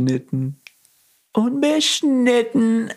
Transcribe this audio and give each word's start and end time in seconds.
Ungeschnitten. 0.00 0.62
Unbeschnitten. 1.34 2.90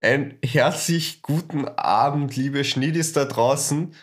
Ein 0.00 0.38
herzlich 0.44 1.22
guten 1.22 1.66
Abend, 1.66 2.36
liebe 2.36 2.62
Schniedis 2.62 3.12
da 3.12 3.24
draußen. 3.24 3.94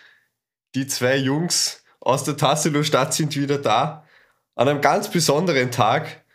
Die 0.76 0.88
zwei 0.88 1.16
Jungs 1.16 1.84
aus 2.02 2.24
der 2.26 2.36
Tassilo 2.36 2.84
Stadt 2.84 3.14
sind 3.14 3.36
wieder 3.38 3.60
da. 3.60 4.06
An 4.56 4.68
einem 4.68 4.82
ganz 4.82 5.10
besonderen 5.10 5.72
Tag. 5.72 6.26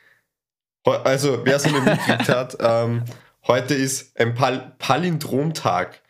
Also, 0.85 1.45
wer 1.45 1.57
es 1.57 1.67
noch 1.67 1.73
nicht 1.73 1.85
mitgekriegt 1.85 2.29
hat, 2.29 2.57
ähm, 2.61 3.05
heute 3.47 3.75
ist 3.75 4.19
ein 4.19 4.35
Pal 4.35 4.77
Palindromtag. 4.79 6.01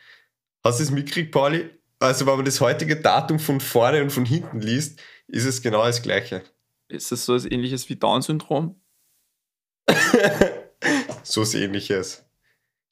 Hast 0.62 0.78
du 0.78 0.84
es 0.84 0.90
mitgekriegt, 0.90 1.32
Pauli? 1.32 1.70
Also, 1.98 2.26
wenn 2.26 2.36
man 2.36 2.44
das 2.44 2.60
heutige 2.60 2.96
Datum 2.96 3.40
von 3.40 3.60
vorne 3.60 4.02
und 4.02 4.10
von 4.10 4.26
hinten 4.26 4.60
liest, 4.60 5.00
ist 5.26 5.44
es 5.46 5.62
genau 5.62 5.84
das 5.84 6.02
gleiche. 6.02 6.42
Ist 6.88 7.10
das 7.10 7.24
so 7.24 7.34
etwas 7.34 7.50
ähnliches 7.50 7.88
wie 7.88 7.96
Down-Syndrom? 7.96 8.80
so 11.22 11.40
was 11.40 11.54
ähnliches. 11.54 12.24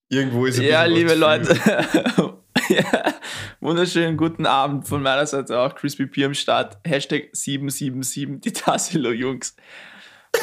Irgendwo 0.09 0.47
ist 0.47 0.59
es 0.59 0.65
Ja, 0.65 0.85
liebe 0.85 1.15
Leute. 1.15 1.55
ja, 2.69 3.15
wunderschönen 3.61 4.17
guten 4.17 4.47
Abend 4.47 4.89
von 4.89 5.03
meiner 5.03 5.27
Seite 5.27 5.59
auch. 5.59 5.75
Crispy 5.75 6.07
P 6.07 6.25
am 6.25 6.35
Start. 6.35 6.79
Hashtag 6.85 7.29
777, 7.33 8.41
die 8.41 8.53
Tassilo 8.53 9.13
Jungs. 9.13 9.57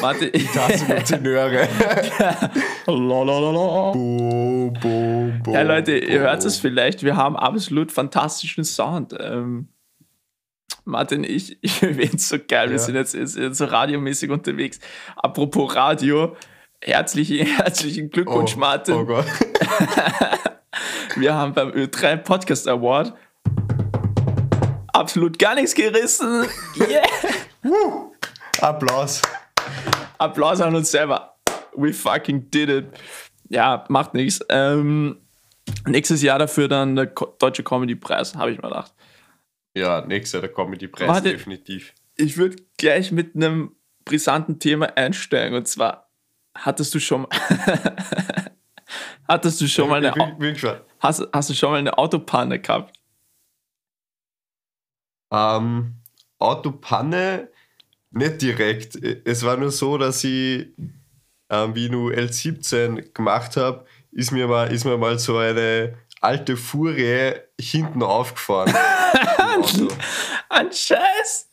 Warte, 0.00 0.30
die 0.30 0.46
Tassilo 0.46 1.02
Tenöre. 1.02 1.68
ja, 5.52 5.62
Leute, 5.62 5.98
ihr 5.98 6.20
hört 6.20 6.44
es 6.44 6.58
vielleicht. 6.58 7.02
Wir 7.02 7.16
haben 7.16 7.36
absolut 7.36 7.92
fantastischen 7.92 8.64
Sound. 8.64 9.14
Ähm, 9.20 9.68
Martin, 10.84 11.24
ich, 11.24 11.58
ich 11.62 11.72
finde 11.78 12.16
es 12.16 12.28
so 12.28 12.36
geil. 12.46 12.70
Wir 12.70 12.78
sind 12.78 12.94
jetzt, 12.94 13.14
jetzt 13.14 13.38
so 13.38 13.64
radiomäßig 13.64 14.30
unterwegs. 14.30 14.80
Apropos 15.16 15.74
Radio, 15.74 16.36
herzlichen, 16.80 17.46
herzlichen 17.56 18.10
Glückwunsch, 18.10 18.54
oh, 18.56 18.60
Martin. 18.60 18.94
Oh 18.94 19.04
Gott. 19.04 19.26
Wir 21.16 21.34
haben 21.34 21.52
beim 21.52 21.70
Ö3 21.70 22.16
Podcast 22.16 22.66
Award 22.66 23.12
absolut 24.92 25.38
gar 25.38 25.54
nichts 25.54 25.74
gerissen. 25.74 26.46
Yeah! 26.76 27.02
Applaus. 28.60 29.20
Applaus 30.18 30.60
an 30.60 30.74
uns 30.74 30.90
selber. 30.90 31.34
We 31.74 31.92
fucking 31.92 32.50
did 32.50 32.68
it. 32.68 32.86
Ja, 33.48 33.84
macht 33.88 34.14
nichts. 34.14 34.40
Ähm, 34.48 35.18
nächstes 35.86 36.22
Jahr 36.22 36.38
dafür 36.38 36.68
dann 36.68 36.96
der 36.96 37.06
Deutsche 37.06 37.62
Comedy 37.62 37.94
Preis, 37.94 38.34
habe 38.36 38.52
ich 38.52 38.58
mir 38.58 38.68
gedacht. 38.68 38.92
Ja, 39.74 40.04
nächstes 40.06 40.32
Jahr 40.32 40.42
der 40.42 40.52
Comedy 40.52 40.88
Preis, 40.88 41.22
definitiv. 41.22 41.94
Ich 42.16 42.36
würde 42.36 42.56
gleich 42.76 43.10
mit 43.10 43.34
einem 43.34 43.74
brisanten 44.04 44.58
Thema 44.58 44.96
einsteigen 44.96 45.56
und 45.56 45.66
zwar 45.66 46.10
hattest 46.54 46.94
du 46.94 47.00
schon 47.00 47.26
hattest 49.28 49.60
du 49.60 49.66
schon 49.66 49.88
mal 49.88 50.04
eine 50.04 50.14
hast, 50.98 51.26
hast 51.32 51.50
du 51.50 51.54
schon 51.54 51.70
mal 51.70 51.78
eine 51.78 51.96
Autopanne 51.96 52.60
gehabt? 52.60 52.98
Ähm, 55.32 55.94
Autopanne 56.38 57.48
nicht 58.10 58.42
direkt. 58.42 58.96
Es 59.24 59.42
war 59.44 59.56
nur 59.56 59.70
so, 59.70 59.96
dass 59.96 60.22
ich, 60.24 60.68
ähm, 61.48 61.74
wie 61.74 61.86
ich 61.86 61.90
nur 61.90 62.12
L17 62.12 63.12
gemacht 63.14 63.56
habe, 63.56 63.86
ist 64.10 64.32
mir 64.32 64.46
mal, 64.46 64.70
ist 64.70 64.84
mir 64.84 64.98
mal 64.98 65.18
so 65.18 65.38
eine 65.38 65.94
alte 66.20 66.56
Furie 66.56 67.32
hinten 67.58 68.02
aufgefahren. 68.02 68.74
Ein 70.48 70.72
Scheiß! 70.72 71.48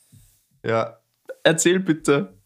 Ja. 0.63 0.99
Erzähl 1.43 1.79
bitte. 1.79 2.37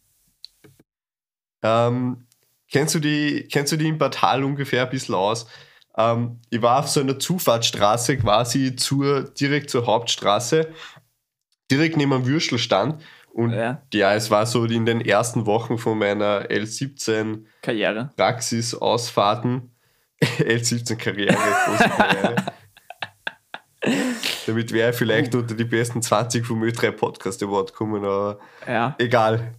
Ähm, 1.63 2.27
kennst, 2.69 2.95
du 2.95 2.99
die, 2.99 3.47
kennst 3.51 3.71
du 3.71 3.77
die 3.77 3.87
in 3.87 3.97
Bad 3.97 4.21
ungefähr 4.43 4.83
ein 4.83 4.89
bisschen 4.89 5.15
aus? 5.15 5.47
Ähm, 5.97 6.39
ich 6.49 6.61
war 6.61 6.79
auf 6.79 6.89
so 6.89 6.99
einer 6.99 7.19
Zufahrtsstraße 7.19 8.17
quasi 8.17 8.75
zur, 8.75 9.23
direkt 9.23 9.69
zur 9.69 9.85
Hauptstraße, 9.85 10.69
direkt 11.71 11.97
neben 11.97 12.13
einem 12.13 12.25
Würstelstand. 12.25 13.01
Und 13.31 13.51
ja. 13.51 13.81
ja. 13.93 14.13
es 14.13 14.29
war 14.29 14.45
so 14.45 14.65
in 14.65 14.85
den 14.85 15.01
ersten 15.01 15.45
Wochen 15.45 15.77
von 15.77 15.97
meiner 15.97 16.49
L17 16.49 17.45
Karriere. 17.61 18.11
Praxisausfahrten. 18.15 19.71
L17 20.21 20.95
Karriere, 20.97 21.35
große 21.35 21.89
Karriere. 21.89 22.35
Damit 24.45 24.71
wäre 24.71 24.91
ich 24.91 24.95
vielleicht 24.95 25.35
uh. 25.35 25.39
unter 25.39 25.55
die 25.55 25.65
besten 25.65 26.01
20 26.01 26.45
vom 26.45 26.63
Ö3 26.63 26.91
Podcast 26.91 27.43
Award 27.43 27.73
kommen, 27.73 28.03
aber 28.03 28.39
ja. 28.67 28.95
egal. 28.97 29.53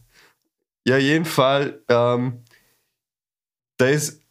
Ja, 0.87 0.97
jeden 0.97 1.25
Fall, 1.25 1.81
ähm, 1.89 2.43
da 3.79 3.87
ist, 3.87 4.23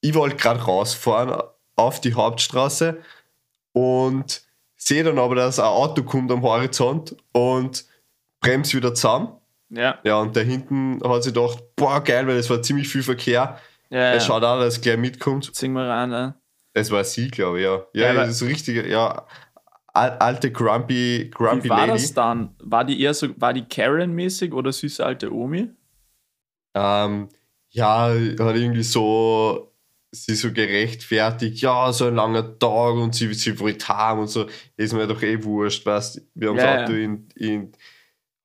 ich 0.00 0.14
wollte 0.14 0.36
gerade 0.36 0.60
rausfahren 0.60 1.42
auf 1.76 2.00
die 2.00 2.14
Hauptstraße 2.14 2.98
und 3.72 4.42
sehe 4.76 5.04
dann 5.04 5.18
aber, 5.18 5.34
dass 5.34 5.58
ein 5.58 5.66
Auto 5.66 6.02
kommt 6.02 6.30
am 6.32 6.42
Horizont 6.42 7.16
und 7.32 7.84
bremst 8.40 8.74
wieder 8.74 8.94
zusammen. 8.94 9.32
Ja. 9.70 9.98
Ja, 10.02 10.18
und 10.18 10.34
da 10.34 10.40
hinten 10.40 11.00
hat 11.04 11.24
sie 11.24 11.32
gedacht, 11.32 11.62
boah, 11.76 12.02
geil, 12.02 12.26
weil 12.26 12.36
es 12.36 12.48
war 12.48 12.62
ziemlich 12.62 12.88
viel 12.88 13.02
Verkehr. 13.02 13.58
Ja, 13.90 13.98
er 13.98 14.14
ja. 14.14 14.20
schaut 14.20 14.42
auch, 14.44 14.58
dass 14.58 14.74
es 14.74 14.80
gleich 14.80 14.96
mitkommt. 14.96 15.54
Sing 15.54 15.72
mal 15.72 15.88
rein, 15.90 16.10
ne? 16.10 16.34
Es 16.78 16.90
war 16.90 17.04
sie, 17.04 17.28
glaube 17.28 17.58
ich, 17.58 17.64
ja. 17.64 17.86
Ja, 17.92 18.12
ja 18.12 18.14
das 18.14 18.40
ist 18.40 18.48
richtig, 18.48 18.86
ja. 18.86 19.26
Alte 19.92 20.52
Grumpy, 20.52 21.30
Grumpy 21.34 21.64
Wie 21.64 21.70
war 21.70 21.86
Lady. 21.86 21.92
das 21.92 22.14
dann? 22.14 22.54
War 22.60 22.84
die 22.84 23.00
eher 23.00 23.14
so, 23.14 23.28
war 23.40 23.52
die 23.52 23.64
Karen-mäßig 23.64 24.52
oder 24.52 24.70
süße 24.72 25.04
alte 25.04 25.32
Omi? 25.32 25.70
Ähm, 26.74 27.28
ja, 27.70 28.08
hat 28.08 28.56
irgendwie 28.56 28.84
so 28.84 29.68
sie 30.10 30.34
so 30.34 30.52
gerechtfertigt, 30.52 31.60
ja, 31.60 31.92
so 31.92 32.06
ein 32.06 32.14
langer 32.14 32.58
Tag 32.58 32.94
und 32.94 33.14
sie, 33.14 33.32
sie 33.34 33.58
wollte 33.60 33.88
haben 33.88 34.20
und 34.20 34.28
so, 34.28 34.46
ist 34.76 34.94
mir 34.94 35.06
doch 35.06 35.22
eh 35.22 35.42
wurscht, 35.42 35.84
weißt 35.84 36.22
wir 36.34 36.48
haben 36.48 36.56
ja, 36.56 36.76
das 36.76 36.82
Auto 36.84 36.92
ja. 36.92 37.04
in, 37.04 37.28
in, 37.36 37.72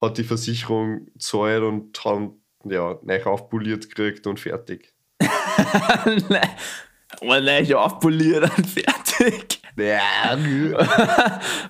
hat 0.01 0.17
die 0.17 0.23
Versicherung 0.23 1.05
gezahlt 1.13 1.63
und 1.63 2.03
haben 2.03 2.41
ja, 2.65 2.99
neu 3.01 3.23
aufpoliert 3.23 3.89
gekriegt 3.89 4.27
und 4.27 4.39
fertig. 4.39 4.93
Mal 7.21 7.41
neu 7.41 7.75
aufpoliert 7.75 8.43
und 8.57 8.67
fertig. 8.67 9.61
Ja, 9.75 10.37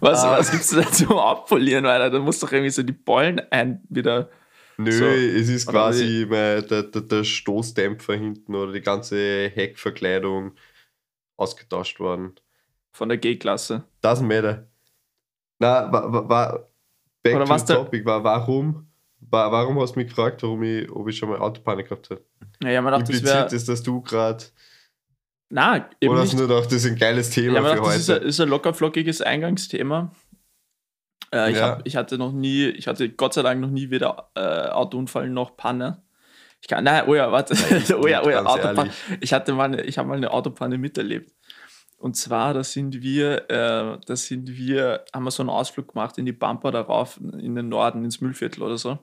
was, 0.01 0.23
was 0.23 0.51
gibt's 0.51 0.69
da 0.69 0.89
zum 0.91 1.17
Abpolieren, 1.17 1.85
weil 1.85 2.11
da 2.11 2.19
muss 2.19 2.39
doch 2.39 2.51
irgendwie 2.51 2.69
so 2.69 2.83
die 2.83 2.91
Bollen 2.91 3.41
ein 3.49 3.81
wieder 3.89 4.29
Nö, 4.77 4.91
so. 4.91 5.05
es 5.05 5.49
ist 5.49 5.67
quasi 5.67 6.27
der, 6.29 6.61
der, 6.63 6.83
der 6.83 7.23
Stoßdämpfer 7.23 8.16
hinten 8.16 8.55
oder 8.55 8.72
die 8.72 8.81
ganze 8.81 9.49
Heckverkleidung 9.49 10.53
ausgetauscht 11.37 11.99
worden. 11.99 12.34
Von 12.91 13.09
der 13.09 13.17
G-Klasse. 13.17 13.84
Doesn't 14.03 14.23
matter. 14.23 14.67
Na, 15.59 15.91
war, 15.91 16.29
war, 16.29 16.69
back 17.22 17.35
oder 17.35 17.46
to 17.46 17.57
the 17.57 17.73
topic, 17.73 18.05
war, 18.05 18.23
warum, 18.23 18.87
war, 19.19 19.51
warum 19.51 19.79
hast 19.79 19.96
du 19.96 19.99
mich 19.99 20.09
gefragt, 20.09 20.43
warum 20.43 20.63
ich, 20.63 20.91
ob 20.91 21.07
ich 21.07 21.17
schon 21.17 21.29
mal 21.29 21.39
Autopanik 21.39 21.89
gehabt 21.89 22.09
habe? 22.09 22.23
Naja, 22.59 22.81
man 22.81 22.93
dachte, 22.93 23.11
Impliziert 23.11 23.46
das 23.46 23.53
ist, 23.53 23.69
dass 23.69 23.84
du 23.84 24.01
gerade. 24.01 24.43
Na, 25.53 25.88
eben 26.02 26.11
Oder 26.11 26.26
du 26.26 26.35
nur 26.35 26.47
gedacht, 26.47 26.66
das 26.66 26.73
ist 26.73 26.88
ein 26.88 26.96
geiles 26.96 27.29
Thema 27.29 27.53
ja, 27.53 27.61
für 27.61 27.67
dachte, 27.67 27.82
heute? 27.82 27.94
Das 27.94 28.02
ist 28.02 28.09
ein, 28.09 28.22
ist 28.23 28.40
ein 28.41 28.50
lockerflockiges 28.50 29.22
Eingangsthema. 29.22 30.11
Äh, 31.32 31.52
ich, 31.52 31.58
ja. 31.58 31.67
hab, 31.67 31.88
ich 31.88 31.96
hatte 31.96 32.17
noch 32.17 32.32
nie, 32.32 32.66
ich 32.70 32.88
hatte 32.88 33.08
Gott 33.09 33.35
sei 33.35 33.44
Dank 33.44 33.61
noch 33.61 33.70
nie 33.70 33.91
weder 33.91 34.32
äh, 34.34 34.40
Autounfall 34.70 35.29
noch 35.29 35.55
Panne. 35.55 36.02
Ich 36.59 36.67
kann, 36.67 36.84
nein, 36.84 37.03
oh 37.05 37.14
ja, 37.14 37.32
warte, 37.32 37.53
oh 38.02 38.08
ja, 38.08 38.23
oh 38.23 38.32
ja, 38.32 38.44
Autopanne. 38.44 38.90
Ich 39.20 39.32
hatte 39.32 39.53
mal, 39.53 39.66
eine, 39.66 39.84
ich 39.84 40.00
habe 40.00 40.09
mal 40.09 40.17
eine 40.17 40.32
Autopanne 40.32 40.79
miterlebt. 40.79 41.32
Und 41.97 42.16
zwar, 42.16 42.56
da 42.56 42.64
sind 42.64 43.03
wir, 43.03 43.47
äh, 43.52 43.99
da 44.03 44.16
sind 44.16 44.58
wir, 44.58 45.06
haben 45.14 45.23
wir 45.23 45.29
so 45.29 45.44
einen 45.44 45.52
Ausflug 45.52 45.90
gemacht 45.94 46.17
in 46.17 46.26
die 46.26 46.34
Pampa 46.34 46.72
darauf, 46.72 47.17
in 47.17 47.53
den 47.53 47.70
Norden, 47.70 48.03
ins 48.03 48.22
Müllviertel 48.22 48.64
oder 48.64 48.79
so. 48.79 48.97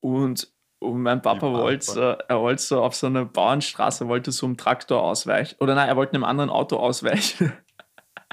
Und, 0.00 0.52
und 0.80 1.02
mein 1.02 1.20
Papa 1.20 1.52
wollte 1.52 1.84
so, 1.84 2.00
er 2.00 2.40
wollte 2.40 2.62
so 2.62 2.82
auf 2.82 2.94
so 2.94 3.06
einer 3.06 3.26
Bauernstraße, 3.26 4.08
wollte 4.08 4.32
so 4.32 4.46
einem 4.46 4.56
Traktor 4.56 5.02
ausweichen. 5.02 5.56
Oder 5.60 5.74
nein, 5.74 5.88
er 5.88 5.96
wollte 5.96 6.14
einem 6.14 6.24
anderen 6.24 6.48
Auto 6.48 6.76
ausweichen. 6.76 7.52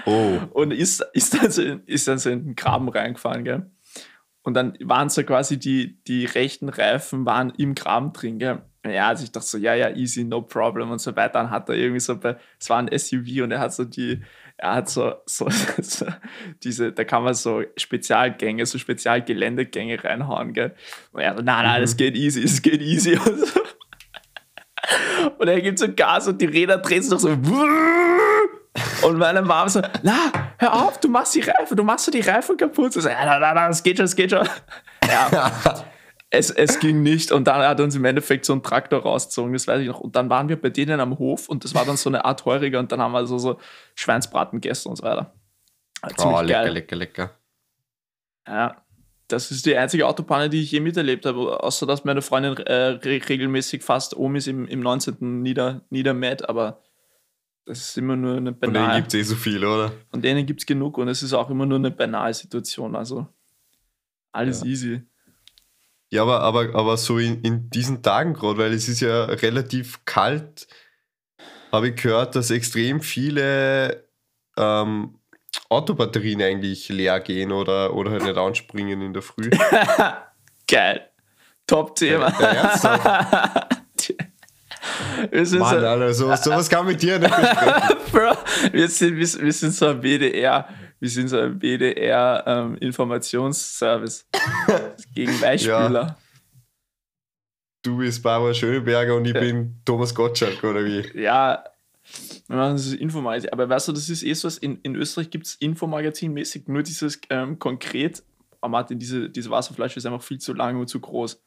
Oh. 0.05 0.39
Und 0.53 0.71
ist, 0.71 1.05
ist, 1.13 1.33
dann 1.33 1.51
so 1.51 1.61
in, 1.61 1.83
ist 1.85 2.07
dann 2.07 2.17
so 2.17 2.29
in 2.29 2.45
den 2.45 2.55
Graben 2.55 2.87
reingefahren, 2.87 3.43
gell? 3.43 3.69
Und 4.43 4.53
dann 4.53 4.77
waren 4.81 5.09
so 5.09 5.23
quasi 5.23 5.59
die, 5.59 6.01
die 6.05 6.23
rechten 6.23 6.69
Reifen 6.69 7.25
waren 7.25 7.51
im 7.57 7.75
Graben 7.75 8.13
drin, 8.13 8.39
gell? 8.39 8.61
Ja, 8.85 9.09
also 9.09 9.25
ich 9.25 9.31
dachte 9.33 9.47
so, 9.47 9.57
ja, 9.57 9.75
ja, 9.75 9.89
easy, 9.89 10.23
no 10.23 10.41
problem 10.41 10.89
und 10.89 10.99
so 10.99 11.13
weiter. 11.17 11.33
Dann 11.33 11.49
hat 11.49 11.67
er 11.67 11.75
irgendwie 11.75 11.99
so 11.99 12.17
bei, 12.17 12.37
es 12.57 12.69
war 12.69 12.77
ein 12.77 12.97
SUV 12.97 13.43
und 13.43 13.51
er 13.51 13.59
hat 13.59 13.73
so 13.73 13.83
die, 13.83 14.21
er 14.57 14.73
hat 14.73 14.89
so, 14.89 15.13
so, 15.25 15.47
so 15.81 16.07
diese, 16.63 16.91
da 16.91 17.03
kann 17.03 17.23
man 17.23 17.33
so 17.33 17.63
Spezialgänge, 17.77 18.65
so 18.65 18.77
Spezialgeländegänge 18.77 20.03
reinhauen, 20.03 20.53
gell? 20.53 20.75
Und 21.11 21.21
er 21.21 21.35
so, 21.35 21.43
nein, 21.43 21.65
nein, 21.65 21.81
mhm. 21.81 21.97
geht 21.97 22.15
easy, 22.15 22.43
es 22.43 22.61
geht 22.61 22.81
easy. 22.81 23.17
Und, 23.25 23.39
so. 23.39 23.61
und 25.39 25.47
er 25.47 25.61
gibt 25.61 25.79
so 25.79 25.87
Gas 25.93 26.27
und 26.27 26.39
die 26.39 26.45
Räder 26.45 26.77
drehen 26.77 27.03
sich 27.03 27.19
so. 27.19 27.29
Und 29.01 29.17
meine 29.17 29.41
Mama 29.41 29.67
so, 29.67 29.81
na, 30.03 30.31
hör 30.59 30.73
auf, 30.73 30.99
du 30.99 31.09
machst 31.09 31.35
die 31.35 31.41
Reifen, 31.41 31.75
du 31.75 31.83
machst 31.83 32.13
die 32.13 32.21
Reifen 32.21 32.55
kaputt. 32.55 32.93
So, 32.93 33.01
ja, 33.01 33.25
na, 33.25 33.39
na, 33.39 33.53
na, 33.53 33.67
das 33.67 33.81
geht 33.81 33.97
schon, 33.97 34.05
das 34.05 34.15
geht 34.15 34.29
schon. 34.31 34.47
Ja. 35.07 35.85
Es, 36.37 36.51
es 36.51 36.79
ging 36.79 37.01
nicht 37.01 37.31
und 37.31 37.47
dann 37.47 37.61
hat 37.61 37.79
uns 37.79 37.95
im 37.95 38.05
Endeffekt 38.05 38.45
so 38.45 38.53
einen 38.53 38.63
Traktor 38.63 39.01
rausgezogen, 39.01 39.53
das 39.53 39.67
weiß 39.67 39.81
ich 39.81 39.87
noch. 39.87 39.99
Und 39.99 40.15
dann 40.15 40.29
waren 40.29 40.47
wir 40.49 40.61
bei 40.61 40.69
denen 40.69 40.99
am 40.99 41.17
Hof 41.17 41.49
und 41.49 41.63
das 41.63 41.73
war 41.73 41.85
dann 41.85 41.97
so 41.97 42.09
eine 42.09 42.25
Art 42.25 42.45
Heuriger 42.45 42.79
und 42.79 42.91
dann 42.91 43.01
haben 43.01 43.11
wir 43.11 43.25
so, 43.25 43.37
so 43.37 43.59
Schweinsbraten 43.95 44.61
gegessen 44.61 44.89
und 44.89 44.97
so 44.97 45.03
weiter. 45.03 45.33
oh, 46.03 46.41
lecker, 46.41 46.63
geil. 46.63 46.71
lecker, 46.71 46.95
lecker. 46.95 47.31
Ja, 48.47 48.83
das 49.27 49.51
ist 49.51 49.65
die 49.65 49.75
einzige 49.75 50.07
Autobahn, 50.07 50.49
die 50.49 50.61
ich 50.61 50.71
je 50.71 50.79
miterlebt 50.79 51.25
habe, 51.25 51.61
außer 51.63 51.85
dass 51.85 52.05
meine 52.05 52.21
Freundin 52.21 52.55
äh, 52.65 52.73
re 52.73 53.19
regelmäßig 53.27 53.83
fast 53.83 54.15
Omis 54.15 54.47
im, 54.47 54.67
im 54.67 54.79
19. 54.79 55.41
nieder, 55.41 55.81
niedermäht, 55.89 56.47
aber 56.47 56.81
das 57.65 57.79
ist 57.79 57.97
immer 57.97 58.15
nur 58.15 58.37
eine 58.37 58.53
beinahe. 58.53 58.83
Von 58.83 58.91
denen 58.91 59.01
gibt 59.01 59.13
es 59.13 59.19
eh 59.19 59.23
so 59.23 59.35
viele, 59.35 59.67
oder? 59.67 59.91
Von 60.11 60.21
denen 60.21 60.45
gibt 60.45 60.61
es 60.61 60.65
genug 60.65 60.97
und 60.97 61.09
es 61.09 61.23
ist 61.23 61.33
auch 61.33 61.49
immer 61.49 61.65
nur 61.65 61.79
eine 61.79 61.91
beinahe 61.91 62.33
Situation, 62.33 62.95
also 62.95 63.27
alles 64.31 64.61
ja. 64.61 64.67
easy. 64.67 65.01
Ja, 66.09 66.21
aber, 66.21 66.41
aber, 66.41 66.73
aber 66.73 66.97
so 66.97 67.19
in, 67.19 67.41
in 67.41 67.69
diesen 67.69 68.01
Tagen 68.01 68.33
gerade, 68.33 68.57
weil 68.57 68.73
es 68.73 68.87
ist 68.87 69.01
ja 69.01 69.25
relativ 69.25 70.05
kalt, 70.05 70.67
habe 71.71 71.89
ich 71.89 72.01
gehört, 72.01 72.35
dass 72.35 72.49
extrem 72.49 73.01
viele 73.01 74.07
ähm, 74.57 75.19
Autobatterien 75.69 76.41
eigentlich 76.41 76.87
leer 76.89 77.19
gehen 77.19 77.51
oder, 77.51 77.93
oder 77.93 78.11
halt 78.11 78.23
nicht 78.23 78.37
anspringen 78.37 79.01
in 79.01 79.13
der 79.13 79.21
Früh. 79.21 79.49
Geil. 80.67 81.09
Top-Thema. 81.65 82.33
Ja, 82.39 83.67
wir 85.31 85.45
sind 85.45 85.59
Mann, 85.59 85.83
Alter, 85.83 86.13
sowas, 86.13 86.43
sowas 86.43 86.69
kann 86.69 86.85
mit 86.85 87.01
dir 87.01 87.19
nicht 87.19 87.35
besprechen. 87.35 87.97
Bro, 88.11 88.37
wir 88.71 88.87
sind, 88.87 89.17
wir, 89.17 89.45
wir 89.45 89.53
sind 89.53 89.73
so 89.73 89.87
ein 89.87 89.99
BDR, 89.99 90.67
wir 90.99 91.09
sind 91.09 91.27
so 91.27 91.39
ein 91.39 91.59
BDR-Informationsservice 91.59 94.25
ähm, 94.33 94.41
gegen 95.15 95.39
Beispieler. 95.39 95.91
Ja. 95.91 96.17
Du 97.83 97.97
bist 97.97 98.23
Barbara 98.23 98.53
Schöneberger 98.53 99.15
und 99.15 99.25
ich 99.25 99.33
ja. 99.33 99.39
bin 99.39 99.79
Thomas 99.85 100.13
Gottschalk, 100.13 100.61
oder 100.63 100.83
wie? 100.83 101.03
Ja, 101.19 101.63
wir 102.47 102.55
machen 102.55 102.73
das 102.73 102.93
Infomagazin. 102.93 103.51
Aber 103.51 103.69
weißt 103.69 103.89
du, 103.89 103.93
das 103.93 104.09
ist 104.09 104.23
eh 104.23 104.33
so, 104.33 104.49
in, 104.61 104.79
in 104.81 104.95
Österreich 104.95 105.29
gibt 105.29 105.45
es 105.45 105.61
Infomagazin-mäßig 105.61 106.63
nur 106.67 106.83
dieses 106.83 107.19
ähm, 107.29 107.59
konkret, 107.59 108.23
oh 108.61 108.67
Martin, 108.67 108.99
diese, 108.99 109.29
diese 109.29 109.49
Wasserflasche 109.49 109.97
ist 109.97 110.05
einfach 110.05 110.21
viel 110.21 110.39
zu 110.39 110.53
lang 110.53 110.79
und 110.79 110.87
zu 110.87 110.99
groß. 110.99 111.41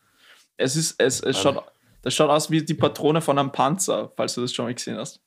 Es 0.57 0.77
ist, 0.77 1.01
es, 1.01 1.21
es 1.21 1.39
schaut, 1.39 1.65
das 2.03 2.15
schaut 2.15 2.31
aus 2.31 2.51
wie 2.51 2.63
die 2.63 2.75
Patrone 2.75 3.21
von 3.21 3.39
einem 3.39 3.53
Panzer, 3.53 4.13
falls 4.17 4.35
du 4.35 4.43
das 4.43 4.53
schon 4.53 4.67
mal 4.67 4.75
gesehen 4.75 4.97
hast. 4.97 5.21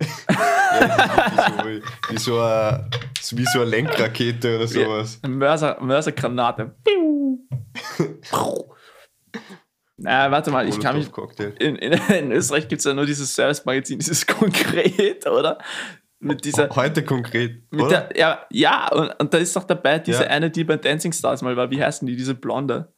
Ja, 0.00 1.64
wie, 1.64 1.78
so, 1.78 1.88
wie, 2.10 2.18
so 2.18 2.40
eine, 2.40 2.90
wie 3.32 3.44
so 3.44 3.60
eine 3.60 3.70
Lenkrakete 3.70 4.56
oder 4.56 4.66
sowas. 4.66 5.20
Mörser, 5.26 5.78
Mörsergranate. 5.80 6.74
Na, 9.96 10.30
warte 10.30 10.50
mal, 10.50 10.68
ich 10.68 10.78
kann 10.78 10.96
mich. 10.96 11.10
In, 11.58 11.76
in, 11.76 11.92
in 11.92 12.32
Österreich 12.32 12.68
gibt 12.68 12.80
es 12.80 12.84
ja 12.84 12.94
nur 12.94 13.06
dieses 13.06 13.34
Service-Magazin, 13.34 13.98
dieses 13.98 14.26
konkret, 14.26 15.26
oder? 15.26 15.58
Mit 16.20 16.44
dieser. 16.44 16.68
Heute 16.70 17.04
konkret. 17.04 17.62
Der, 17.72 18.08
ja, 18.16 18.46
ja 18.50 18.92
und, 18.92 19.10
und 19.20 19.34
da 19.34 19.38
ist 19.38 19.54
doch 19.54 19.64
dabei 19.64 19.98
diese 19.98 20.24
ja. 20.24 20.30
eine, 20.30 20.50
die 20.50 20.64
bei 20.64 20.76
Dancing 20.76 21.12
Stars 21.12 21.42
mal 21.42 21.56
war. 21.56 21.70
Wie 21.70 21.82
heißen 21.82 22.06
die? 22.06 22.16
Diese 22.16 22.34
Blonde. 22.34 22.92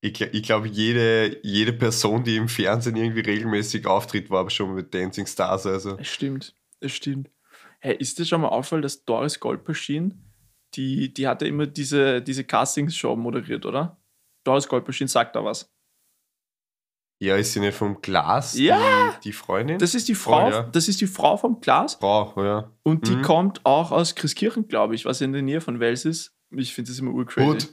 Ich, 0.00 0.20
ich 0.20 0.42
glaube, 0.42 0.68
jede, 0.68 1.44
jede 1.44 1.72
Person, 1.72 2.22
die 2.22 2.36
im 2.36 2.48
Fernsehen 2.48 2.96
irgendwie 2.96 3.20
regelmäßig 3.20 3.86
auftritt, 3.86 4.30
war 4.30 4.40
aber 4.40 4.50
schon 4.50 4.74
mit 4.74 4.94
Dancing 4.94 5.26
Stars. 5.26 5.66
Also. 5.66 5.98
Es 5.98 6.08
stimmt, 6.08 6.54
es 6.80 6.92
stimmt. 6.92 7.30
Hey, 7.80 7.96
ist 7.96 8.18
dir 8.18 8.24
schon 8.24 8.40
mal 8.40 8.48
auffallen, 8.48 8.82
dass 8.82 9.04
Doris 9.04 9.40
Goldmaschine, 9.40 10.16
die, 10.74 11.12
die 11.12 11.26
hatte 11.26 11.46
immer 11.46 11.66
diese, 11.66 12.22
diese 12.22 12.44
Castings-Show 12.44 13.16
moderiert, 13.16 13.66
oder? 13.66 14.00
Doris 14.44 14.68
Goldmaschine 14.68 15.08
sagt 15.08 15.34
da 15.34 15.44
was. 15.44 15.72
Ja, 17.20 17.36
ist 17.36 17.52
sie 17.52 17.60
nicht 17.60 17.76
vom 17.76 18.00
Glas? 18.00 18.56
Ja! 18.56 19.16
Die, 19.16 19.30
die 19.30 19.32
Freundin? 19.32 19.78
Das 19.78 19.94
ist 19.96 20.06
die 20.06 20.14
Frau, 20.14 20.46
oh, 20.46 20.50
ja. 20.50 20.62
das 20.62 20.86
ist 20.86 21.00
die 21.00 21.08
Frau 21.08 21.36
vom 21.36 21.60
Glas. 21.60 21.96
Frau, 21.96 22.32
ja. 22.44 22.72
Und 22.84 23.08
die 23.08 23.16
mhm. 23.16 23.22
kommt 23.22 23.66
auch 23.66 23.90
aus 23.90 24.14
Christkirchen, 24.14 24.68
glaube 24.68 24.94
ich, 24.94 25.04
was 25.04 25.20
in 25.20 25.32
der 25.32 25.42
Nähe 25.42 25.60
von 25.60 25.80
Wels 25.80 26.04
ist. 26.04 26.36
Ich 26.50 26.72
finde 26.74 26.92
das 26.92 27.00
immer 27.00 27.12
urcrazy. 27.12 27.48
Hood. 27.48 27.68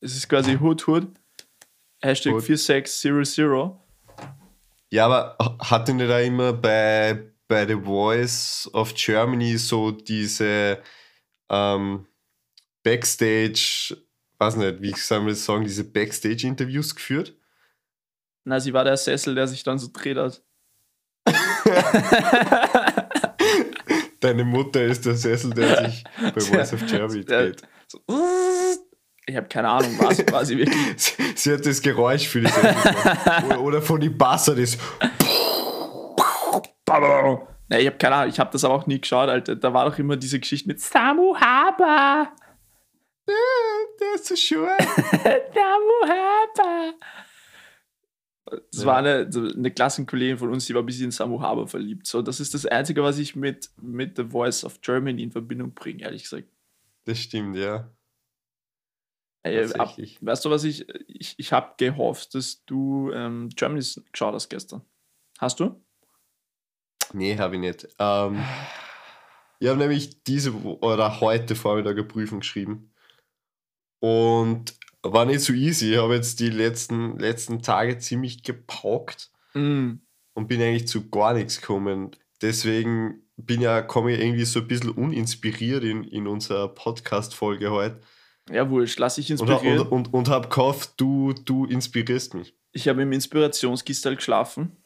Es 0.00 0.16
ist 0.16 0.28
quasi 0.28 0.56
Hood 0.56 0.86
Hood. 0.86 1.08
Hashtag 2.00 2.34
Hood. 2.34 2.44
4600. 2.44 3.76
Ja, 4.90 5.06
aber 5.06 5.36
hatte 5.60 5.92
nicht 5.94 6.08
da 6.08 6.18
immer 6.20 6.52
bei, 6.52 7.32
bei 7.46 7.66
The 7.66 7.74
Voice 7.74 8.70
of 8.72 8.94
Germany 8.94 9.58
so 9.58 9.90
diese 9.90 10.82
ähm, 11.50 12.06
Backstage, 12.82 13.96
weiß 14.38 14.56
nicht, 14.56 14.80
wie 14.80 14.92
soll 14.92 15.18
man 15.20 15.28
das 15.28 15.44
sagen, 15.44 15.64
diese 15.64 15.84
Backstage-Interviews 15.84 16.94
geführt? 16.94 17.34
Na, 18.44 18.60
sie 18.60 18.72
war 18.72 18.84
der 18.84 18.96
Sessel, 18.96 19.34
der 19.34 19.46
sich 19.46 19.62
dann 19.62 19.78
so 19.78 19.88
dreht 19.92 20.16
hat. 20.16 20.42
Deine 24.20 24.44
Mutter 24.44 24.84
ist 24.84 25.04
der 25.04 25.16
Sessel, 25.16 25.52
der 25.52 25.90
sich 25.90 26.04
bei 26.16 26.40
Voice 26.40 26.72
of 26.72 26.86
Germany 26.86 27.24
dreht. 27.24 27.60
So, 27.86 28.00
ich 29.28 29.36
habe 29.36 29.48
keine 29.48 29.68
Ahnung, 29.68 29.94
was 29.98 30.16
sie 30.48 30.58
wirklich. 30.58 31.16
sie 31.34 31.52
hat 31.52 31.66
das 31.66 31.82
Geräusch 31.82 32.26
für 32.26 32.40
die 32.40 32.48
oder, 32.48 33.60
oder 33.60 33.82
von 33.82 34.00
die 34.00 34.08
Basser, 34.08 34.54
das. 34.56 34.78
Nee, 37.70 37.80
ich 37.80 37.86
habe 37.86 37.98
keine 37.98 38.14
Ahnung, 38.14 38.30
ich 38.30 38.40
habe 38.40 38.50
das 38.50 38.64
aber 38.64 38.74
auch 38.74 38.86
nie 38.86 39.00
geschaut, 39.00 39.28
Alter. 39.28 39.54
Da 39.54 39.74
war 39.74 39.84
doch 39.84 39.98
immer 39.98 40.16
diese 40.16 40.40
Geschichte 40.40 40.66
mit 40.68 40.80
Samu 40.80 41.36
Haber. 41.36 42.32
Der 44.00 44.14
ist 44.14 44.24
so 44.28 44.36
schön. 44.36 44.66
Samu 45.54 46.08
Haber. 46.08 46.94
Das 48.70 48.80
ja. 48.80 48.86
war 48.86 48.96
eine, 48.96 49.28
eine 49.54 49.70
Klassenkollegin 49.70 50.38
von 50.38 50.50
uns, 50.50 50.64
die 50.64 50.74
war 50.74 50.82
ein 50.82 50.86
bisschen 50.86 51.06
in 51.06 51.10
Samu 51.10 51.42
Haber 51.42 51.66
verliebt. 51.66 52.06
So, 52.06 52.22
das 52.22 52.40
ist 52.40 52.54
das 52.54 52.64
Einzige, 52.64 53.02
was 53.02 53.18
ich 53.18 53.36
mit, 53.36 53.68
mit 53.76 54.16
The 54.16 54.24
Voice 54.24 54.64
of 54.64 54.80
Germany 54.80 55.22
in 55.22 55.30
Verbindung 55.30 55.74
bringe, 55.74 56.04
ehrlich 56.04 56.22
gesagt. 56.22 56.48
Das 57.04 57.18
stimmt, 57.18 57.56
ja. 57.56 57.90
Ey, 59.42 59.72
ab, 59.74 59.96
weißt 60.20 60.44
du, 60.44 60.50
was 60.50 60.64
ich. 60.64 60.88
Ich, 61.06 61.34
ich 61.38 61.52
habe 61.52 61.74
gehofft, 61.78 62.34
dass 62.34 62.64
du 62.64 63.10
ähm, 63.12 63.48
Germany's 63.54 64.02
geschaut 64.12 64.34
hast 64.34 64.48
gestern. 64.48 64.82
Hast 65.38 65.60
du? 65.60 65.82
Nee, 67.12 67.38
habe 67.38 67.54
ich 67.54 67.60
nicht. 67.60 67.88
Ähm, 67.98 68.44
ich 69.60 69.68
habe 69.68 69.78
nämlich 69.78 70.22
diese 70.24 70.52
oder 70.52 71.20
heute 71.20 71.54
Vormittag 71.54 71.92
eine 71.92 72.04
Prüfung 72.04 72.40
geschrieben. 72.40 72.92
Und 74.00 74.74
war 75.02 75.24
nicht 75.24 75.40
so 75.40 75.52
easy. 75.52 75.92
Ich 75.92 75.98
habe 75.98 76.14
jetzt 76.14 76.40
die 76.40 76.50
letzten, 76.50 77.18
letzten 77.18 77.62
Tage 77.62 77.98
ziemlich 77.98 78.42
gepaukt 78.42 79.30
mm. 79.54 79.92
und 80.34 80.48
bin 80.48 80.60
eigentlich 80.60 80.88
zu 80.88 81.08
gar 81.08 81.34
nichts 81.34 81.60
gekommen. 81.60 82.10
Deswegen 82.42 83.22
bin 83.36 83.60
ja, 83.60 83.82
komme 83.82 84.12
ich 84.12 84.20
irgendwie 84.20 84.44
so 84.44 84.60
ein 84.60 84.68
bisschen 84.68 84.90
uninspiriert 84.90 85.84
in, 85.84 86.04
in 86.04 86.26
unserer 86.26 86.68
Podcast-Folge 86.68 87.70
heute. 87.70 88.00
Ja, 88.52 88.68
wurscht, 88.70 88.98
lass 88.98 89.18
ich 89.18 89.30
inspirieren. 89.30 89.80
Und, 89.80 89.86
und, 89.86 90.06
und, 90.06 90.14
und 90.14 90.28
hab 90.28 90.50
gehofft, 90.50 90.92
du, 90.96 91.32
du 91.32 91.64
inspirierst 91.64 92.34
mich. 92.34 92.54
Ich 92.72 92.88
habe 92.88 93.02
im 93.02 93.12
Inspirationskistel 93.12 94.16
geschlafen. 94.16 94.76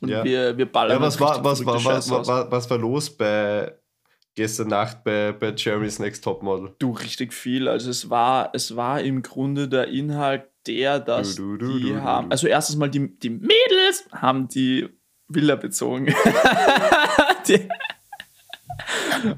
Und 0.00 0.08
ja. 0.08 0.24
wir, 0.24 0.56
wir 0.58 0.70
ballern. 0.70 0.98
Ja, 0.98 1.06
was 1.06 1.18
war, 1.20 1.42
was, 1.44 1.64
war, 1.64 1.82
was, 1.84 2.10
was, 2.10 2.28
was 2.28 2.70
war 2.70 2.78
los 2.78 3.10
bei 3.10 3.72
gestern 4.34 4.68
Nacht 4.68 5.02
bei, 5.02 5.32
bei 5.32 5.52
Jeremy's 5.56 5.98
Next 5.98 6.22
Top 6.22 6.42
Model? 6.42 6.74
Du, 6.78 6.92
richtig 6.92 7.32
viel. 7.32 7.68
Also 7.68 7.90
es 7.90 8.10
war, 8.10 8.50
es 8.52 8.76
war 8.76 9.00
im 9.00 9.22
Grunde 9.22 9.68
der 9.68 9.88
Inhalt 9.88 10.44
der, 10.66 11.00
dass 11.00 11.36
du, 11.36 11.56
du, 11.56 11.66
du, 11.66 11.78
die 11.78 11.96
haben. 11.96 12.30
Also 12.30 12.46
erstens 12.46 12.76
mal 12.76 12.90
die, 12.90 13.18
die 13.18 13.30
Mädels 13.30 14.06
haben 14.12 14.48
die 14.48 14.88
Villa 15.28 15.56
bezogen. 15.56 16.06
die, 17.48 17.68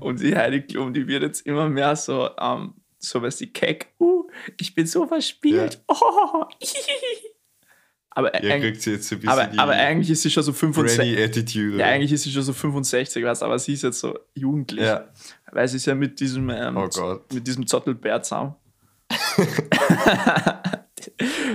und 0.01 0.21
die 0.21 0.35
Heidi 0.35 0.63
Klum, 0.63 0.93
die 0.93 1.07
wird 1.07 1.23
jetzt 1.23 1.47
immer 1.47 1.69
mehr 1.69 1.95
so 1.97 2.31
ähm, 2.39 2.75
so 2.99 3.23
was 3.23 3.37
die 3.37 3.53
Keck, 3.53 3.93
uh, 4.01 4.29
ich 4.59 4.75
bin 4.75 4.87
so 4.87 5.07
verspielt. 5.07 5.75
Ja. 5.75 5.81
Oh, 5.89 6.45
aber, 8.11 8.45
ja, 8.45 8.55
ein 8.55 8.61
bisschen 8.63 9.29
aber, 9.29 9.51
aber 9.57 9.73
eigentlich 9.73 10.11
ist 10.11 10.23
sie 10.23 10.31
schon 10.31 10.43
so 10.43 10.53
65. 10.53 11.19
Attitude, 11.19 11.79
ja, 11.79 11.87
eigentlich 11.87 12.13
ist 12.13 12.25
sie 12.25 12.33
schon 12.33 12.43
so 12.43 12.53
65, 12.53 13.25
weißt, 13.25 13.43
aber 13.43 13.59
sie 13.59 13.75
ist 13.75 13.83
jetzt 13.83 14.01
so 14.01 14.19
jugendlich. 14.35 14.85
Ja. 14.85 15.09
Weil 15.53 15.69
sie 15.69 15.77
ist 15.77 15.87
ja 15.87 15.95
mit 15.95 16.21
diesem, 16.21 16.51
ähm, 16.51 16.77
oh 16.77 17.21
mit 17.33 17.47
diesem 17.47 17.67
Zottelbär 17.67 18.23
zusammen. 18.23 18.55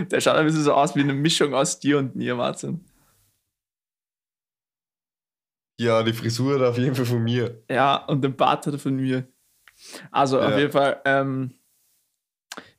Der 0.10 0.20
schaut 0.20 0.36
ein 0.36 0.46
bisschen 0.46 0.64
so 0.64 0.74
aus 0.74 0.96
wie 0.96 1.02
eine 1.02 1.14
Mischung 1.14 1.54
aus 1.54 1.80
dir 1.80 2.00
und 2.00 2.16
mir, 2.16 2.36
Martin. 2.36 2.84
Ja, 5.80 6.04
die 6.04 6.14
Frisur 6.14 6.56
hat 6.56 6.62
auf 6.62 6.78
jeden 6.78 6.96
Fall 6.96 7.06
von 7.06 7.24
mir. 7.24 7.64
Ja, 7.70 7.98
und 8.06 8.24
den 8.24 8.36
Bart 8.36 8.66
hat 8.66 8.74
er 8.74 8.80
von 8.80 8.96
mir. 8.96 9.28
Also 10.12 10.40
ja. 10.40 10.48
auf 10.48 10.58
jeden 10.58 10.72
Fall, 10.72 11.02
ähm, 11.06 11.56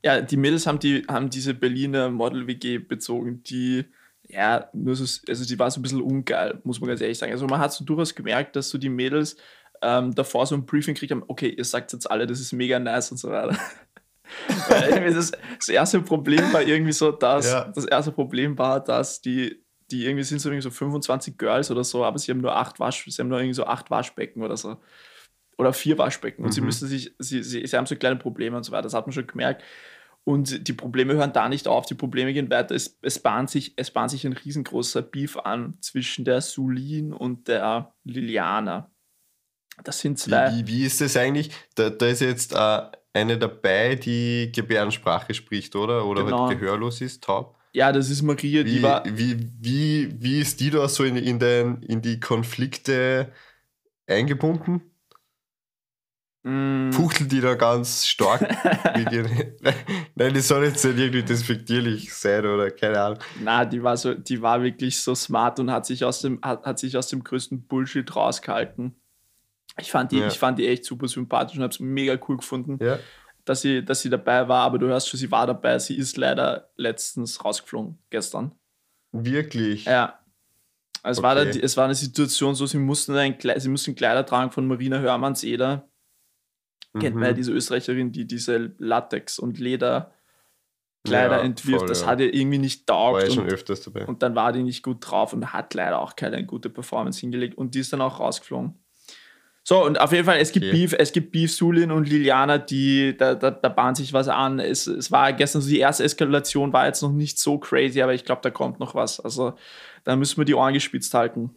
ja, 0.03 0.21
die 0.21 0.37
Mädels 0.37 0.67
haben, 0.67 0.79
die, 0.79 1.03
haben 1.07 1.29
diese 1.29 1.53
Berliner 1.53 2.09
Model-WG 2.09 2.79
bezogen, 2.79 3.43
die, 3.43 3.85
ja, 4.27 4.69
nur 4.73 4.95
so, 4.95 5.03
also 5.27 5.45
die 5.45 5.59
war 5.59 5.69
so 5.71 5.79
ein 5.79 5.83
bisschen 5.83 6.01
ungeil, 6.01 6.59
muss 6.63 6.79
man 6.79 6.89
ganz 6.89 7.01
ehrlich 7.01 7.17
sagen. 7.17 7.31
Also 7.31 7.47
man 7.47 7.59
hat 7.59 7.73
so 7.73 7.83
durchaus 7.85 8.15
gemerkt, 8.15 8.55
dass 8.55 8.69
so 8.69 8.77
die 8.77 8.89
Mädels 8.89 9.37
ähm, 9.81 10.13
davor 10.15 10.45
so 10.45 10.55
ein 10.55 10.65
Briefing 10.65 10.93
gekriegt 10.93 11.11
haben, 11.11 11.23
okay, 11.27 11.49
ihr 11.49 11.65
sagt 11.65 11.93
jetzt 11.93 12.09
alle, 12.09 12.27
das 12.27 12.39
ist 12.39 12.53
mega 12.53 12.79
nice 12.79 13.11
und 13.11 13.17
so 13.17 13.29
weiter. 13.29 13.57
Das, 14.67 15.31
das 15.59 15.69
erste 15.69 16.01
Problem 16.01 16.51
war 16.51 16.63
irgendwie 16.63 16.91
so, 16.91 17.11
dass 17.11 17.45
Ja. 17.45 17.65
das 17.73 17.85
erste 17.85 18.11
Problem 18.11 18.57
war, 18.57 18.83
dass 18.83 19.21
die, 19.21 19.63
die 19.91 20.05
irgendwie 20.05 20.23
sind 20.23 20.39
so, 20.39 20.49
irgendwie 20.49 20.63
so 20.63 20.71
25 20.71 21.37
Girls 21.37 21.69
oder 21.69 21.83
so, 21.83 22.03
aber 22.03 22.17
sie 22.17 22.31
haben 22.31 22.41
nur 22.41 22.55
acht 22.55 22.79
Wasch, 22.79 23.05
sie 23.07 23.21
haben 23.21 23.27
nur 23.27 23.37
irgendwie 23.37 23.53
so 23.53 23.65
acht 23.65 23.91
Waschbecken 23.91 24.41
oder 24.41 24.57
so. 24.57 24.77
Oder 25.57 25.73
vier 25.73 25.97
Waschbecken. 25.97 26.43
Und 26.43 26.51
sie 26.53 26.61
Mhm. 26.61 26.67
müssen 26.67 26.87
sich, 26.87 27.13
sie, 27.19 27.41
sie, 27.43 27.65
sie 27.65 27.77
haben 27.77 27.85
so 27.85 27.95
kleine 27.95 28.17
Probleme 28.17 28.57
und 28.57 28.63
so 28.63 28.71
weiter. 28.71 28.83
Das 28.83 28.93
hat 28.93 29.07
man 29.07 29.13
schon 29.13 29.27
gemerkt. 29.27 29.63
Und 30.25 30.67
die 30.67 30.73
Probleme 30.73 31.13
hören 31.13 31.33
da 31.33 31.47
nicht 31.49 31.67
auf, 31.67 31.85
die 31.85 31.93
Probleme 31.93 32.33
gehen 32.33 32.49
weiter. 32.49 32.73
Es, 32.73 32.97
es, 33.03 33.19
bahnt 33.19 33.49
sich, 33.49 33.73
es 33.75 33.91
bahnt 33.91 34.09
sich 34.11 34.25
ein 34.25 34.33
riesengroßer 34.33 35.03
Beef 35.03 35.37
an 35.37 35.77
zwischen 35.81 36.25
der 36.25 36.41
Sulin 36.41 37.13
und 37.13 37.47
der 37.47 37.93
Liliana. 38.03 38.89
Das 39.83 39.99
sind 39.99 40.17
zwei. 40.17 40.51
wie, 40.51 40.67
wie 40.67 40.83
ist 40.85 40.99
das 41.01 41.15
eigentlich? 41.15 41.51
Da, 41.75 41.89
da 41.91 42.07
ist 42.07 42.21
jetzt 42.21 42.53
äh, 42.53 42.81
eine 43.13 43.37
dabei, 43.37 43.95
die 43.95 44.51
Gebärdensprache 44.53 45.33
spricht, 45.33 45.75
oder? 45.75 46.05
Oder 46.05 46.23
Genau. 46.23 46.47
halt 46.47 46.59
gehörlos 46.59 47.01
ist, 47.01 47.23
taub. 47.23 47.55
Ja, 47.73 47.91
das 47.91 48.09
ist 48.09 48.21
Maria, 48.21 48.63
die 48.63 48.77
Wie, 48.77 48.83
war. 48.83 49.03
wie, 49.05 49.37
wie, 49.59 50.15
wie 50.23 50.39
ist 50.39 50.59
die 50.59 50.69
da 50.71 50.87
so 50.87 51.03
in, 51.03 51.17
in, 51.17 51.39
den, 51.39 51.83
in 51.83 52.01
die 52.01 52.19
Konflikte 52.19 53.31
eingebunden? 54.07 54.81
Mm, 56.47 56.91
Fuchtelt 56.91 57.31
die 57.31 57.41
da 57.41 57.55
ganz 57.55 58.05
stark? 58.05 58.41
mit 58.95 59.11
ihren- 59.11 59.53
Nein, 60.15 60.33
die 60.33 60.39
soll 60.41 60.63
jetzt 60.65 60.85
nicht 60.85 60.97
irgendwie 60.99 61.23
despektierlich 61.23 62.13
sein 62.13 62.45
oder 62.45 62.69
keine 62.69 63.01
Ahnung. 63.01 63.19
Na, 63.41 63.65
die 63.65 63.81
war 63.81 63.97
so, 63.97 64.13
die 64.13 64.41
war 64.41 64.61
wirklich 64.61 64.99
so 64.99 65.15
smart 65.15 65.59
und 65.59 65.71
hat 65.71 65.87
sich 65.87 66.03
aus 66.05 66.21
dem, 66.21 66.39
hat, 66.43 66.63
hat 66.63 66.77
sich 66.77 66.95
aus 66.97 67.07
dem 67.07 67.23
größten 67.23 67.63
Bullshit 67.63 68.15
rausgehalten. 68.15 68.93
Ich 69.79 69.89
fand 69.91 70.11
die, 70.11 70.19
Ja. 70.19 70.27
ich 70.27 70.37
fand 70.37 70.59
die 70.59 70.67
echt 70.67 70.85
super 70.85 71.07
sympathisch 71.07 71.57
und 71.57 71.63
habe 71.63 71.73
es 71.73 71.79
mega 71.79 72.15
cool 72.29 72.37
gefunden, 72.37 72.77
Ja, 72.79 72.99
dass 73.43 73.61
sie, 73.61 73.83
dass 73.83 74.01
sie 74.01 74.09
dabei 74.11 74.47
war. 74.47 74.61
Aber 74.65 74.77
du 74.77 74.85
hörst 74.85 75.09
schon, 75.09 75.19
sie 75.19 75.31
war 75.31 75.47
dabei. 75.47 75.79
Sie 75.79 75.97
ist 75.97 76.15
leider 76.15 76.69
letztens 76.77 77.43
rausgeflogen, 77.43 77.97
gestern. 78.11 78.51
wirklich. 79.11 79.85
Ja. 79.85 80.19
Es, 81.03 81.21
war 81.21 81.35
Okay. 81.37 81.51
da, 81.53 81.59
es 81.59 81.75
war 81.77 81.85
eine 81.85 81.95
Situation 81.95 82.55
so, 82.55 82.65
sie 82.65 82.77
mussten, 82.77 83.15
ein, 83.15 83.37
Kle- 83.37 83.59
sie 83.59 83.69
mussten 83.69 83.95
Kleider 83.95 84.25
tragen 84.25 84.51
von 84.51 84.67
Marina 84.67 84.99
Hörmanns-Eder. 84.99 85.87
Kennt 86.99 87.15
man 87.15 87.25
ja 87.25 87.33
diese 87.33 87.51
Österreicherin, 87.51 88.11
die 88.11 88.25
diese 88.25 88.73
Latex- 88.77 89.39
und 89.39 89.59
Lederkleider 89.59 90.11
Ja, 91.07 91.39
entwirft. 91.39 91.79
voll, 91.79 91.87
das 91.89 92.01
ja. 92.01 92.07
hat 92.07 92.19
ihr 92.19 92.33
irgendwie 92.33 92.57
nicht 92.59 92.87
War 92.89 93.11
taugt. 93.13 93.23
ja 93.23 93.31
schon 93.33 93.43
und- 93.45 93.53
öfters 93.53 93.81
dabei. 93.81 94.05
und 94.05 94.21
dann 94.23 94.35
war 94.35 94.51
die 94.53 94.63
nicht 94.63 94.83
gut 94.83 94.97
drauf 95.01 95.33
und 95.33 95.53
hat 95.53 95.73
leider 95.73 95.99
auch 95.99 96.15
keine 96.15 96.45
gute 96.45 96.69
Performance 96.69 97.19
hingelegt 97.19 97.57
und 97.57 97.75
die 97.75 97.79
ist 97.79 97.91
dann 97.93 98.01
auch 98.01 98.19
rausgeflogen. 98.19 98.73
So, 99.67 99.83
und 99.83 99.99
auf 99.99 100.11
jeden 100.11 100.25
Fall, 100.25 100.37
es 100.37 100.51
gibt 100.51 100.67
Okay. 100.67 100.73
Beef, 100.75 100.93
es 100.97 101.11
gibt 101.11 101.31
Beef, 101.31 101.51
Sulin 101.51 101.89
und 101.91 102.07
Liliana, 102.07 102.59
die, 102.59 103.17
da, 103.17 103.33
da, 103.33 103.49
da 103.49 103.67
bahnt 103.69 103.97
sich 103.97 104.13
was 104.13 104.27
an. 104.27 104.59
Es, 104.59 104.85
es 104.85 105.11
war 105.11 105.33
gestern 105.33 105.59
so, 105.63 105.67
die 105.69 105.79
erste 105.79 106.03
Eskalation 106.03 106.71
war 106.71 106.85
jetzt 106.85 107.01
noch 107.01 107.11
nicht 107.11 107.39
so 107.39 107.57
crazy, 107.57 107.99
aber 108.03 108.13
ich 108.13 108.25
glaube, 108.25 108.41
da 108.43 108.51
kommt 108.51 108.79
noch 108.79 108.93
was. 108.93 109.19
Also, 109.19 109.55
da 110.03 110.15
müssen 110.15 110.37
wir 110.37 110.45
die 110.45 110.53
Ohren 110.53 110.75
gespitzt 110.75 111.11
halten. 111.15 111.55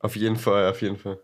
Auf 0.00 0.16
jeden 0.16 0.34
Fall, 0.34 0.68
auf 0.68 0.82
jeden 0.82 0.96
Fall. 0.96 1.20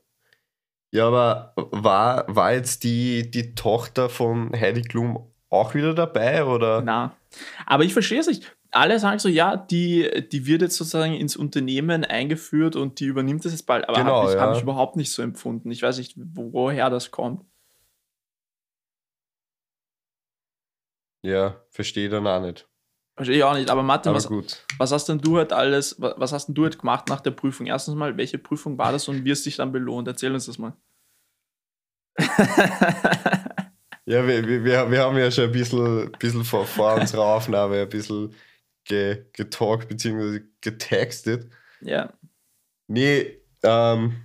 Ja, 0.93 1.07
aber 1.07 1.53
war, 1.57 2.25
war 2.35 2.53
jetzt 2.53 2.83
die, 2.85 3.31
die 3.31 3.55
Tochter 3.55 4.09
von 4.09 4.51
Heidi 4.53 4.83
Klum 4.83 5.33
auch 5.49 5.75
wieder 5.75 5.95
dabei? 5.95 6.45
Oder? 6.45 6.81
Na. 6.83 7.17
Aber 7.67 7.85
ich 7.85 7.93
verstehe 7.93 8.19
es 8.21 8.27
nicht. 8.27 8.57
Alle 8.73 8.99
sagen 9.01 9.19
so, 9.19 9.29
ja, 9.29 9.57
die, 9.57 10.29
die 10.31 10.47
wird 10.47 10.63
jetzt 10.63 10.77
sozusagen 10.77 11.15
ins 11.15 11.37
Unternehmen 11.37 12.05
eingeführt 12.05 12.77
und 12.77 13.01
die 13.01 13.07
übernimmt 13.07 13.45
das 13.45 13.53
jetzt 13.53 13.67
bald. 13.67 13.89
Aber 13.89 13.99
Genau, 13.99 14.23
habe 14.23 14.29
ich, 14.31 14.35
ja. 14.35 14.41
hab 14.41 14.57
ich 14.57 14.63
überhaupt 14.63 14.97
nicht 14.97 15.13
so 15.13 15.23
empfunden. 15.23 15.71
Ich 15.73 15.83
weiß 15.83 15.99
nicht, 15.99 16.15
wo- 16.17 16.53
woher 16.53 16.89
das 16.91 17.11
kommt. 17.11 17.45
Ja, 21.23 21.61
verstehe 21.71 22.09
dann 22.09 22.27
auch 22.27 22.41
nicht. 22.41 22.69
Verstehe 23.21 23.37
ich 23.37 23.45
auch 23.45 23.53
nicht. 23.55 23.69
Aber 23.69 23.83
Martin, 23.83 24.09
Aber 24.11 24.17
was, 24.17 24.29
gut. 24.29 24.65
was 24.79 24.93
hast 24.93 25.07
denn 25.11 25.19
du 25.19 25.37
halt 25.37 25.53
alles, 25.53 26.01
wa- 26.01 26.15
was 26.17 26.33
hast 26.33 26.47
denn 26.47 26.55
du 26.55 26.63
halt 26.63 26.79
gemacht 26.79 27.09
nach 27.11 27.21
der 27.21 27.33
Prüfung? 27.33 27.67
Erstens 27.67 27.95
mal, 27.95 28.17
welche 28.17 28.39
Prüfung 28.39 28.79
war 28.79 28.93
das 28.93 29.09
und 29.09 29.27
wie 29.27 29.31
hast 29.31 29.45
dich 29.45 29.57
dann 29.57 29.73
belohnt? 29.73 30.09
Erzähl 30.09 30.33
uns 30.33 30.47
das 30.47 30.57
mal. 30.59 30.73
Ja, 34.07 34.27
wir, 34.27 34.45
wir, 34.49 34.65
wir 34.65 34.91
wir 34.91 35.01
haben 35.03 35.17
ja 35.19 35.31
schon 35.31 35.45
ein 35.45 35.53
bisschen, 35.53 36.11
bisschen 36.19 36.45
vor, 36.45 36.65
vor 36.67 36.95
unserer 36.95 37.23
Aufnahme 37.37 37.81
ein 37.83 37.89
bisschen 37.89 38.35
ge, 38.85 39.27
getalkt 39.35 39.89
bzw. 39.89 40.41
getextet. 40.61 41.49
ja. 41.81 42.13
Nee, 42.89 43.39
ähm, 43.63 44.17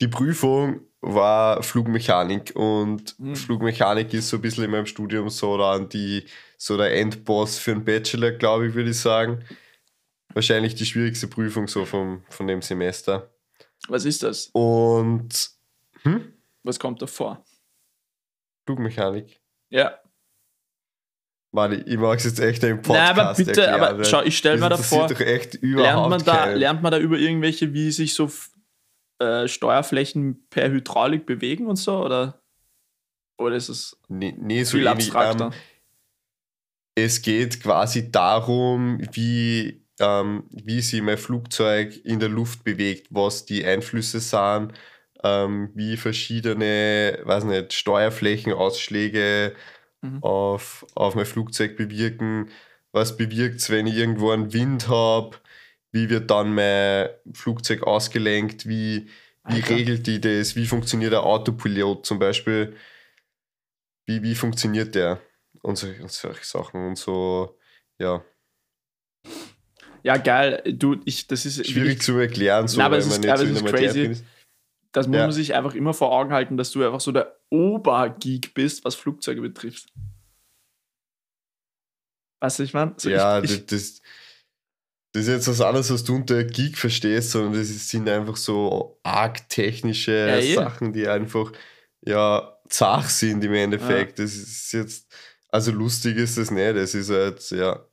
die 0.00 0.08
Prüfung 0.08 0.80
war 1.02 1.62
Flugmechanik 1.62 2.52
und 2.56 3.14
Hm. 3.18 3.36
Flugmechanik 3.36 4.14
ist 4.14 4.30
so 4.30 4.36
ein 4.38 4.40
bisschen 4.42 4.64
in 4.64 4.70
meinem 4.70 4.86
Studium 4.86 5.28
so 5.28 5.58
dann 5.58 5.90
die, 5.90 6.24
so 6.64 6.78
der 6.78 6.96
Endboss 6.98 7.58
für 7.58 7.72
einen 7.72 7.84
Bachelor, 7.84 8.30
glaube 8.32 8.68
ich, 8.68 8.74
würde 8.74 8.88
ich 8.88 8.98
sagen. 8.98 9.44
Wahrscheinlich 10.32 10.74
die 10.74 10.86
schwierigste 10.86 11.28
Prüfung 11.28 11.68
so 11.68 11.84
vom, 11.84 12.24
von 12.30 12.46
dem 12.46 12.62
Semester. 12.62 13.30
Was 13.88 14.06
ist 14.06 14.22
das? 14.22 14.48
Und 14.54 15.50
hm? 16.04 16.32
Was 16.62 16.78
kommt 16.78 17.02
da 17.02 17.06
vor? 17.06 17.44
Flugmechanik. 18.64 19.42
Ja. 19.68 19.98
Warte, 21.52 21.84
ich 21.86 21.98
mag 21.98 22.18
es 22.18 22.24
jetzt 22.24 22.40
echt 22.40 22.62
im 22.64 22.76
Nein, 22.76 22.82
Podcast 22.82 23.10
aber 23.10 23.34
bitte, 23.34 23.60
erklären, 23.66 23.94
aber 23.94 24.04
schau, 24.04 24.22
ich 24.22 24.38
stelle 24.38 24.56
mir 24.56 24.70
da 24.70 24.76
das 24.78 24.88
vor, 24.88 25.02
interessiert 25.02 25.20
doch 25.20 25.32
echt 25.34 25.62
lernt 25.62 26.08
man, 26.08 26.24
da, 26.24 26.36
keinen. 26.36 26.56
lernt 26.56 26.82
man 26.82 26.92
da 26.92 26.98
über 26.98 27.18
irgendwelche, 27.18 27.74
wie 27.74 27.90
sich 27.92 28.14
so 28.14 28.30
äh, 29.18 29.46
Steuerflächen 29.48 30.46
per 30.48 30.70
Hydraulik 30.70 31.26
bewegen 31.26 31.66
und 31.66 31.76
so? 31.76 32.02
Oder, 32.02 32.42
oder 33.36 33.54
ist 33.54 33.68
es 33.68 34.00
Nee, 34.08 34.34
nee 34.38 34.64
so 34.64 34.78
viel 34.78 34.86
ähnlich. 34.86 35.14
abstrakter? 35.14 35.44
Ähm, 35.52 35.73
es 36.94 37.22
geht 37.22 37.62
quasi 37.62 38.10
darum, 38.10 39.00
wie, 39.12 39.84
ähm, 40.00 40.44
wie 40.50 40.80
sich 40.80 41.02
mein 41.02 41.18
Flugzeug 41.18 41.96
in 42.04 42.20
der 42.20 42.28
Luft 42.28 42.64
bewegt, 42.64 43.08
was 43.10 43.44
die 43.46 43.64
Einflüsse 43.64 44.20
sind, 44.20 44.72
ähm, 45.22 45.70
wie 45.74 45.96
verschiedene, 45.96 47.20
weiß 47.24 47.44
nicht, 47.44 47.72
Steuerflächenausschläge 47.72 49.54
Mhm. 50.02 50.22
auf, 50.22 50.86
auf 50.94 51.14
mein 51.14 51.26
Flugzeug 51.26 51.76
bewirken, 51.76 52.50
was 52.92 53.16
bewirkt 53.16 53.56
es, 53.60 53.70
wenn 53.70 53.86
ich 53.86 53.96
irgendwo 53.96 54.30
einen 54.30 54.52
Wind 54.52 54.88
habe, 54.88 55.38
wie 55.92 56.10
wird 56.10 56.30
dann 56.30 56.54
mein 56.54 57.08
Flugzeug 57.32 57.82
ausgelenkt, 57.84 58.68
wie, 58.68 59.08
wie 59.46 59.62
Alter. 59.62 59.70
regelt 59.70 60.06
die 60.06 60.20
das, 60.20 60.56
wie 60.56 60.66
funktioniert 60.66 61.12
der 61.12 61.24
Autopilot 61.24 62.06
zum 62.06 62.18
Beispiel, 62.18 62.76
wie, 64.06 64.22
wie 64.22 64.34
funktioniert 64.34 64.94
der 64.94 65.20
und, 65.64 65.76
so, 65.76 65.86
und 65.88 66.10
solche 66.12 66.44
Sachen 66.44 66.86
und 66.88 66.96
so, 66.98 67.58
ja, 67.98 68.24
ja, 70.02 70.18
geil. 70.18 70.62
Du, 70.66 71.00
ich, 71.06 71.26
das 71.28 71.46
ist 71.46 71.54
schwierig 71.66 71.74
wirklich- 71.74 72.02
zu 72.02 72.18
erklären, 72.18 72.68
so, 72.68 72.78
Na, 72.78 72.86
aber 72.86 72.92
weil 72.96 73.00
es 73.00 73.06
man 73.08 73.20
ist- 73.20 73.24
nicht 73.24 73.36
so 73.38 73.44
in 73.44 73.50
ist 73.50 73.56
der 73.56 73.64
Materie 73.64 73.86
crazy. 73.88 74.00
drin 74.02 74.10
ist. 74.12 74.24
Das 74.92 75.08
muss 75.08 75.16
Ja. 75.16 75.22
man 75.22 75.32
sich 75.32 75.54
einfach 75.54 75.74
immer 75.74 75.94
vor 75.94 76.12
Augen 76.12 76.32
halten, 76.32 76.56
dass 76.56 76.70
du 76.70 76.84
einfach 76.84 77.00
so 77.00 77.10
der 77.10 77.36
Obergeek 77.50 78.52
bist, 78.54 78.84
was 78.84 78.94
Flugzeuge 78.94 79.40
betrifft. 79.40 79.88
Weißt 82.40 82.58
du, 82.58 82.62
ich 82.64 82.74
meine? 82.74 82.94
So, 82.98 83.08
ja, 83.10 83.42
ich, 83.42 83.50
ich, 83.52 83.66
das, 83.66 84.02
das 85.12 85.22
ist 85.22 85.28
jetzt 85.28 85.48
was 85.48 85.60
anderes, 85.60 85.90
was 85.90 86.04
du 86.04 86.14
unter 86.16 86.44
Geek 86.44 86.76
verstehst, 86.76 87.30
sondern 87.30 87.54
das 87.54 87.68
sind 87.88 88.08
einfach 88.08 88.36
so 88.36 89.00
arg 89.02 89.48
technische 89.48 90.12
Ja. 90.12 90.54
Sachen, 90.62 90.92
die 90.92 91.08
einfach 91.08 91.52
ja 92.02 92.58
zach 92.68 93.08
sind 93.08 93.42
im 93.44 93.54
Endeffekt. 93.54 94.18
Das 94.18 94.34
ist 94.34 94.72
jetzt, 94.72 95.12
also 95.54 95.70
lustig 95.70 96.16
ist 96.16 96.36
das 96.36 96.50
nicht, 96.50 96.74
es 96.74 96.96
ist 96.96 97.10
halt, 97.10 97.48
ja. 97.52 97.86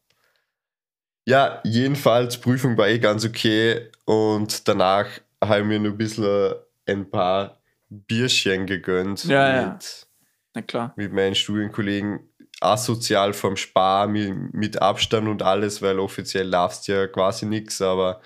Ja, 1.27 1.61
jedenfalls, 1.63 2.41
Prüfung 2.41 2.75
war 2.75 2.87
eh 2.87 2.97
ganz 2.97 3.23
okay 3.23 3.91
und 4.05 4.67
danach 4.67 5.05
habe 5.43 5.59
ich 5.61 5.67
mir 5.67 5.79
nur 5.79 5.91
ein 5.91 5.97
bisschen 5.97 6.55
ein 6.87 7.07
paar 7.07 7.61
Bierchen 7.87 8.65
gegönnt 8.65 9.25
Ja, 9.25 9.55
ja. 9.55 9.69
mit, 9.73 10.07
na 10.55 10.61
klar. 10.63 10.93
mit 10.95 11.13
meinen 11.13 11.35
Studienkollegen 11.35 12.31
asozial 12.61 13.33
vom 13.33 13.55
Spar 13.55 14.07
mit, 14.07 14.55
mit 14.55 14.81
Abstand 14.81 15.27
und 15.27 15.43
alles, 15.43 15.83
weil 15.83 15.99
offiziell 15.99 16.49
darfst 16.49 16.87
du 16.87 16.93
ja 16.93 17.05
quasi 17.05 17.45
nichts, 17.45 17.79
aber 17.79 18.21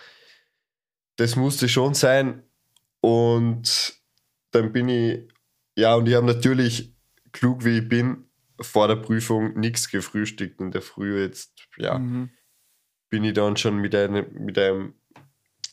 das 1.17 1.35
musste 1.35 1.67
schon 1.67 1.93
sein. 1.93 2.41
Und 3.01 3.99
dann 4.51 4.71
bin 4.71 4.87
ich, 4.87 5.27
ja, 5.75 5.95
und 5.95 6.07
ich 6.07 6.15
habe 6.15 6.25
natürlich, 6.25 6.95
klug 7.33 7.65
wie 7.65 7.79
ich 7.79 7.89
bin, 7.89 8.24
vor 8.61 8.87
der 8.87 8.95
Prüfung 8.97 9.57
nichts 9.59 9.89
gefrühstückt 9.89 10.59
in 10.61 10.71
der 10.71 10.81
Früh 10.81 11.21
jetzt, 11.21 11.67
ja, 11.77 11.97
Mhm. 11.99 12.29
bin 13.09 13.23
ich 13.23 13.33
dann 13.33 13.57
schon 13.57 13.77
mit 13.77 13.93
einem, 13.95 14.25
mit 14.33 14.57
einem, 14.57 14.93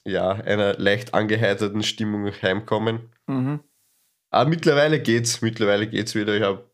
ja, 0.05 0.31
einer 0.31 0.75
leicht 0.79 1.15
angeheiterten 1.15 1.83
Stimmung 1.83 2.31
heimkommen. 2.43 3.11
Mhm. 3.27 3.61
Aber 4.31 4.49
mittlerweile 4.51 5.01
geht's, 5.01 5.43
mittlerweile 5.43 5.87
geht's 5.89 6.15
wieder. 6.15 6.35
Ich 6.37 6.43
habe 6.43 6.71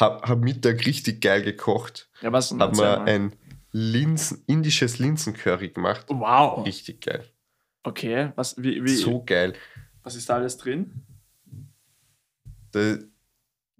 hab, 0.00 0.28
hab 0.28 0.38
Mittag 0.40 0.84
richtig 0.86 1.20
geil 1.20 1.42
gekocht. 1.42 2.08
Ja, 2.22 2.32
was 2.32 2.48
denn? 2.50 2.60
Hab 2.60 2.72
mir 2.72 2.82
mal. 2.82 3.00
ein 3.08 3.32
Linsen, 3.70 4.42
indisches 4.46 4.98
Linsencurry 4.98 5.68
gemacht. 5.70 6.06
Wow. 6.08 6.64
Richtig 6.66 7.00
geil. 7.02 7.24
Okay, 7.82 8.32
was, 8.36 8.56
wie, 8.62 8.82
wie, 8.82 8.88
So 8.94 9.22
geil. 9.24 9.52
was 10.02 10.14
ist 10.14 10.28
da 10.28 10.36
alles 10.36 10.56
drin? 10.56 11.04
Da, 12.72 12.96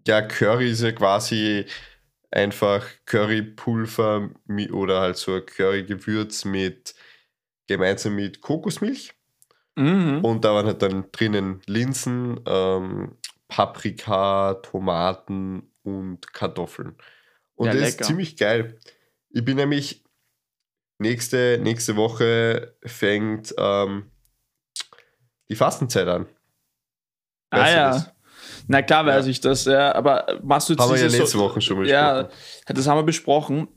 ja, 0.07 0.23
Curry 0.23 0.71
ist 0.71 0.83
ja 0.83 0.93
quasi 0.93 1.67
einfach 2.31 2.87
Currypulver 3.07 4.31
oder 4.73 5.01
halt 5.01 5.17
so 5.17 5.35
ein 5.37 5.47
Currygewürz 5.47 6.45
mit 6.45 6.95
gemeinsam 7.67 8.17
mit 8.17 8.41
Kokosmilch. 8.41 9.15
Mhm. 9.77 10.25
Und 10.25 10.45
da 10.45 10.55
waren 10.55 10.67
halt 10.67 10.83
dann 10.83 11.11
drinnen 11.13 11.61
Linsen, 11.67 12.41
ähm, 12.47 13.17
Paprika, 13.49 14.55
Tomaten 14.55 15.71
und 15.83 16.33
Kartoffeln. 16.33 16.97
Und 17.55 17.67
Ja, 17.67 17.73
das 17.73 17.83
lecker. 17.83 18.01
ist 18.01 18.07
ziemlich 18.07 18.37
geil. 18.37 18.79
Ich 19.31 19.45
bin 19.45 19.57
nämlich 19.57 20.05
nächste, 20.99 21.59
nächste 21.63 21.97
Woche 21.97 22.77
fängt 22.85 23.55
ähm, 23.59 24.11
die 25.49 25.57
Fastenzeit 25.57 26.09
an. 26.09 26.27
Ah 27.51 27.59
Weißt 27.61 27.73
du 27.73 27.77
ja. 27.77 27.91
das? 27.91 28.14
Na 28.67 28.83
klar 28.83 29.05
weiß 29.07 29.27
Ja. 29.27 29.31
ich 29.31 29.41
das, 29.41 29.65
ja. 29.67 29.95
Aber 29.95 30.41
machst 30.43 30.69
du 30.69 30.73
jetzt 30.73 30.81
Haben 30.83 30.93
wir 30.93 30.99
ja 30.99 31.05
letzte 31.07 31.27
so, 31.27 31.39
Woche 31.41 31.61
schon 31.61 31.85
Ja, 31.87 32.23
besprochen. 32.25 32.75
das 32.77 32.87
haben 32.89 32.99
wir 32.99 33.03
besprochen. 33.03 33.69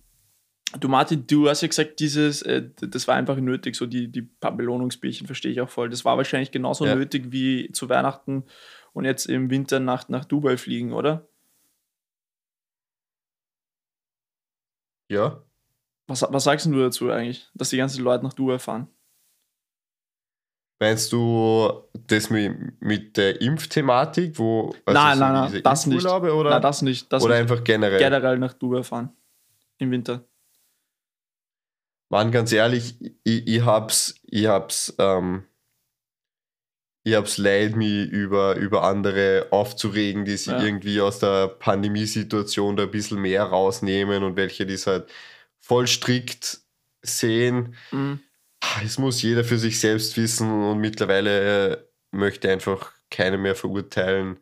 Du 0.80 0.90
Martin, 0.90 1.26
du 1.28 1.48
hast 1.50 1.62
ja 1.62 1.68
gesagt, 1.70 2.00
dieses, 2.00 2.42
äh, 2.42 2.70
das 2.82 3.08
war 3.08 3.16
einfach 3.16 3.38
nötig, 3.38 3.76
so 3.76 3.86
die, 3.86 4.12
die 4.12 4.22
paar 4.22 4.56
Belohnungsbierchen 4.56 5.26
verstehe 5.26 5.52
ich 5.52 5.62
auch 5.62 5.70
voll. 5.70 5.90
Das 5.90 6.04
war 6.06 6.18
wahrscheinlich 6.18 6.52
genauso 6.52 6.86
Ja. 6.86 6.96
nötig 6.96 7.32
wie 7.32 7.72
zu 7.72 7.88
Weihnachten 7.90 8.44
und 8.94 9.06
jetzt 9.06 9.26
im 9.28 9.50
Winter 9.50 9.80
nach, 9.80 10.10
nach 10.10 10.26
Dubai 10.26 10.58
fliegen, 10.58 10.92
oder? 10.94 11.28
Ja. 15.10 15.42
Was, 16.08 16.22
was 16.30 16.44
sagst 16.44 16.66
du 16.66 16.80
dazu 16.80 17.10
eigentlich, 17.12 17.50
dass 17.54 17.70
die 17.70 17.78
ganzen 17.78 18.04
Leute 18.04 18.24
nach 18.24 18.34
Dubai 18.34 18.60
fahren? 18.60 18.88
Meinst 20.80 21.12
du 21.12 21.72
das 22.06 22.30
mit, 22.30 22.80
mit 22.82 23.18
der 23.18 23.42
Impfthematik, 23.42 24.38
wo 24.38 24.76
Nein, 24.86 25.18
so 25.18 25.24
nein, 25.24 25.34
nein, 25.34 25.48
diese 25.48 25.62
das 25.64 25.88
nicht. 25.88 26.06
Oder, 26.06 26.50
Na, 26.52 26.60
das 26.60 26.84
nicht. 26.84 27.12
Das 27.12 27.24
oder 27.24 27.34
nicht. 27.34 27.42
einfach 27.52 27.64
generell? 27.64 27.98
generell 28.00 28.38
nach 28.38 28.54
Dubai 28.54 28.84
fahren. 28.84 29.10
Im 29.80 29.90
Winter. 29.92 30.24
Mann, 32.10 32.32
ganz 32.32 32.52
ehrlich, 32.52 32.96
ich, 33.24 33.48
ich 33.48 33.66
hab's, 33.66 34.16
ich 34.24 34.46
hab's, 34.48 34.96
ähm, 34.98 35.44
ich 37.04 37.16
hab's 37.16 37.38
leid, 37.38 37.76
mich 37.76 38.08
über, 38.10 38.56
über 38.56 38.84
andere 38.84 39.48
aufzuregen, 39.52 40.26
die 40.26 40.38
sich 40.38 40.48
Ja. 40.54 40.62
irgendwie 40.62 41.02
aus 41.02 41.20
der 41.20 41.48
Pandemiesituation 41.48 42.78
da 42.78 42.84
ein 42.84 42.92
bisschen 42.92 43.20
mehr 43.20 43.44
rausnehmen 43.44 44.24
und 44.24 44.36
welche 44.36 44.66
die 44.66 44.76
es 44.76 44.88
halt 44.88 45.10
voll 45.60 45.88
strikt 45.88 46.60
sehen. 47.02 47.76
Mhm. 47.92 48.20
Es 48.84 48.98
muss 48.98 49.22
jeder 49.22 49.44
für 49.44 49.58
sich 49.58 49.80
selbst 49.80 50.18
wissen 50.18 50.52
und 50.52 50.80
mittlerweile 50.80 51.72
äh, 51.72 51.78
möchte 52.12 52.52
einfach 52.52 52.92
keiner 53.10 53.38
mehr 53.38 53.56
verurteilen, 53.56 54.40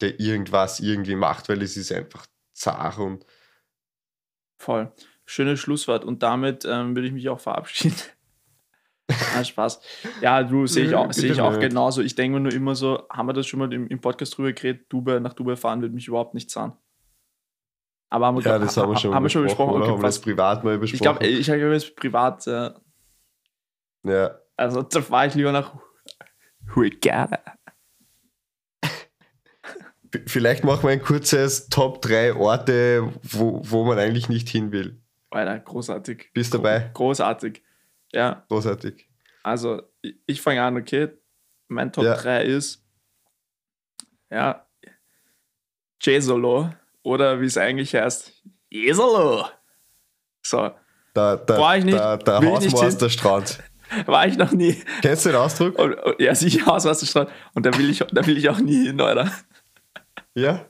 der 0.00 0.18
irgendwas 0.20 0.80
irgendwie 0.80 1.14
macht, 1.14 1.48
weil 1.48 1.62
es 1.62 1.76
ist 1.76 1.92
einfach 1.92 2.26
zart 2.52 2.98
und 2.98 3.24
Voll. 4.58 4.92
Schönes 5.24 5.58
Schlusswort. 5.60 6.04
Und 6.04 6.22
damit 6.22 6.66
ähm, 6.66 6.94
würde 6.94 7.08
ich 7.08 7.14
mich 7.14 7.28
auch 7.28 7.40
verabschieden. 7.40 7.96
Ah, 9.36 9.42
Spaß. 9.42 9.80
Ja, 10.20 10.44
du 10.44 10.68
sehe 10.68 10.84
ich 10.84 10.94
auch, 10.94 11.12
sehe 11.12 11.32
ich 11.32 11.40
auch 11.40 11.58
genauso. 11.58 12.00
Ich 12.00 12.14
denke 12.14 12.38
mir 12.38 12.42
nur 12.44 12.52
immer 12.52 12.76
so, 12.76 13.08
haben 13.10 13.26
wir 13.26 13.32
das 13.32 13.44
schon 13.48 13.58
mal 13.58 13.72
im, 13.72 13.88
im 13.88 14.00
Podcast 14.00 14.36
drüber 14.36 14.52
geredet, 14.52 14.86
Dubai, 14.88 15.18
nach 15.18 15.32
Dubai 15.32 15.56
fahren 15.56 15.82
wird 15.82 15.92
mich 15.92 16.06
überhaupt 16.06 16.32
nicht 16.34 16.48
zahlen. 16.48 16.74
Aber 18.08 18.26
haben 18.26 18.36
wir, 18.36 18.44
ja, 18.44 18.58
das 18.60 18.76
haben 18.76 18.92
wir 18.92 18.96
schon 18.96 19.12
haben 19.12 19.24
wir 19.24 19.26
besprochen, 19.26 19.42
schon 19.42 19.42
besprochen. 19.42 19.82
Okay, 19.82 19.90
haben 19.90 19.98
wir 20.00 20.06
das 20.06 20.20
privat 20.20 20.62
mal 20.62 20.74
ich 20.74 20.92
besprochen? 20.92 21.18
glaube, 21.18 21.26
ich 21.26 21.50
habe 21.50 21.72
jetzt 21.72 21.96
privat, 21.96 22.46
äh, 22.46 22.70
ja. 24.04 24.38
also 24.56 24.82
da 24.82 25.00
fahre 25.02 25.26
ich 25.28 25.34
lieber 25.34 25.52
nach 25.52 25.74
Hurghada. 26.74 27.40
Vielleicht 30.26 30.64
machen 30.64 30.82
wir 30.82 30.90
ein 30.90 31.02
kurzes 31.02 31.68
Top 31.68 32.02
3 32.02 32.34
Orte, 32.34 33.12
wo, 33.22 33.60
wo 33.64 33.84
man 33.84 33.98
eigentlich 33.98 34.28
nicht 34.28 34.48
hin 34.48 34.72
will. 34.72 35.00
Alter, 35.30 35.60
großartig. 35.60 36.30
Bist 36.34 36.52
dabei? 36.52 36.90
Großartig. 36.94 37.62
Ja, 38.12 38.44
Großartig. 38.48 39.08
also 39.44 39.82
ich, 40.02 40.16
ich 40.26 40.42
fange 40.42 40.62
an, 40.62 40.76
okay? 40.76 41.10
Mein 41.68 41.92
Top 41.92 42.02
Ja. 42.04 42.16
3 42.16 42.42
ist, 42.42 42.84
ja, 44.30 44.66
Jesolo 46.02 46.70
oder 47.02 47.40
wie 47.40 47.46
es 47.46 47.56
eigentlich 47.56 47.94
heißt, 47.94 48.42
Jesolo. 48.68 49.46
So, 50.42 50.70
Da, 51.14 51.36
da, 51.36 51.56
Brauch 51.56 51.74
ich 51.74 51.84
nicht, 51.84 51.96
da, 51.98 52.16
der 52.16 52.40
will 52.42 52.48
ich 52.54 52.60
nicht 52.60 52.72
Hausmeisterstrand. 52.74 53.62
War 54.06 54.26
ich 54.26 54.36
noch 54.36 54.52
nie. 54.52 54.76
Kennst 55.02 55.24
du 55.24 55.30
den 55.30 55.38
Ausdruck? 55.38 55.78
Und, 55.78 55.94
und, 55.94 56.20
ja, 56.20 56.34
sicher 56.34 56.66
Hauswasserstrand. 56.66 57.30
Und 57.54 57.66
da 57.66 57.76
will, 57.76 57.90
ich, 57.90 57.98
da 57.98 58.26
will 58.26 58.38
ich 58.38 58.48
auch 58.48 58.58
nie 58.58 58.86
hin, 58.86 59.00
oder? 59.00 59.30
Ja? 60.34 60.66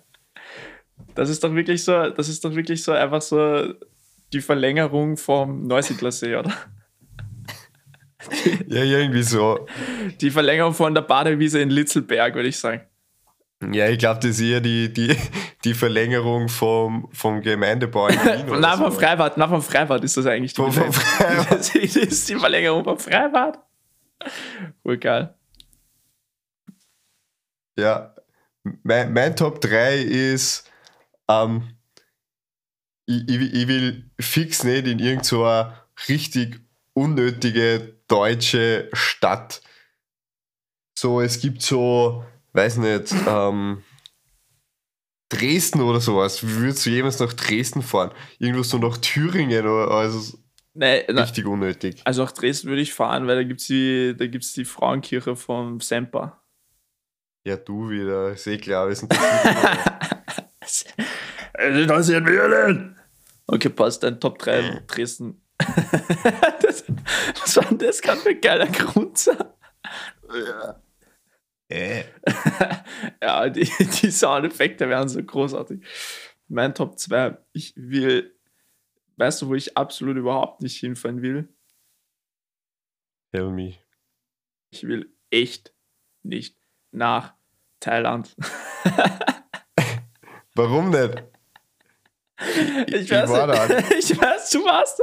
Das 1.15 1.29
ist 1.29 1.43
doch 1.45 1.55
wirklich 1.55 1.85
so, 1.85 2.11
das 2.11 2.29
ist 2.29 2.45
doch 2.45 2.55
wirklich 2.55 2.83
so 2.83 2.93
einfach 2.93 3.23
so 3.23 3.75
die 4.33 4.41
Verlängerung 4.41 5.17
vom 5.17 5.67
Neusiedlersee, 5.67 6.37
oder? 6.37 6.53
Ja, 8.69 8.85
irgendwie 8.85 9.23
so. 9.23 9.67
Die 10.21 10.31
Verlängerung 10.31 10.75
von 10.75 10.95
der 10.95 11.03
Badewiese 11.03 11.61
in 11.61 11.71
Litzelberg, 11.71 12.35
würde 12.35 12.49
ich 12.49 12.59
sagen. 12.59 12.83
Ja, 13.73 13.89
ich 13.89 13.99
glaube, 13.99 14.21
das 14.21 14.31
ist 14.31 14.41
eher 14.41 14.61
die, 14.61 14.91
die, 14.93 15.15
die 15.65 15.75
Verlängerung 15.75 16.49
vom, 16.49 17.09
vom 17.13 17.43
Gemeindebau 17.43 18.09
in 18.09 18.15
Wien. 18.25 18.61
Na, 18.61 18.77
vom 18.77 18.91
so. 18.91 18.99
Freibad, 18.99 19.37
na, 19.37 19.49
vom 19.49 19.61
Freibad 19.63 20.03
ist 20.03 20.17
das 20.17 20.25
eigentlich 20.27 20.55
die 20.55 20.63
Vom- 20.63 20.73
vom 20.73 20.93
Verlängerung. 20.93 21.45
Freibad. 21.45 21.59
Das 21.59 21.75
ist 21.75 22.29
die 22.29 22.37
Verlängerung 22.37 22.85
vom 22.85 22.99
Freibad. 22.99 23.59
Voll 24.83 24.97
geil. 24.99 25.35
Ja, 27.79 28.15
mein, 28.83 29.13
mein 29.13 29.37
Top 29.37 29.61
3 29.61 29.99
ist, 29.99 30.71
ähm, 31.29 31.75
ich, 33.07 33.29
ich, 33.29 33.55
ich 33.55 33.69
will 33.69 34.11
fix 34.21 34.65
nicht 34.65 34.87
in 34.87 34.99
irgendeine 34.99 35.25
so 35.25 35.73
richtig 36.09 36.61
unnötige 36.95 37.97
deutsche 38.09 38.89
Stadt. 38.93 39.63
So, 40.99 41.21
es 41.21 41.41
gibt 41.41 41.63
so, 41.63 42.25
weiß 42.53 42.79
nicht, 42.79 43.15
ähm, 43.27 43.83
Dresden 45.29 45.81
oder 45.81 46.01
sowas. 46.01 46.43
Wie 46.47 46.57
würdest 46.57 46.85
du 46.85 46.91
jemals 46.91 47.21
nach 47.21 47.33
Dresden 47.33 47.83
fahren? 47.83 48.11
Irgendwo 48.39 48.63
so 48.63 48.79
nach 48.79 48.97
Thüringen 48.99 49.65
oder 49.67 49.91
also 49.91 50.39
Nee, 50.73 51.05
na, 51.09 51.23
richtig 51.23 51.47
unnötig. 51.47 52.01
also 52.05 52.23
auch 52.23 52.31
Dresden 52.31 52.69
würde 52.69 52.81
ich 52.83 52.95
fahren, 52.95 53.27
weil 53.27 53.37
da 53.37 53.43
gibt 53.43 53.61
es 53.61 53.67
die, 53.67 54.15
da 54.17 54.27
gibt's 54.27 54.53
die 54.53 54.65
Frauenkirche 54.65 55.35
vom 55.35 55.81
Semper. 55.81 56.43
Ja, 57.45 57.57
du 57.57 57.91
wieder, 57.91 58.33
ist 58.33 58.47
eh 58.47 58.59
klar, 58.59 58.87
wir 58.89 58.95
sind 58.95 59.13
Es 60.61 60.85
interessiert 61.59 62.25
mich 62.25 62.35
ja 62.35 62.69
nicht. 62.69 62.97
Okay, 63.47 63.69
passt, 63.71 64.03
dein 64.05 64.21
Top 64.21 64.39
3 64.39 64.83
Dresden. 64.87 65.43
das, 66.63 66.85
denn 66.85 67.79
das 67.79 68.01
gerade 68.01 68.21
für 68.21 68.31
ein 68.31 68.41
geiler 68.41 68.67
Grundsatz? 68.67 69.45
Äh. 71.71 72.05
Ja, 73.23 73.49
die, 73.49 73.71
die 73.79 74.11
Soundeffekte 74.11 74.89
wären 74.89 75.09
so 75.09 75.23
großartig. 75.23 75.81
Mein 76.49 76.75
Top 76.75 76.99
2, 76.99 77.39
ich 77.53 77.73
will, 77.77 78.35
weißt 79.17 79.43
du, 79.43 79.49
wo 79.49 79.55
ich 79.55 79.77
absolut 79.77 80.17
überhaupt 80.17 80.63
nicht 80.63 80.79
hinfahren 80.79 81.23
will? 81.23 81.49
Tell 83.33 83.51
me. 83.51 83.75
Ich 84.71 84.83
will 84.85 85.13
echt 85.31 85.73
nicht 86.23 86.57
nach 86.91 87.35
Thailand. 87.79 88.35
Warum 90.55 90.91
nicht? 90.91 91.23
Ich 92.87 92.95
ich 92.95 93.11
weiß, 93.11 93.31
war 93.31 93.47
da. 93.47 93.79
ich 93.99 94.19
weiß, 94.19 94.51
du 94.51 94.65
warst. 94.65 95.01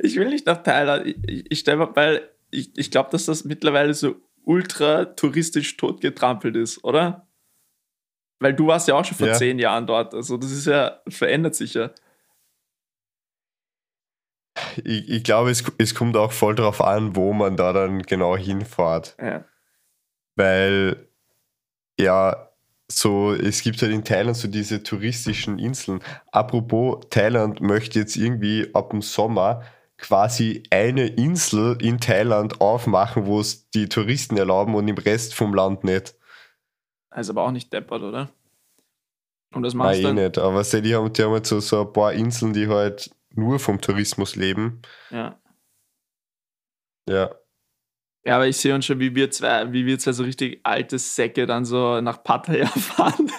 Ich 0.00 0.16
will 0.16 0.28
nicht 0.28 0.46
nach 0.46 0.62
Thailand. 0.62 1.06
Ich, 1.06 1.16
ich, 1.26 1.50
ich 1.50 1.66
weil 1.66 2.30
ich, 2.50 2.76
ich 2.76 2.90
glaube, 2.90 3.10
dass 3.10 3.26
das 3.26 3.44
mittlerweile 3.44 3.94
so 3.94 4.16
ultra 4.46 5.04
touristisch 5.06 5.76
totgetrampelt 5.76 6.56
ist, 6.56 6.82
oder? 6.84 7.26
Weil 8.38 8.54
du 8.54 8.66
warst 8.66 8.86
ja 8.88 8.94
auch 8.94 9.04
schon 9.04 9.16
vor 9.18 9.26
Ja. 9.28 9.34
zehn 9.34 9.58
Jahren 9.58 9.86
dort. 9.86 10.14
Also 10.14 10.36
das 10.36 10.50
ist 10.52 10.66
ja, 10.66 11.00
verändert 11.08 11.54
sich 11.54 11.74
ja. 11.74 11.90
Ich, 14.84 15.08
ich 15.08 15.22
glaube, 15.24 15.50
es, 15.50 15.64
es 15.78 15.94
kommt 15.94 16.16
auch 16.16 16.32
voll 16.32 16.54
darauf 16.54 16.80
an, 16.80 17.16
wo 17.16 17.32
man 17.32 17.56
da 17.56 17.72
dann 17.72 18.02
genau 18.02 18.36
hinfährt. 18.36 19.16
ja. 19.20 19.44
Weil, 20.38 21.08
ja, 21.98 22.50
so, 22.88 23.32
es 23.32 23.62
gibt 23.62 23.80
halt 23.80 23.90
in 23.90 24.04
Thailand 24.04 24.36
so 24.36 24.48
diese 24.48 24.82
touristischen 24.82 25.58
Inseln. 25.58 26.00
Apropos, 26.30 27.06
Thailand 27.08 27.62
möchte 27.62 27.98
jetzt 27.98 28.16
irgendwie 28.16 28.68
ab 28.74 28.90
dem 28.90 29.00
Sommer 29.00 29.62
quasi 29.98 30.62
eine 30.70 31.06
Insel 31.06 31.78
in 31.80 31.98
Thailand 31.98 32.60
aufmachen, 32.60 33.26
wo 33.26 33.40
es 33.40 33.70
die 33.70 33.88
Touristen 33.88 34.36
erlauben 34.36 34.74
und 34.74 34.86
im 34.88 34.98
Rest 34.98 35.34
vom 35.34 35.54
Land 35.54 35.84
nicht. 35.84 36.14
Also 37.10 37.32
aber 37.32 37.44
auch 37.44 37.50
nicht 37.50 37.72
deppert, 37.72 38.02
oder? 38.02 38.30
Und 39.54 39.62
das 39.62 39.74
Nein, 39.74 39.86
machst 39.86 39.98
eh 40.00 40.02
du 40.02 40.08
dann. 40.08 40.16
nicht. 40.16 40.38
Aber 40.38 40.62
die 40.62 40.94
haben, 40.94 41.12
die 41.12 41.22
haben 41.22 41.32
halt 41.32 41.46
so, 41.46 41.60
so 41.60 41.82
ein 41.82 41.92
paar 41.92 42.12
Inseln, 42.12 42.52
die 42.52 42.68
halt 42.68 43.10
nur 43.30 43.58
vom 43.58 43.80
Tourismus 43.80 44.36
leben. 44.36 44.82
Ja. 45.10 45.38
Ja. 47.08 47.30
ja, 48.24 48.34
aber 48.34 48.48
ich 48.48 48.56
sehe 48.56 48.74
uns 48.74 48.84
schon, 48.84 48.98
wie 48.98 49.14
wir 49.14 49.30
zwei, 49.30 49.72
wie 49.72 49.86
wir 49.86 49.98
zwei 49.98 50.12
so 50.12 50.24
richtig 50.24 50.60
alte 50.64 50.98
Säcke 50.98 51.46
dann 51.46 51.64
so 51.64 52.00
nach 52.00 52.22
Pattaya 52.22 52.66
fahren. 52.66 53.30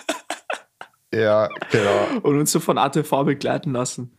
Ja, 1.14 1.50
genau. 1.72 2.20
Und 2.22 2.40
uns 2.40 2.52
so 2.52 2.60
von 2.60 2.78
ATV 2.78 3.24
begleiten 3.26 3.74
lassen. 3.74 4.17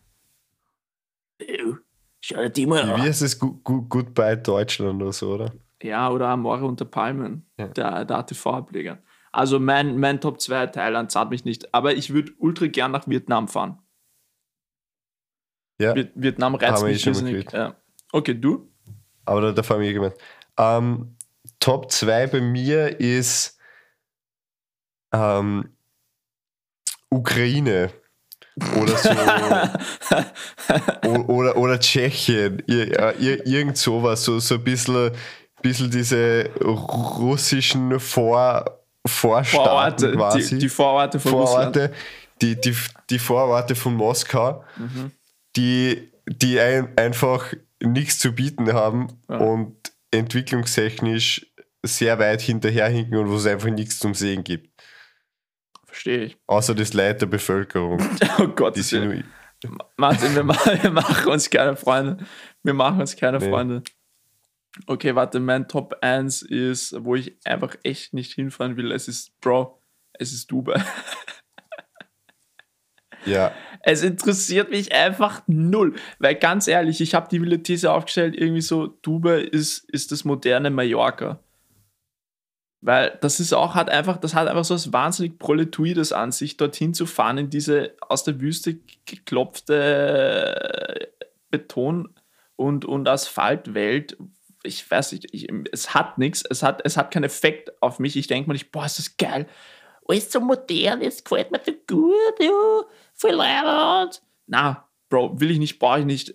Schau 2.30 2.48
dir 2.48 2.66
mal 2.68 2.86
Wie 2.86 2.90
an. 2.92 3.02
heißt 3.02 3.22
es? 3.22 3.38
Gu- 3.38 3.58
Gu- 3.64 3.86
Goodbye 3.88 4.36
Deutschland 4.36 5.00
oder 5.02 5.12
so, 5.12 5.34
oder? 5.34 5.52
Ja, 5.82 6.10
oder 6.10 6.28
Amore 6.28 6.64
unter 6.66 6.84
Palmen, 6.84 7.48
Ja. 7.58 7.68
der, 7.68 8.04
der 8.04 8.18
ATV-Ableger. 8.18 8.98
Also 9.32 9.58
mein, 9.60 9.98
mein 9.98 10.20
Top 10.20 10.40
2 10.40 10.66
Thailand 10.66 11.10
zahlt 11.12 11.30
mich 11.30 11.44
nicht. 11.44 11.72
Aber 11.74 11.94
ich 11.94 12.12
würde 12.12 12.32
ultra 12.38 12.66
gern 12.66 12.90
nach 12.90 13.06
Vietnam 13.08 13.48
fahren. 13.48 13.78
Ja, 15.80 15.92
Viet- 15.94 16.12
Vietnam 16.16 16.54
reizt 16.56 16.82
eh 16.82 16.86
mich 16.86 17.06
irrsinnig. 17.06 17.52
Ja. 17.52 17.76
Okay, 18.12 18.34
du? 18.34 18.68
aber 19.24 19.40
da, 19.42 19.52
da 19.52 19.62
fangen 19.62 19.82
wir 19.82 19.92
gemeint. 19.92 20.14
Ähm, 20.58 21.14
Top 21.60 21.90
2 21.92 22.26
bei 22.26 22.40
mir 22.40 22.98
ist 23.00 23.58
ähm, 25.12 25.76
Ukraine. 27.10 27.90
Oder 28.80 28.96
so. 28.96 29.10
Oder, 31.28 31.56
oder 31.56 31.80
Tschechien, 31.80 32.62
ir, 32.66 33.14
ir, 33.18 33.46
irgend 33.46 33.76
sowas, 33.76 34.24
so, 34.24 34.38
so 34.38 34.56
ein 34.56 34.64
bisschen, 34.64 35.12
bisschen 35.62 35.90
diese 35.90 36.50
russischen 36.62 37.98
Vor, 38.00 38.80
Vorstaaten 39.06 39.58
Vororte, 39.58 40.12
quasi. 40.12 40.48
die, 40.54 40.58
die 40.58 40.68
Vororte 40.68 41.20
von 41.20 41.32
Russland. 41.32 41.76
Vororte, 41.76 41.94
die, 42.42 42.60
die, 42.60 42.74
die 43.10 43.18
Vororte 43.18 43.74
von 43.74 43.94
Moskau, 43.94 44.64
Mhm. 44.76 45.12
die, 45.56 46.10
die 46.26 46.60
ein, 46.60 46.88
einfach 46.96 47.52
nichts 47.82 48.18
zu 48.18 48.32
bieten 48.32 48.72
haben 48.72 49.08
Ja. 49.28 49.36
und 49.38 49.74
entwicklungstechnisch 50.10 51.46
sehr 51.82 52.18
weit 52.18 52.40
hinterherhinken 52.42 53.16
und 53.18 53.30
wo 53.30 53.36
es 53.36 53.46
einfach 53.46 53.70
nichts 53.70 53.98
zum 53.98 54.14
Sehen 54.14 54.44
gibt. 54.44 54.68
Verstehe 55.98 56.26
ich. 56.26 56.38
Außer 56.46 56.76
das 56.76 56.92
Leid 56.92 57.22
der 57.22 57.26
Bevölkerung. 57.26 57.98
Oh 58.38 58.46
Gott, 58.46 58.76
Die 58.76 58.82
sind 58.82 59.24
Martin, 59.96 60.32
wir, 60.36 60.46
wir 60.46 60.90
machen 60.92 61.32
uns 61.32 61.50
keine 61.50 61.74
Freunde. 61.74 62.24
Wir 62.62 62.72
machen 62.72 63.00
uns 63.00 63.16
keine 63.16 63.38
Nee. 63.38 63.48
Freunde. 63.48 63.82
Okay, 64.86 65.16
warte, 65.16 65.40
mein 65.40 65.66
Top 65.66 65.96
1 66.00 66.42
ist, 66.42 66.94
wo 67.04 67.16
ich 67.16 67.36
einfach 67.44 67.74
echt 67.82 68.14
nicht 68.14 68.32
hinfahren 68.34 68.76
will. 68.76 68.92
Es 68.92 69.08
ist, 69.08 69.32
Bro, 69.40 69.82
es 70.12 70.32
ist 70.32 70.46
Dubai. 70.52 70.80
ja, 73.24 73.52
Es 73.82 74.04
interessiert 74.04 74.70
mich 74.70 74.94
einfach 74.94 75.42
null. 75.48 75.96
Weil 76.20 76.36
ganz 76.36 76.68
ehrlich, 76.68 77.00
ich 77.00 77.16
habe 77.16 77.28
die 77.28 77.42
wilde 77.42 77.60
These 77.60 77.90
aufgestellt, 77.90 78.36
irgendwie 78.36 78.60
so, 78.60 78.86
Dubai 78.86 79.40
ist, 79.40 79.78
ist 79.90 80.12
das 80.12 80.24
moderne 80.24 80.70
Mallorca. 80.70 81.40
Weil 82.80 83.18
das 83.20 83.40
ist 83.40 83.52
auch, 83.52 83.74
hat 83.74 83.90
einfach, 83.90 84.18
das 84.18 84.34
hat 84.34 84.46
einfach 84.46 84.64
so 84.64 84.74
was 84.74 84.92
wahnsinnig 84.92 85.38
Proletoides 85.38 86.12
an 86.12 86.30
sich, 86.30 86.56
dorthin 86.56 86.94
zu 86.94 87.06
fahren, 87.06 87.38
in 87.38 87.50
diese 87.50 87.96
aus 88.00 88.22
der 88.22 88.40
Wüste 88.40 88.78
geklopfte 89.04 91.08
Beton- 91.50 92.14
und, 92.56 92.84
und 92.84 93.08
Asphaltwelt. 93.08 94.16
Ich 94.62 94.88
weiß 94.88 95.12
nicht, 95.12 95.26
ich, 95.32 95.48
es 95.72 95.94
hat 95.94 96.18
nichts, 96.18 96.44
es 96.48 96.62
hat, 96.62 96.82
es 96.84 96.96
hat 96.96 97.10
keinen 97.10 97.24
Effekt 97.24 97.82
auf 97.82 97.98
mich. 97.98 98.16
Ich 98.16 98.28
denke 98.28 98.48
mir 98.48 98.54
nicht, 98.54 98.70
boah, 98.70 98.86
ist 98.86 98.98
das 98.98 99.16
geil. 99.16 99.48
Alles 100.06 100.30
so 100.30 100.40
modern, 100.40 101.02
es 101.02 101.24
gefällt 101.24 101.50
mir 101.50 101.60
so 101.64 101.72
gut, 101.86 102.40
ja, 102.40 102.82
voll 103.14 103.32
leibend. 103.32 104.22
Na, 104.46 104.88
Bro, 105.08 105.40
will 105.40 105.50
ich 105.50 105.58
nicht, 105.58 105.78
brauche 105.78 106.00
ich 106.00 106.04
nicht. 106.04 106.34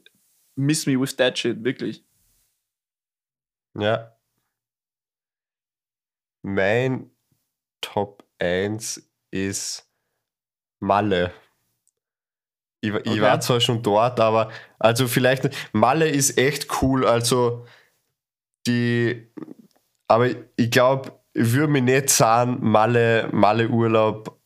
Miss 0.56 0.86
me 0.86 1.00
with 1.00 1.16
that 1.18 1.38
shit, 1.38 1.64
wirklich. 1.64 2.04
ja. 3.80 4.13
Mein 6.44 7.10
Top 7.82 8.24
1 8.40 9.10
ist 9.32 9.90
Malle. 10.80 11.34
Ich, 12.82 12.92
war- 12.92 13.00
ich 13.06 13.12
Okay. 13.12 13.22
war 13.22 13.40
zwar 13.40 13.62
schon 13.62 13.82
dort, 13.82 14.20
aber 14.20 14.52
also 14.78 15.08
vielleicht 15.08 15.50
Malle 15.74 16.10
ist 16.10 16.38
echt 16.38 16.82
cool. 16.82 17.06
Also 17.08 17.66
die, 18.68 19.32
aber 20.08 20.28
ich 20.58 20.70
glaube, 20.72 21.18
ich 21.34 21.54
würde 21.54 21.72
mir 21.72 21.82
nicht 21.82 22.10
sagen, 22.10 22.58
Malle, 22.62 23.30
Malle 23.32 23.70
Urlaub, 23.70 24.40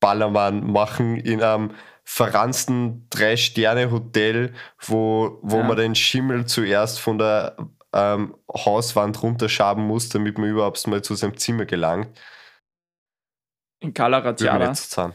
Ballermann 0.00 0.70
machen 0.70 1.16
in 1.16 1.42
einem 1.42 1.70
verransten 2.04 3.08
Drei-Sterne-Hotel, 3.10 4.52
wo, 4.80 5.38
wo 5.42 5.58
Ja. 5.58 5.64
man 5.64 5.76
den 5.76 5.94
Schimmel 5.94 6.46
zuerst 6.46 7.00
von 7.00 7.18
der 7.18 7.56
ähm, 7.92 8.34
Hauswand 8.52 9.22
runterschaben 9.22 9.84
muss, 9.86 10.08
damit 10.08 10.38
man 10.38 10.50
überhaupt 10.50 10.86
mal 10.86 11.02
zu 11.02 11.14
seinem 11.14 11.36
Zimmer 11.36 11.64
gelangt. 11.66 12.08
In 13.80 13.92
Cala 13.94 14.24
Würde 14.24 14.44
mir 14.44 14.50
Ratjada. 14.50 14.70
nicht 14.70 14.82
sagen. 14.82 15.14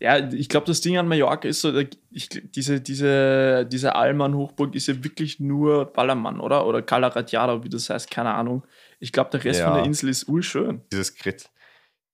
Ja, 0.00 0.16
ich 0.30 0.48
glaube, 0.48 0.66
das 0.66 0.80
Ding 0.80 0.96
an 0.96 1.08
Mallorca 1.08 1.48
ist 1.48 1.60
so, 1.60 1.76
ich, 2.10 2.28
diese, 2.28 2.80
diese, 2.80 3.66
diese 3.66 3.96
Alman-Hochburg 3.96 4.74
ist 4.76 4.86
ja 4.86 5.02
wirklich 5.02 5.40
nur 5.40 5.86
Ballermann, 5.86 6.38
oder? 6.40 6.66
Oder 6.66 6.82
Cala 6.82 7.08
Ratjada, 7.08 7.64
wie 7.64 7.68
das 7.68 7.90
heißt, 7.90 8.08
keine 8.10 8.32
Ahnung. 8.32 8.64
Ich 9.00 9.12
glaube, 9.12 9.30
der 9.30 9.44
Rest 9.44 9.60
Ja. 9.60 9.66
von 9.66 9.74
der 9.74 9.84
Insel 9.84 10.08
ist 10.08 10.28
urschön. 10.28 10.82
Dieses 10.92 11.16
Grit. 11.16 11.50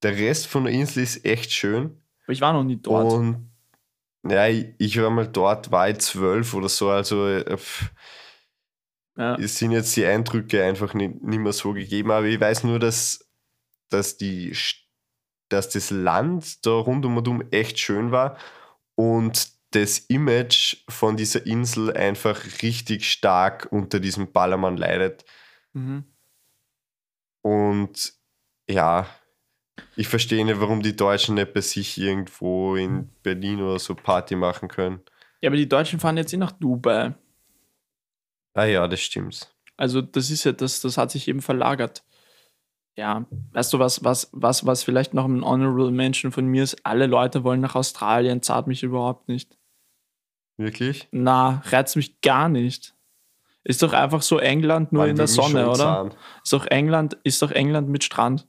Der 0.02 0.16
Rest 0.16 0.46
von 0.46 0.64
der 0.64 0.72
Insel 0.72 1.02
ist 1.02 1.24
echt 1.26 1.52
schön. 1.52 2.00
Aber 2.24 2.32
ich 2.32 2.40
war 2.40 2.54
noch 2.54 2.64
nie 2.64 2.76
dort. 2.80 3.12
Und 3.12 3.50
ja, 4.26 4.46
ich, 4.48 4.68
ich 4.78 5.00
war 5.02 5.10
mal 5.10 5.28
dort, 5.28 5.70
war 5.70 5.88
ich 5.90 5.98
zwölf 5.98 6.54
oder 6.54 6.70
so, 6.70 6.88
also 6.88 7.28
äh, 7.28 7.56
pff, 7.58 7.90
ja. 9.16 9.36
es 9.36 9.58
sind 9.58 9.72
jetzt 9.72 9.94
die 9.96 10.04
Eindrücke 10.04 10.64
einfach 10.64 10.94
nicht, 10.94 11.22
nicht 11.22 11.38
mehr 11.38 11.52
so 11.52 11.72
gegeben, 11.72 12.10
aber 12.10 12.26
ich 12.26 12.40
weiß 12.40 12.64
nur, 12.64 12.78
dass, 12.78 13.28
dass, 13.88 14.16
die, 14.16 14.56
dass 15.48 15.68
das 15.68 15.90
Land 15.90 16.64
da 16.66 16.72
rund 16.72 17.04
um 17.06 17.16
und 17.16 17.28
um 17.28 17.44
echt 17.50 17.78
schön 17.78 18.10
war 18.10 18.36
und 18.94 19.52
das 19.70 19.98
Image 19.98 20.76
von 20.88 21.16
dieser 21.16 21.46
Insel 21.46 21.92
einfach 21.96 22.40
richtig 22.62 23.10
stark 23.10 23.68
unter 23.70 23.98
diesem 23.98 24.30
Ballermann 24.30 24.76
leidet. 24.76 25.24
Mhm. 25.72 26.04
Und 27.42 28.14
ja, 28.68 29.06
ich 29.96 30.08
verstehe 30.08 30.44
nicht, 30.44 30.60
warum 30.60 30.82
die 30.82 30.96
Deutschen 30.96 31.34
nicht 31.34 31.52
bei 31.52 31.60
sich 31.60 31.98
irgendwo 31.98 32.76
in 32.76 33.10
Berlin 33.22 33.60
oder 33.60 33.78
so 33.78 33.94
Party 33.94 34.36
machen 34.36 34.68
können. 34.68 35.00
ja, 35.40 35.50
aber 35.50 35.56
die 35.56 35.68
Deutschen 35.68 35.98
fahren 35.98 36.16
jetzt 36.16 36.32
eh 36.32 36.36
nach 36.36 36.52
Dubai. 36.52 37.14
Ah 38.54 38.64
ja, 38.64 38.88
das 38.88 39.00
stimmt. 39.00 39.54
Also, 39.76 40.00
das 40.00 40.30
ist 40.30 40.44
ja, 40.44 40.52
das, 40.52 40.80
das 40.80 40.96
hat 40.96 41.10
sich 41.10 41.28
eben 41.28 41.42
verlagert. 41.42 42.04
Ja, 42.96 43.26
weißt 43.52 43.72
du, 43.72 43.80
was, 43.80 44.04
was, 44.04 44.28
was, 44.32 44.64
was 44.64 44.84
vielleicht 44.84 45.14
noch 45.14 45.24
ein 45.24 45.44
Honorable 45.44 45.90
Mention 45.90 46.30
von 46.30 46.46
mir 46.46 46.62
ist? 46.62 46.76
Alle 46.86 47.06
Leute 47.06 47.42
wollen 47.42 47.60
nach 47.60 47.74
Australien, 47.74 48.40
zahlt 48.40 48.68
mich 48.68 48.84
überhaupt 48.84 49.26
nicht. 49.28 49.58
Wirklich? 50.56 51.08
Na, 51.10 51.62
reizt 51.66 51.96
mich 51.96 52.20
gar 52.20 52.48
nicht. 52.48 52.94
Ist 53.64 53.82
doch 53.82 53.92
einfach 53.92 54.22
so 54.22 54.38
England 54.38 54.92
nur 54.92 55.02
Man 55.02 55.10
in 55.10 55.16
der 55.16 55.26
Sonne, 55.26 55.66
oder? 55.68 55.76
zahlen. 55.76 56.14
Ist 56.44 56.52
doch 56.52 56.66
England, 56.66 57.18
ist 57.24 57.42
doch 57.42 57.50
England 57.50 57.88
mit 57.88 58.04
Strand. 58.04 58.46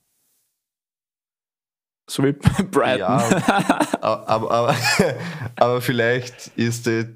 So 2.07 2.23
wie 2.23 2.33
Brighton. 2.71 3.03
Aber, 4.01 4.29
aber, 4.29 4.51
aber, 4.51 4.75
aber 5.55 5.81
vielleicht 5.81 6.47
ist 6.55 6.85
das, 6.85 7.07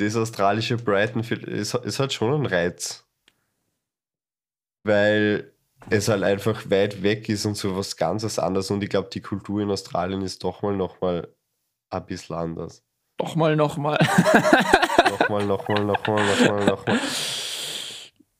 das 0.00 0.16
australische 0.16 0.76
Brighton, 0.76 1.20
es, 1.20 1.74
es 1.74 1.98
hat 1.98 2.12
schon 2.12 2.34
einen 2.34 2.46
Reiz. 2.46 3.06
Weil 4.84 5.52
es 5.88 6.08
halt 6.08 6.22
einfach 6.22 6.70
weit 6.70 7.02
weg 7.02 7.28
ist 7.28 7.46
und 7.46 7.56
so 7.56 7.76
was 7.76 7.96
ganz 7.96 8.38
anderes. 8.38 8.70
Und 8.70 8.82
ich 8.82 8.90
glaube, 8.90 9.08
die 9.12 9.20
Kultur 9.20 9.60
in 9.60 9.70
Australien 9.70 10.22
ist 10.22 10.44
doch 10.44 10.62
mal 10.62 10.76
nochmal 10.76 11.28
ein 11.90 12.06
bisschen 12.06 12.36
anders. 12.36 12.82
Doch 13.18 13.36
mal, 13.36 13.56
noch 13.56 13.76
mal. 13.76 13.98
Nochmal, 15.10 15.44
nochmal, 15.44 15.84
nochmal, 15.84 16.24
nochmal, 16.24 16.64
nochmal. 16.64 17.00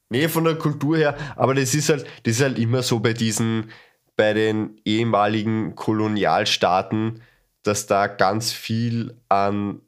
Nee, 0.09 0.29
von 0.29 0.45
der 0.45 0.57
Kultur 0.57 0.97
her, 0.97 1.17
aber 1.37 1.55
das 1.55 1.75
ist 1.75 1.89
halt, 1.89 2.07
das 2.25 2.37
ist 2.37 2.43
halt 2.43 2.59
immer 2.59 2.83
so 2.83 3.01
bei 3.01 3.13
diesen, 3.13 3.71
bei 4.17 4.33
den 4.33 4.81
ehemaligen 4.85 5.77
Kolonialstaaten, 5.77 7.23
dass 7.63 7.87
da 7.87 8.07
ganz 8.07 8.53
viel 8.53 9.21
an 9.29 9.83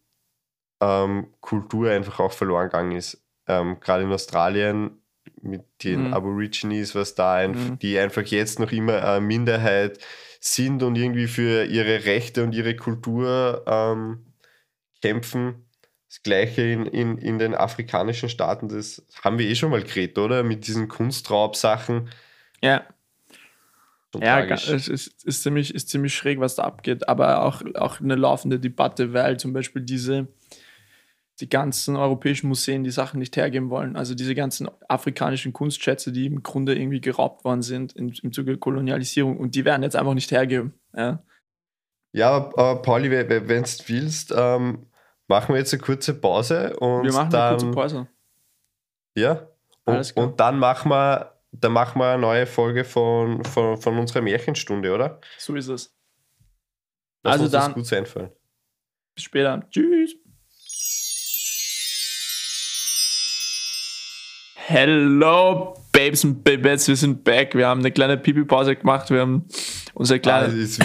ähm, 0.82 1.28
Kultur 1.40 1.90
einfach 1.90 2.18
auch 2.20 2.32
verloren 2.32 2.64
gegangen 2.66 2.92
ist. 2.92 3.22
Ähm, 3.46 3.78
Gerade 3.80 4.02
in 4.02 4.12
Australien 4.12 4.98
mit 5.40 5.62
den 5.84 6.08
Mhm. 6.08 6.14
Aborigines, 6.14 6.94
was 6.94 7.14
da 7.14 7.34
ein, 7.34 7.52
Mhm. 7.52 7.78
die 7.78 7.98
einfach 7.98 8.22
jetzt 8.24 8.58
noch 8.58 8.72
immer 8.72 9.02
eine 9.04 9.20
Minderheit 9.20 9.98
sind 10.40 10.82
und 10.82 10.96
irgendwie 10.96 11.28
für 11.28 11.64
ihre 11.64 12.04
Rechte 12.04 12.42
und 12.42 12.52
ihre 12.54 12.74
Kultur 12.76 13.62
ähm, 13.66 14.26
kämpfen. 15.00 15.66
Das 16.08 16.22
gleiche 16.22 16.62
in, 16.62 16.86
in, 16.86 17.16
in 17.18 17.38
den 17.38 17.54
afrikanischen 17.54 18.28
Staaten, 18.28 18.68
das 18.68 19.06
haben 19.22 19.38
wir 19.38 19.46
eh 19.48 19.54
schon 19.54 19.70
mal 19.70 19.82
geredet, 19.82 20.18
oder? 20.18 20.42
Mit 20.42 20.66
diesen 20.66 20.88
Kunstraubsachen. 20.88 22.10
ja, 22.60 22.84
Schon 24.12 24.20
ja 24.22 24.40
tragisch. 24.40 24.68
es 24.68 24.88
ist, 24.88 25.24
ist, 25.24 25.42
ziemlich, 25.42 25.74
ist 25.74 25.88
ziemlich 25.88 26.14
schräg, 26.14 26.38
was 26.38 26.56
da 26.56 26.64
abgeht. 26.64 27.08
Aber 27.08 27.42
auch, 27.44 27.62
auch 27.76 27.98
eine 28.00 28.14
laufende 28.14 28.60
Debatte, 28.60 29.14
weil 29.14 29.38
zum 29.38 29.54
Beispiel 29.54 29.80
diese, 29.80 30.26
die 31.42 31.48
ganzen 31.48 31.96
europäischen 31.96 32.46
Museen 32.48 32.84
die 32.84 32.90
Sachen 32.90 33.18
nicht 33.18 33.36
hergeben 33.36 33.68
wollen. 33.68 33.96
Also 33.96 34.14
diese 34.14 34.34
ganzen 34.34 34.70
afrikanischen 34.88 35.52
Kunstschätze, 35.52 36.12
die 36.12 36.24
im 36.26 36.42
Grunde 36.42 36.74
irgendwie 36.78 37.00
geraubt 37.00 37.44
worden 37.44 37.62
sind 37.62 37.94
im, 37.96 38.12
im 38.22 38.32
Zuge 38.32 38.52
der 38.52 38.58
Kolonialisierung 38.60 39.36
und 39.36 39.54
die 39.54 39.64
werden 39.64 39.82
jetzt 39.82 39.96
einfach 39.96 40.14
nicht 40.14 40.30
hergeben. 40.30 40.72
Ja? 40.96 41.22
Ja, 42.12 42.30
aber, 42.30 42.58
aber 42.58 42.82
Pauli, 42.82 43.10
wenn 43.10 43.28
du 43.28 43.48
willst, 43.48 44.32
ähm, 44.36 44.86
machen 45.26 45.52
wir 45.54 45.58
jetzt 45.58 45.72
eine 45.74 45.82
kurze 45.82 46.14
Pause 46.14 46.76
und 46.78 47.04
Wir 47.04 47.12
machen 47.12 47.30
dann, 47.30 47.42
eine 47.54 47.58
kurze 47.58 47.70
Pause. 47.74 48.08
Ja. 49.16 49.48
Alles 49.84 50.12
Und, 50.12 50.24
und 50.24 50.40
dann 50.40 50.58
machen 50.60 50.90
wir, 50.90 51.32
dann 51.50 51.72
machen 51.72 51.98
wir 52.00 52.06
eine 52.12 52.22
neue 52.22 52.46
Folge 52.46 52.84
von, 52.84 53.42
von, 53.44 53.76
von 53.76 53.98
unserer 53.98 54.22
Märchenstunde, 54.22 54.94
oder? 54.94 55.20
So 55.38 55.54
ist 55.56 55.66
es. 55.68 55.92
Lass 57.24 57.32
Also 57.32 57.44
uns 57.46 57.52
das 57.52 57.64
dann- 57.64 57.74
gut 57.74 57.92
einfallen. 57.92 58.30
Bis 59.16 59.24
später. 59.24 59.60
Tschüss. 59.70 60.14
Hello, 64.74 65.74
Babes 65.92 66.24
und 66.24 66.42
Babets, 66.44 66.88
wir 66.88 66.96
sind 66.96 67.24
back. 67.24 67.54
Wir 67.54 67.66
haben 67.66 67.80
eine 67.80 67.92
kleine 67.92 68.16
Pipi-Pause 68.16 68.74
gemacht. 68.74 69.10
Wir 69.10 69.20
haben 69.20 69.44
unser 69.92 70.18
kleines, 70.18 70.78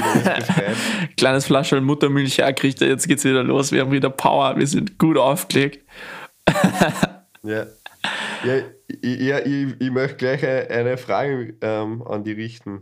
kleines 1.15 1.45
Flasche 1.45 1.80
Muttermilch 1.80 2.38
hergekriegt. 2.38 2.82
Jetzt 2.82 3.08
geht's 3.08 3.23
wieder 3.23 3.45
los. 3.45 3.71
Wir 3.71 3.80
haben 3.80 3.93
wieder 3.93 4.10
Power. 4.10 4.58
Wir 4.58 4.67
sind 4.67 5.00
gut 5.00 5.17
aufgelegt. 5.17 5.86
Ja. 7.43 7.65
Ja, 8.43 8.62
ich, 8.88 9.19
ja 9.21 9.39
ich, 9.39 9.80
ich 9.80 9.91
möchte 9.91 10.17
gleich 10.17 10.43
eine, 10.43 10.69
eine 10.69 10.97
Frage 10.97 11.56
ähm, 11.62 12.02
an 12.02 12.26
die 12.26 12.34
richten. 12.34 12.82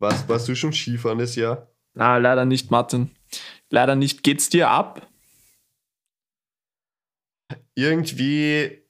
Was, 0.00 0.28
warst 0.28 0.48
du 0.48 0.56
schon 0.56 0.72
Skifahren 0.72 1.18
das 1.18 1.36
Jahr? 1.36 1.68
Na, 1.94 2.16
leider 2.16 2.44
nicht, 2.44 2.72
Martin. 2.72 3.12
Leider 3.68 3.94
nicht. 3.94 4.24
Geht's 4.24 4.48
dir 4.48 4.68
ab? 4.68 5.06
Irgendwie, 7.76 8.80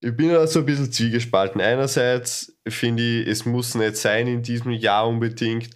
ich 0.00 0.16
bin 0.16 0.30
da 0.30 0.46
so 0.46 0.60
ein 0.60 0.66
bisschen 0.66 0.90
zwiegespalten. 0.90 1.60
Einerseits 1.60 2.56
finde 2.66 3.02
ich, 3.02 3.28
es 3.28 3.44
muss 3.44 3.74
nicht 3.74 3.96
sein 3.96 4.26
in 4.26 4.42
diesem 4.42 4.72
Jahr 4.72 5.06
unbedingt. 5.06 5.70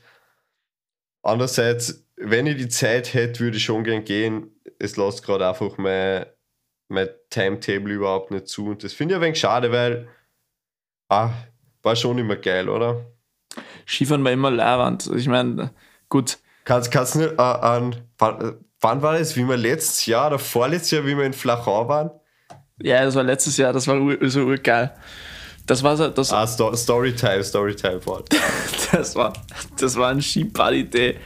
Andererseits, 1.23 2.07
wenn 2.17 2.47
ich 2.47 2.57
die 2.57 2.69
Zeit 2.69 3.13
hätte, 3.13 3.41
würde 3.41 3.59
ich 3.59 3.65
schon 3.65 3.85
gern 3.85 4.05
gehen. 4.05 4.51
Es 4.79 4.97
lässt 4.97 5.23
gerade 5.25 5.47
einfach 5.47 5.77
mein, 5.77 6.27
mein 6.89 7.09
Timetable 7.29 7.93
überhaupt 7.93 8.31
nicht 8.31 8.49
zu. 8.49 8.69
Und 8.69 8.83
das 8.83 8.95
finde 8.95 9.15
ich 9.15 9.19
ein 9.19 9.23
wenig 9.23 9.39
schade, 9.39 9.71
weil 9.73 10.09
ah, 11.11 11.31
war 11.83 11.97
schon 11.97 12.19
immer 12.19 12.37
geil, 12.37 12.69
oder? 12.69 13.05
Skifahren 13.87 14.25
war 14.25 14.33
immer 14.33 14.51
leiwand. 14.51 15.11
Ich 15.15 15.29
meine, 15.29 15.71
gut. 16.09 16.39
Kannst, 16.65 16.95
du 17.15 17.19
nicht 17.19 17.33
äh, 17.39 17.43
an. 17.43 17.97
Wann, 18.17 18.65
wann 18.81 19.03
war 19.03 19.19
das? 19.19 19.37
Wie 19.37 19.47
wir 19.47 19.59
letztes 19.59 20.07
Jahr 20.07 20.29
oder 20.29 20.39
vorletztes 20.39 20.93
Jahr, 20.93 21.07
wie 21.07 21.17
wir 21.17 21.25
in 21.25 21.35
Flachau 21.35 21.89
waren? 21.89 22.11
Ja, 22.83 23.05
das 23.05 23.15
war 23.15 23.23
letztes 23.23 23.57
Jahr. 23.57 23.73
Das 23.73 23.87
war 23.87 23.97
so 24.29 24.41
urgeil. 24.41 24.91
Das 25.67 25.83
war 25.83 25.97
so, 25.97 26.09
das, 26.09 26.33
Ah, 26.33 26.47
Sto 26.47 26.75
Storytime, 26.75 27.43
Storytime. 27.43 27.99
Paul. 27.99 28.25
Das 28.93 29.17
war, 29.17 29.33
das 29.77 29.97
war 29.97 30.11
ein 30.11 30.23
Skiparty-Day. 30.23 31.17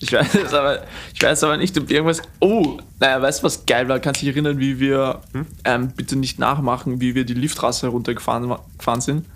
Ich 0.00 0.12
weiß, 0.12 0.34
es 0.36 0.54
aber, 0.54 0.84
ich 1.12 1.20
weiß 1.20 1.42
aber 1.42 1.56
nicht, 1.56 1.76
ob 1.76 1.90
irgendwas. 1.90 2.22
Oh, 2.38 2.78
naja, 3.00 3.20
weißt 3.20 3.40
du, 3.40 3.44
was 3.46 3.66
geil 3.66 3.88
war? 3.88 3.98
Kannst 3.98 4.20
du 4.22 4.26
dich 4.26 4.36
erinnern, 4.36 4.60
wie 4.60 4.78
wir, 4.78 5.20
ähm, 5.64 5.90
bitte 5.96 6.14
nicht 6.14 6.38
nachmachen, 6.38 7.00
wie 7.00 7.16
wir 7.16 7.24
die 7.24 7.34
Lifttrasse 7.34 7.88
runtergefahren 7.88 8.48
wa- 8.48 8.64
gefahren 8.76 9.00
sind? 9.00 9.26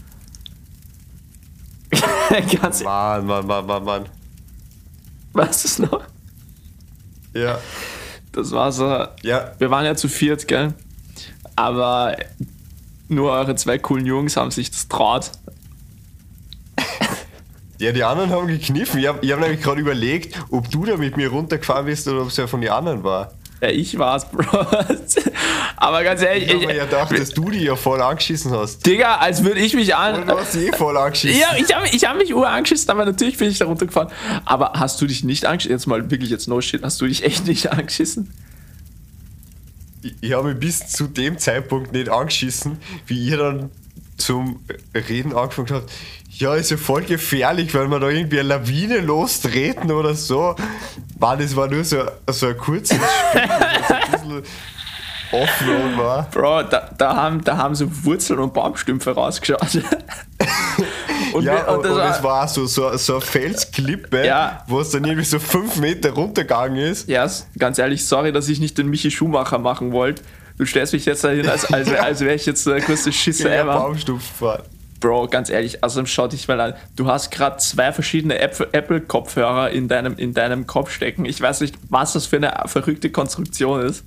Ganz, 2.61 2.85
Mann, 2.85 3.27
Mann, 3.27 3.45
Mann, 3.47 3.67
Mann, 3.67 3.85
Mann. 3.85 4.05
weißt 5.33 5.65
du 5.65 5.69
es 5.69 5.79
noch? 5.81 6.05
Ja, 7.35 7.59
Das 8.31 8.53
war 8.53 8.71
so. 8.71 8.87
ja. 9.23 9.53
Wir 9.59 9.71
waren 9.73 9.85
ja 9.85 9.97
zu 9.97 10.07
viert, 10.09 10.47
gell? 10.47 10.73
Aber 11.57 12.17
nur 13.09 13.31
eure 13.31 13.55
zwei 13.57 13.79
coolen 13.79 14.07
Jungs 14.07 14.37
haben 14.37 14.51
sich 14.51 14.71
das 14.71 14.89
traut. 14.89 15.31
Ja, 17.79 17.91
die 17.91 18.05
anderen 18.05 18.31
haben 18.31 18.47
gekniffen. 18.47 19.01
Ich 19.01 19.09
habe 19.09 19.27
hab 19.29 19.41
nämlich 19.41 19.61
gerade 19.61 19.81
überlegt, 19.81 20.37
ob 20.51 20.71
du 20.71 20.85
da 20.85 20.97
mit 20.97 21.17
mir 21.17 21.29
runtergefahren 21.31 21.87
bist 21.87 22.07
oder 22.07 22.23
ob 22.23 22.29
es 22.29 22.37
ja 22.37 22.47
von 22.47 22.61
den 22.61 22.71
anderen 22.71 23.03
war. 23.03 23.33
Ja, 23.61 23.69
ich 23.71 23.99
war's, 23.99 24.29
Bro. 24.31 24.67
Aber 25.77 26.05
ganz 26.05 26.23
ehrlich, 26.23 26.45
Ich 26.45 26.55
habe 26.55 26.67
mir 26.67 26.73
ich, 26.73 26.79
ja 26.79 26.85
gedacht, 26.85 27.19
dass 27.19 27.31
du 27.31 27.51
die 27.51 27.65
ja 27.65 27.75
voll 27.75 28.01
angeschissen 28.01 28.53
hast. 28.53 28.87
Digga, 28.87 29.17
als 29.17 29.43
würde 29.43 29.61
ich 29.61 29.75
mich 29.75 29.95
an. 29.97 30.23
Und 30.23 30.29
du 30.29 30.39
hast 30.39 30.55
die 30.55 30.67
eh 30.69 30.73
voll 30.73 30.97
angeschissen. 30.97 31.41
Ja, 31.41 31.57
ich 31.57 31.75
habe 31.75 31.87
ich 31.89 32.05
hab 32.05 32.17
mich 32.17 32.33
ur 32.35 32.49
angeschissen, 32.49 32.89
aber 32.91 33.05
natürlich 33.05 33.37
bin 33.37 33.51
ich 33.51 33.59
da 33.59 33.65
runtergefahren. 33.65 34.11
Aber 34.45 34.75
hast 34.75 35.01
du 35.01 35.07
dich 35.07 35.25
nicht 35.25 35.45
angeschissen? 35.45 35.77
Jetzt 35.77 35.87
mal 35.87 36.09
wirklich 36.09 36.31
jetzt 36.31 36.47
no 36.47 36.61
shit, 36.61 36.83
hast 36.85 37.01
du 37.01 37.07
dich 37.07 37.25
echt 37.25 37.47
nicht 37.47 37.71
angeschissen? 37.73 38.33
Ich, 40.21 40.33
habe 40.33 40.49
mich 40.49 40.59
bis 40.59 40.89
zu 40.89 41.07
dem 41.07 41.39
Zeitpunkt 41.39 41.93
nicht 41.93 42.09
angeschissen, 42.09 42.79
wie 43.07 43.29
ihr 43.29 43.37
dann 43.37 43.71
zum 44.17 44.61
Reden 44.95 45.35
angefangen 45.35 45.71
habt. 45.71 45.91
Ja, 46.31 46.55
ist 46.55 46.71
ja 46.71 46.77
voll 46.77 47.03
gefährlich, 47.03 47.75
weil 47.75 47.89
wir 47.89 48.01
da 48.01 48.09
irgendwie 48.09 48.41
eine 48.41 48.49
Lawine 48.49 49.01
lostreten 49.01 49.91
oder 49.91 50.15
so. 50.15 50.57
Mann, 51.19 51.39
das 51.39 51.55
war 51.55 51.69
nur 51.69 51.85
so, 51.85 52.05
so 52.31 52.47
ein 52.47 52.57
kurzes 52.57 52.97
Spiel, 52.97 53.49
das 53.49 53.91
ein 53.91 54.11
bisschen 54.13 54.43
Offroad 55.33 55.99
war. 55.99 56.31
Bro, 56.31 56.65
da, 56.65 56.91
da, 56.97 57.17
haben, 57.17 57.43
da 57.43 57.57
haben 57.57 57.75
so 57.75 57.87
Wurzeln 58.05 58.39
und 58.39 58.53
Baumstümpfe 58.53 59.13
rausgeschaut. 59.13 59.61
und, 61.35 61.45
ja, 61.45 61.67
wir, 61.67 61.69
und, 61.77 61.85
das 61.85 61.93
und 61.93 61.99
war, 61.99 62.17
es 62.17 62.23
war 62.23 62.49
so, 62.49 62.67
so, 62.67 62.97
so 62.97 63.13
eine 63.15 63.21
Felsklippe, 63.23 64.25
Ja. 64.27 64.65
wo 64.67 64.81
es 64.81 64.91
dann 64.91 65.05
irgendwie 65.05 65.25
so 65.25 65.39
fünf 65.39 65.77
Meter 65.77 66.11
runtergegangen 66.11 66.79
ist. 66.79 67.09
ja, 67.09 67.25
s- 67.25 67.47
ganz 67.59 67.79
ehrlich, 67.79 68.05
sorry, 68.07 68.33
dass 68.33 68.49
ich 68.49 68.61
nicht 68.61 68.77
den 68.79 68.89
Michi 68.89 69.11
Schumacher 69.11 69.59
machen 69.59 69.93
wollte. 69.93 70.23
Du 70.59 70.65
stellst 70.67 70.93
mich 70.93 71.05
jetzt 71.07 71.25
dahin, 71.25 71.49
als, 71.49 71.73
als, 71.73 71.93
als 71.93 72.21
wäre 72.21 72.35
ich 72.35 72.47
jetzt 72.47 72.67
der 72.67 72.81
größte 72.81 73.13
Schisser 73.13 73.49
Ja, 73.55 73.63
ever. 73.63 73.73
Baumstumpf 73.75 74.23
fahren. 74.39 74.63
Bro, 75.01 75.27
ganz 75.29 75.51
ehrlich, 75.51 75.83
also 75.83 76.05
schau 76.07 76.29
dich 76.29 76.47
mal 76.47 76.61
an. 76.61 76.75
Du 76.95 77.09
hast 77.09 77.31
gerade 77.33 77.57
zwei 77.57 77.93
verschiedene 77.93 78.39
Apple- 78.39 78.69
Apple-Kopfhörer 78.71 79.71
in 79.71 79.89
deinem, 79.89 80.17
in 80.17 80.33
deinem 80.35 80.67
Kopf 80.69 80.93
stecken. 80.93 81.25
Ich 81.25 81.41
weiß 81.41 81.61
nicht, 81.63 81.75
was 81.89 82.13
das 82.13 82.27
für 82.27 82.37
eine 82.37 82.53
verrückte 82.67 83.11
Konstruktion 83.11 83.81
ist. 83.81 84.05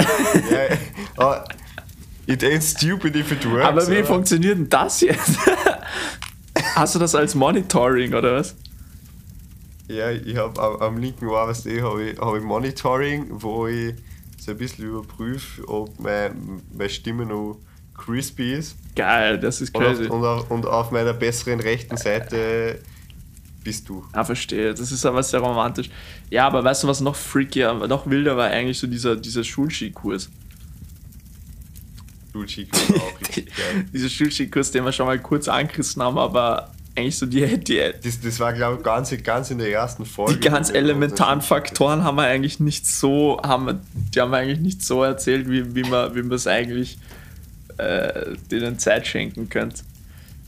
Ja, 0.00 0.76
aber 1.16 1.44
it 2.26 2.42
ain't 2.42 2.62
stupid 2.62 3.16
if 3.16 3.32
it 3.32 3.44
works. 3.50 3.64
Aber 3.66 3.86
wie 3.88 3.98
oder? 3.98 4.04
funktioniert 4.06 4.58
denn 4.58 4.68
das 4.68 5.00
jetzt? 5.00 5.38
Hast 6.74 6.94
du 6.94 6.98
das 6.98 7.14
als 7.14 7.34
Monitoring 7.34 8.14
oder 8.14 8.36
was? 8.36 8.54
Ja, 9.88 10.10
ich 10.10 10.36
habe 10.36 10.60
am, 10.60 10.76
am 10.76 10.98
linken 10.98 11.26
Ohr, 11.26 11.48
was 11.48 11.66
ich, 11.66 11.82
habe 11.82 12.10
ich, 12.10 12.18
hab 12.18 12.34
ich 12.36 12.42
Monitoring, 12.42 13.26
wo 13.30 13.66
ich 13.66 13.94
so 14.38 14.52
ein 14.52 14.58
bisschen 14.58 14.86
überprüfe, 14.86 15.66
ob 15.68 15.98
mein, 16.00 16.62
meine 16.72 16.88
Stimme 16.88 17.26
noch 17.26 17.58
crispy 17.94 18.54
ist. 18.54 18.76
Geil, 18.96 19.38
das 19.38 19.60
ist 19.60 19.74
Und 19.74 19.84
auf, 19.84 19.96
crazy. 19.96 20.08
und, 20.10 20.24
auf, 20.24 20.50
und 20.50 20.66
auf 20.66 20.90
meiner 20.90 21.12
besseren 21.12 21.60
rechten 21.60 21.96
Seite 21.96 22.80
bist 23.62 23.88
du. 23.88 24.04
Ah, 24.12 24.24
verstehe. 24.24 24.74
Das 24.74 24.90
ist 24.90 25.04
aber 25.06 25.22
sehr 25.22 25.40
romantisch. 25.40 25.90
Ja, 26.30 26.46
aber 26.46 26.64
weißt 26.64 26.82
du, 26.84 26.88
was 26.88 27.00
noch 27.00 27.14
freakier, 27.14 27.72
noch 27.86 28.08
wilder 28.08 28.36
war 28.36 28.46
eigentlich 28.48 28.78
so 28.78 28.86
dieser, 28.86 29.14
dieser 29.16 29.44
Schulskikurs. 29.44 30.30
Chico 32.46 32.76
auch 32.76 33.20
richtig 33.20 33.46
geil. 33.46 33.84
Dieser 33.92 34.08
Schulskikurs, 34.08 34.70
den 34.70 34.84
wir 34.84 34.92
schon 34.92 35.06
mal 35.06 35.18
kurz 35.18 35.48
angerissen 35.48 36.02
haben, 36.02 36.18
aber 36.18 36.72
eigentlich 36.94 37.18
so 37.18 37.26
die, 37.26 37.58
die, 37.58 37.80
Das, 38.02 38.20
das 38.20 38.40
war, 38.40 38.52
glaube 38.52 38.78
ich, 38.78 38.82
ganz, 38.82 39.14
ganz 39.22 39.50
in 39.50 39.58
der 39.58 39.70
ersten 39.70 40.04
Folge. 40.04 40.38
die 40.38 40.48
ganz 40.48 40.70
elementaren 40.70 41.40
Faktoren 41.40 42.04
haben 42.04 42.16
wir 42.16 42.24
eigentlich 42.24 42.60
nicht 42.60 42.86
so, 42.86 43.40
haben 43.42 43.66
wir, 43.66 43.80
die 43.94 44.20
haben 44.20 44.30
wir 44.30 44.38
eigentlich 44.38 44.60
nicht 44.60 44.82
so 44.82 45.02
erzählt, 45.02 45.48
wie, 45.48 45.74
wie 45.74 45.84
man 45.84 46.14
wie 46.14 46.22
man 46.22 46.32
es 46.32 46.46
eigentlich 46.46 46.98
äh, 47.78 48.36
denen 48.50 48.78
Zeit 48.78 49.06
schenken 49.06 49.48
könnte. 49.48 49.82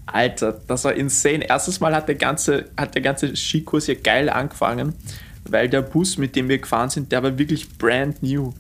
Alter, 0.07 0.61
das 0.67 0.85
war 0.85 0.93
insane. 0.93 1.49
Erstes 1.49 1.81
Mal 1.81 1.95
hat 1.95 2.09
der 2.09 2.15
ganze, 2.17 2.67
hat 2.77 2.95
der 2.95 3.03
ganze 3.03 3.35
Skikurs 3.35 3.87
ja 3.87 3.95
geil 3.95 4.29
angefangen, 4.29 4.93
weil 5.45 5.69
der 5.69 5.83
Bus, 5.83 6.19
mit 6.19 6.37
dem 6.37 6.49
wir 6.49 6.59
gefahren 6.59 6.91
sind, 6.91 7.11
der 7.11 7.23
war 7.23 7.39
wirklich 7.39 7.69
brand 7.79 8.23
new. 8.23 8.53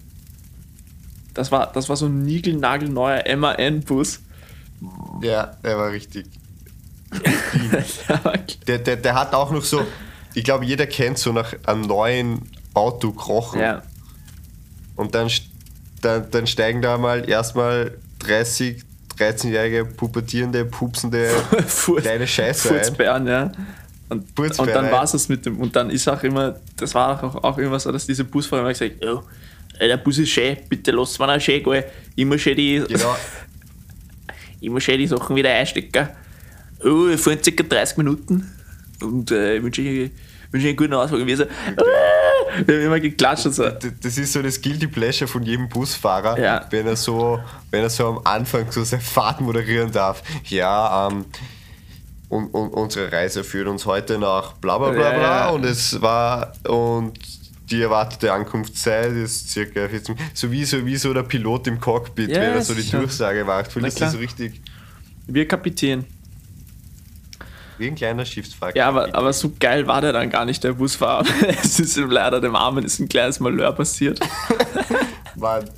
Das 1.34 1.50
war, 1.52 1.72
das 1.72 1.88
war 1.88 1.96
so 1.96 2.06
ein 2.06 2.22
niegelnagelneuer 2.22 3.36
MAN-Bus. 3.36 4.20
Ja, 5.22 5.56
der 5.62 5.78
war 5.78 5.90
richtig. 5.90 6.26
Der 8.66 8.78
Der, 8.78 8.96
der, 8.96 9.14
hat 9.14 9.34
auch 9.34 9.52
noch 9.52 9.62
so, 9.62 9.86
ich 10.34 10.42
glaube, 10.42 10.64
jeder 10.64 10.86
kennt 10.86 11.18
so 11.18 11.32
nach 11.32 11.54
einem 11.64 11.82
neuen 11.82 12.42
Auto 12.74 13.12
krochen. 13.12 13.60
ja, 13.60 13.82
Und 14.96 15.14
dann, 15.14 15.30
dann, 16.00 16.28
dann 16.30 16.46
steigen 16.46 16.82
da 16.82 16.98
mal 16.98 17.28
erstmal 17.28 17.96
30, 18.20 18.82
13-jährige, 19.16 19.84
pubertierende, 19.84 20.64
pupsende 20.64 21.30
kleine 21.98 22.26
Scheiße 22.26 22.70
ein. 22.70 22.74
Furzbären, 22.76 23.26
ja. 23.28 23.52
Und, 24.08 24.38
und 24.38 24.66
dann 24.68 24.90
war 24.90 25.04
es 25.04 25.28
mit 25.28 25.46
dem. 25.46 25.58
Und 25.58 25.74
dann 25.76 25.90
ist 25.90 26.08
auch 26.08 26.22
immer, 26.22 26.56
das 26.76 26.94
war 26.94 27.22
auch, 27.22 27.42
auch 27.42 27.58
immer 27.58 27.80
so, 27.80 27.90
dass 27.90 28.06
diese 28.06 28.24
Busfahrer 28.24 28.62
immer 28.62 28.72
gesagt 28.72 29.04
oh, 29.04 29.22
der 29.80 29.96
Bus 29.98 30.18
ist 30.18 30.30
schön, 30.30 30.56
bitte 30.68 30.90
lasst 30.92 31.18
mir 31.18 31.26
noch 31.26 31.40
schön 31.40 31.62
gehen. 31.62 32.28
Muss 32.28 32.40
schön 32.40 32.56
die, 32.56 32.82
Genau. 32.88 33.16
muss 34.72 34.82
schön 34.82 34.98
die 34.98 35.06
Sachen 35.06 35.34
wieder 35.36 35.50
einstecken. 35.50 36.08
Oh, 36.84 37.06
wir 37.08 37.18
fahren 37.18 37.38
ca. 37.42 37.62
30 37.62 37.96
Minuten. 37.98 38.50
Und 39.02 39.30
äh, 39.30 39.56
ich 39.56 39.62
wünsche 39.62 39.82
ich 39.82 40.10
wünsche 40.50 40.68
einen 40.68 40.76
guten 40.76 40.94
Ausflug. 40.94 41.20
Und 41.22 41.26
wir 41.26 41.36
so, 41.36 41.44
ah, 41.44 42.62
wir 42.64 42.76
haben 42.76 42.84
immer 42.86 43.00
geklatscht 43.00 43.46
und 43.46 43.52
so. 43.54 43.68
Das 43.68 44.16
ist 44.18 44.32
so 44.32 44.42
das 44.42 44.60
Guilty 44.60 44.86
Pleasure 44.86 45.26
von 45.28 45.42
jedem 45.42 45.68
Busfahrer, 45.68 46.38
Ja. 46.38 46.66
wenn, 46.70 46.86
er 46.86 46.96
so, 46.96 47.40
wenn 47.70 47.82
er 47.82 47.90
so, 47.90 48.06
am 48.06 48.20
Anfang 48.24 48.70
so 48.70 48.84
seine 48.84 49.02
Fahrt 49.02 49.40
moderieren 49.40 49.90
darf. 49.90 50.22
Ja, 50.46 51.08
ähm, 51.10 51.24
und, 52.28 52.46
und 52.48 52.70
unsere 52.70 53.10
Reise 53.12 53.44
führt 53.44 53.68
uns 53.68 53.84
heute 53.86 54.18
nach 54.18 54.52
bla 54.54 54.78
bla 54.78 54.90
bla 54.90 55.10
bla 55.10 55.20
Ja. 55.20 55.48
und 55.50 55.64
es 55.64 56.00
war 56.00 56.52
und 56.68 57.18
die 57.74 57.82
erwartete 57.82 58.32
Ankunftszeit 58.32 59.12
ist 59.12 59.50
circa 59.50 59.88
14 59.88 60.16
so 60.32 60.50
wie 60.50 60.64
so 60.64 60.84
wie 60.86 60.96
so 60.96 61.12
der 61.12 61.24
Pilot 61.24 61.66
im 61.66 61.80
Cockpit, 61.80 62.30
Ja, 62.30 62.40
wenn 62.40 62.52
er 62.52 62.62
so 62.62 62.74
die 62.74 62.82
sicher. 62.82 62.98
Durchsage 62.98 63.44
macht. 63.44 63.74
Du 63.74 63.80
klar. 63.80 64.10
so 64.10 64.18
richtig 64.18 64.60
Wir 65.26 65.48
Kapitän. 65.48 66.04
wie 67.78 67.88
ein 67.88 67.96
kleiner 67.96 68.24
Schiffsfahrer. 68.24 68.76
Ja, 68.76 68.88
aber, 68.88 69.14
aber 69.14 69.32
so 69.32 69.52
geil 69.58 69.86
war 69.88 70.00
der 70.00 70.12
dann 70.12 70.30
gar 70.30 70.44
nicht, 70.44 70.62
der 70.62 70.74
Busfahrer. 70.74 71.24
es 71.62 71.80
ist 71.80 71.96
ihm 71.96 72.10
leider 72.10 72.40
dem 72.40 72.54
Armen 72.54 72.84
ist 72.84 73.00
ein 73.00 73.08
kleines 73.08 73.40
Malheur 73.40 73.72
passiert. 73.72 74.20
Mann, 75.36 75.68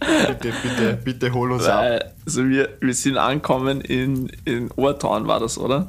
bitte, 0.00 0.52
bitte, 0.62 0.98
bitte 1.04 1.32
hol 1.32 1.52
uns 1.52 1.66
ab. 1.66 1.82
Weil, 1.82 2.12
also 2.26 2.48
wir, 2.48 2.76
wir 2.80 2.94
sind 2.94 3.16
angekommen 3.16 3.80
in, 3.82 4.32
in 4.44 4.70
Ohrtorn, 4.72 5.28
war 5.28 5.38
das, 5.38 5.56
oder? 5.58 5.86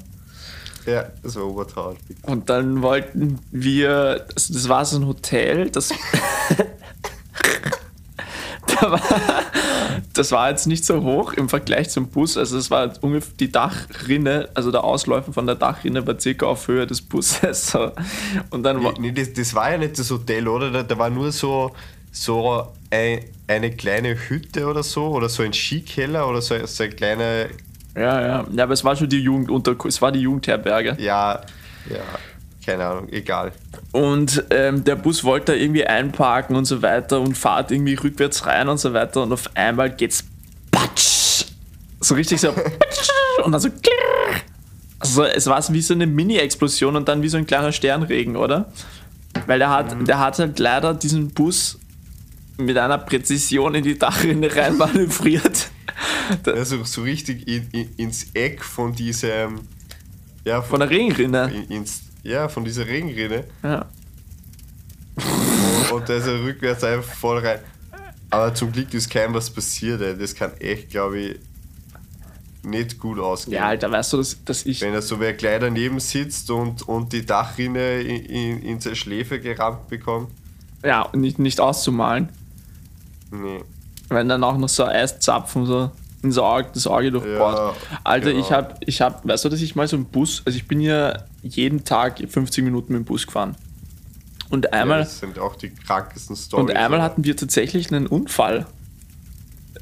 Ja, 0.85 1.05
das 1.23 1.35
war 1.35 1.45
Obertraut. 1.45 1.97
Und 2.23 2.49
dann 2.49 2.81
wollten 2.81 3.39
wir, 3.51 4.25
also 4.35 4.53
das 4.53 4.69
war 4.69 4.85
so 4.85 4.97
ein 4.97 5.07
Hotel, 5.07 5.69
das, 5.69 5.89
da 8.67 8.91
war, 8.91 9.01
das 10.13 10.31
war 10.31 10.49
jetzt 10.49 10.67
nicht 10.67 10.85
so 10.85 11.01
hoch 11.03 11.33
im 11.33 11.49
Vergleich 11.49 11.89
zum 11.89 12.07
Bus, 12.07 12.37
also 12.37 12.57
es 12.57 12.71
war 12.71 12.93
ungefähr 13.01 13.33
die 13.39 13.51
Dachrinne, 13.51 14.49
also 14.53 14.71
der 14.71 14.83
Ausläufer 14.83 15.33
von 15.33 15.45
der 15.45 15.55
Dachrinne 15.55 16.05
war 16.05 16.19
circa 16.19 16.47
auf 16.47 16.67
Höhe 16.67 16.87
des 16.87 17.01
Busses. 17.01 17.71
So. 17.71 17.91
Und 18.49 18.63
dann 18.63 18.83
war, 18.83 18.93
Nee, 18.99 19.11
das, 19.11 19.33
das 19.33 19.53
war 19.53 19.71
ja 19.71 19.77
nicht 19.77 19.97
das 19.99 20.11
Hotel, 20.11 20.47
oder? 20.47 20.71
Da, 20.71 20.83
da 20.83 20.97
war 20.97 21.09
nur 21.09 21.31
so, 21.31 21.71
so 22.11 22.67
ein, 22.89 23.25
eine 23.47 23.71
kleine 23.71 24.15
Hütte 24.15 24.67
oder 24.67 24.83
so, 24.83 25.07
oder 25.07 25.29
so 25.29 25.43
ein 25.43 25.53
Skikeller 25.53 26.27
oder 26.27 26.41
so, 26.41 26.55
so 26.65 26.83
eine 26.83 26.91
kleine, 26.93 27.49
ja, 27.95 28.21
ja, 28.21 28.45
ja, 28.51 28.63
aber 28.63 28.73
es 28.73 28.83
war 28.83 28.95
schon 28.95 29.09
die 29.09 29.19
Jugend 29.19 29.49
unter, 29.49 29.75
es 29.85 30.01
war 30.01 30.11
die 30.11 30.21
Jugendherberge. 30.21 30.97
ja, 30.99 31.41
ja, 31.89 31.97
keine 32.65 32.85
Ahnung, 32.85 33.09
egal. 33.09 33.51
Und 33.91 34.43
ähm, 34.51 34.83
der 34.83 34.95
Bus 34.95 35.23
wollte 35.23 35.53
da 35.53 35.57
irgendwie 35.57 35.85
einparken 35.85 36.55
und 36.55 36.65
so 36.65 36.81
weiter 36.81 37.19
und 37.19 37.37
fahrt 37.37 37.71
irgendwie 37.71 37.95
rückwärts 37.95 38.45
rein 38.45 38.69
und 38.69 38.77
so 38.77 38.93
weiter 38.93 39.23
und 39.23 39.33
auf 39.33 39.49
einmal 39.55 39.89
geht's 39.89 40.23
patsch. 40.71 41.45
So 41.99 42.15
richtig 42.15 42.39
so 42.39 42.51
patsch 42.51 43.09
und 43.43 43.51
dann 43.51 43.61
so 43.61 43.69
klirr. 43.69 44.41
Also 44.99 45.23
es 45.23 45.47
war 45.47 45.61
so 45.61 45.73
wie 45.73 45.81
so 45.81 45.95
eine 45.95 46.05
Mini-Explosion 46.05 46.95
und 46.95 47.07
dann 47.07 47.23
wie 47.23 47.29
so 47.29 47.37
ein 47.37 47.47
kleiner 47.47 47.71
Sternregen, 47.71 48.35
oder? 48.35 48.71
Weil 49.47 49.59
der 49.59 49.69
hat, 49.69 50.07
der 50.07 50.19
hat 50.19 50.37
halt 50.37 50.59
leider 50.59 50.93
diesen 50.93 51.29
Bus 51.31 51.79
mit 52.57 52.77
einer 52.77 52.99
Präzision 52.99 53.73
in 53.73 53.83
die 53.83 53.97
Dachrinne 53.97 54.55
rein 54.55 54.77
manövriert. 54.77 55.60
Also 56.45 56.83
so 56.83 57.01
richtig 57.03 57.47
in, 57.47 57.67
in, 57.71 57.95
ins 57.97 58.27
Eck 58.33 58.63
von 58.63 58.93
diesem, 58.93 59.61
ja, 60.43 60.61
Von 60.61 60.79
der 60.79 60.89
Regenrinne. 60.89 61.51
in- 61.53 61.77
ins, 61.77 62.01
ja, 62.23 62.47
von 62.49 62.63
dieser 62.65 62.85
Regenrinne. 62.87 63.45
Ja. 63.63 63.85
Und, 65.15 65.91
und 65.91 66.09
da 66.09 66.13
ist 66.15 66.27
er 66.27 66.41
rückwärts 66.43 66.83
einfach 66.83 67.11
voll 67.13 67.39
rein. 67.39 67.59
Aber 68.29 68.53
zum 68.53 68.71
Glück 68.71 68.93
ist 68.93 69.09
keinem 69.09 69.33
was 69.33 69.49
passiert, 69.49 70.01
ey. 70.01 70.17
Das 70.17 70.33
kann 70.33 70.53
echt, 70.59 70.89
glaube 70.89 71.19
ich, 71.19 71.39
nicht 72.63 72.99
gut 72.99 73.19
ausgehen. 73.19 73.57
ja, 73.57 73.67
Alter, 73.67 73.91
weißt 73.91 74.13
du, 74.13 74.17
dass, 74.17 74.37
dass 74.45 74.65
ich. 74.65 74.81
Wenn 74.81 74.93
er 74.93 75.01
so 75.01 75.19
wer 75.19 75.33
gleich 75.33 75.59
daneben 75.59 75.99
sitzt 75.99 76.49
und, 76.51 76.87
und 76.87 77.11
die 77.11 77.25
Dachrinne 77.25 78.01
in, 78.01 78.25
in, 78.25 78.61
in 78.63 78.79
seine 78.79 78.95
Schläfe 78.95 79.39
gerammt 79.39 79.87
bekommt. 79.89 80.29
Ja, 80.83 81.09
nicht, 81.13 81.39
nicht 81.39 81.59
auszumalen. 81.59 82.29
Nee. 83.31 83.61
Wenn 84.09 84.29
dann 84.29 84.43
auch 84.43 84.57
noch 84.57 84.69
so 84.69 84.85
Eiszapfen 84.85 85.65
so 85.65 85.91
ins 86.23 86.37
Auge, 86.37 86.67
das 86.73 86.85
Auge 86.87 87.11
durchbohrt. 87.11 87.57
Ja, 87.57 87.73
Alter, 88.03 88.31
genau. 88.31 88.43
ich 88.45 88.51
hab, 88.51 88.77
ich 88.87 89.01
hab, 89.01 89.27
weißt 89.27 89.45
du, 89.45 89.49
dass 89.49 89.61
ich 89.61 89.75
mal 89.75 89.87
so 89.87 89.95
einen 89.95 90.05
Bus, 90.05 90.41
also 90.45 90.55
ich 90.55 90.67
bin 90.67 90.79
ja 90.81 91.23
jeden 91.41 91.83
Tag 91.83 92.19
50 92.27 92.63
Minuten 92.63 92.93
mit 92.93 93.01
dem 93.01 93.05
Bus 93.05 93.25
gefahren. 93.25 93.55
Und 94.49 94.65
Ja, 94.65 94.71
einmal, 94.71 94.99
das 94.99 95.19
sind 95.19 95.39
auch 95.39 95.55
die 95.55 95.69
krankesten 95.69 96.35
Storys. 96.35 96.63
und 96.69 96.75
einmal 96.75 96.99
aber- 96.99 97.03
hatten 97.03 97.23
wir 97.23 97.35
tatsächlich 97.37 97.91
einen 97.91 98.05
Unfall. 98.07 98.65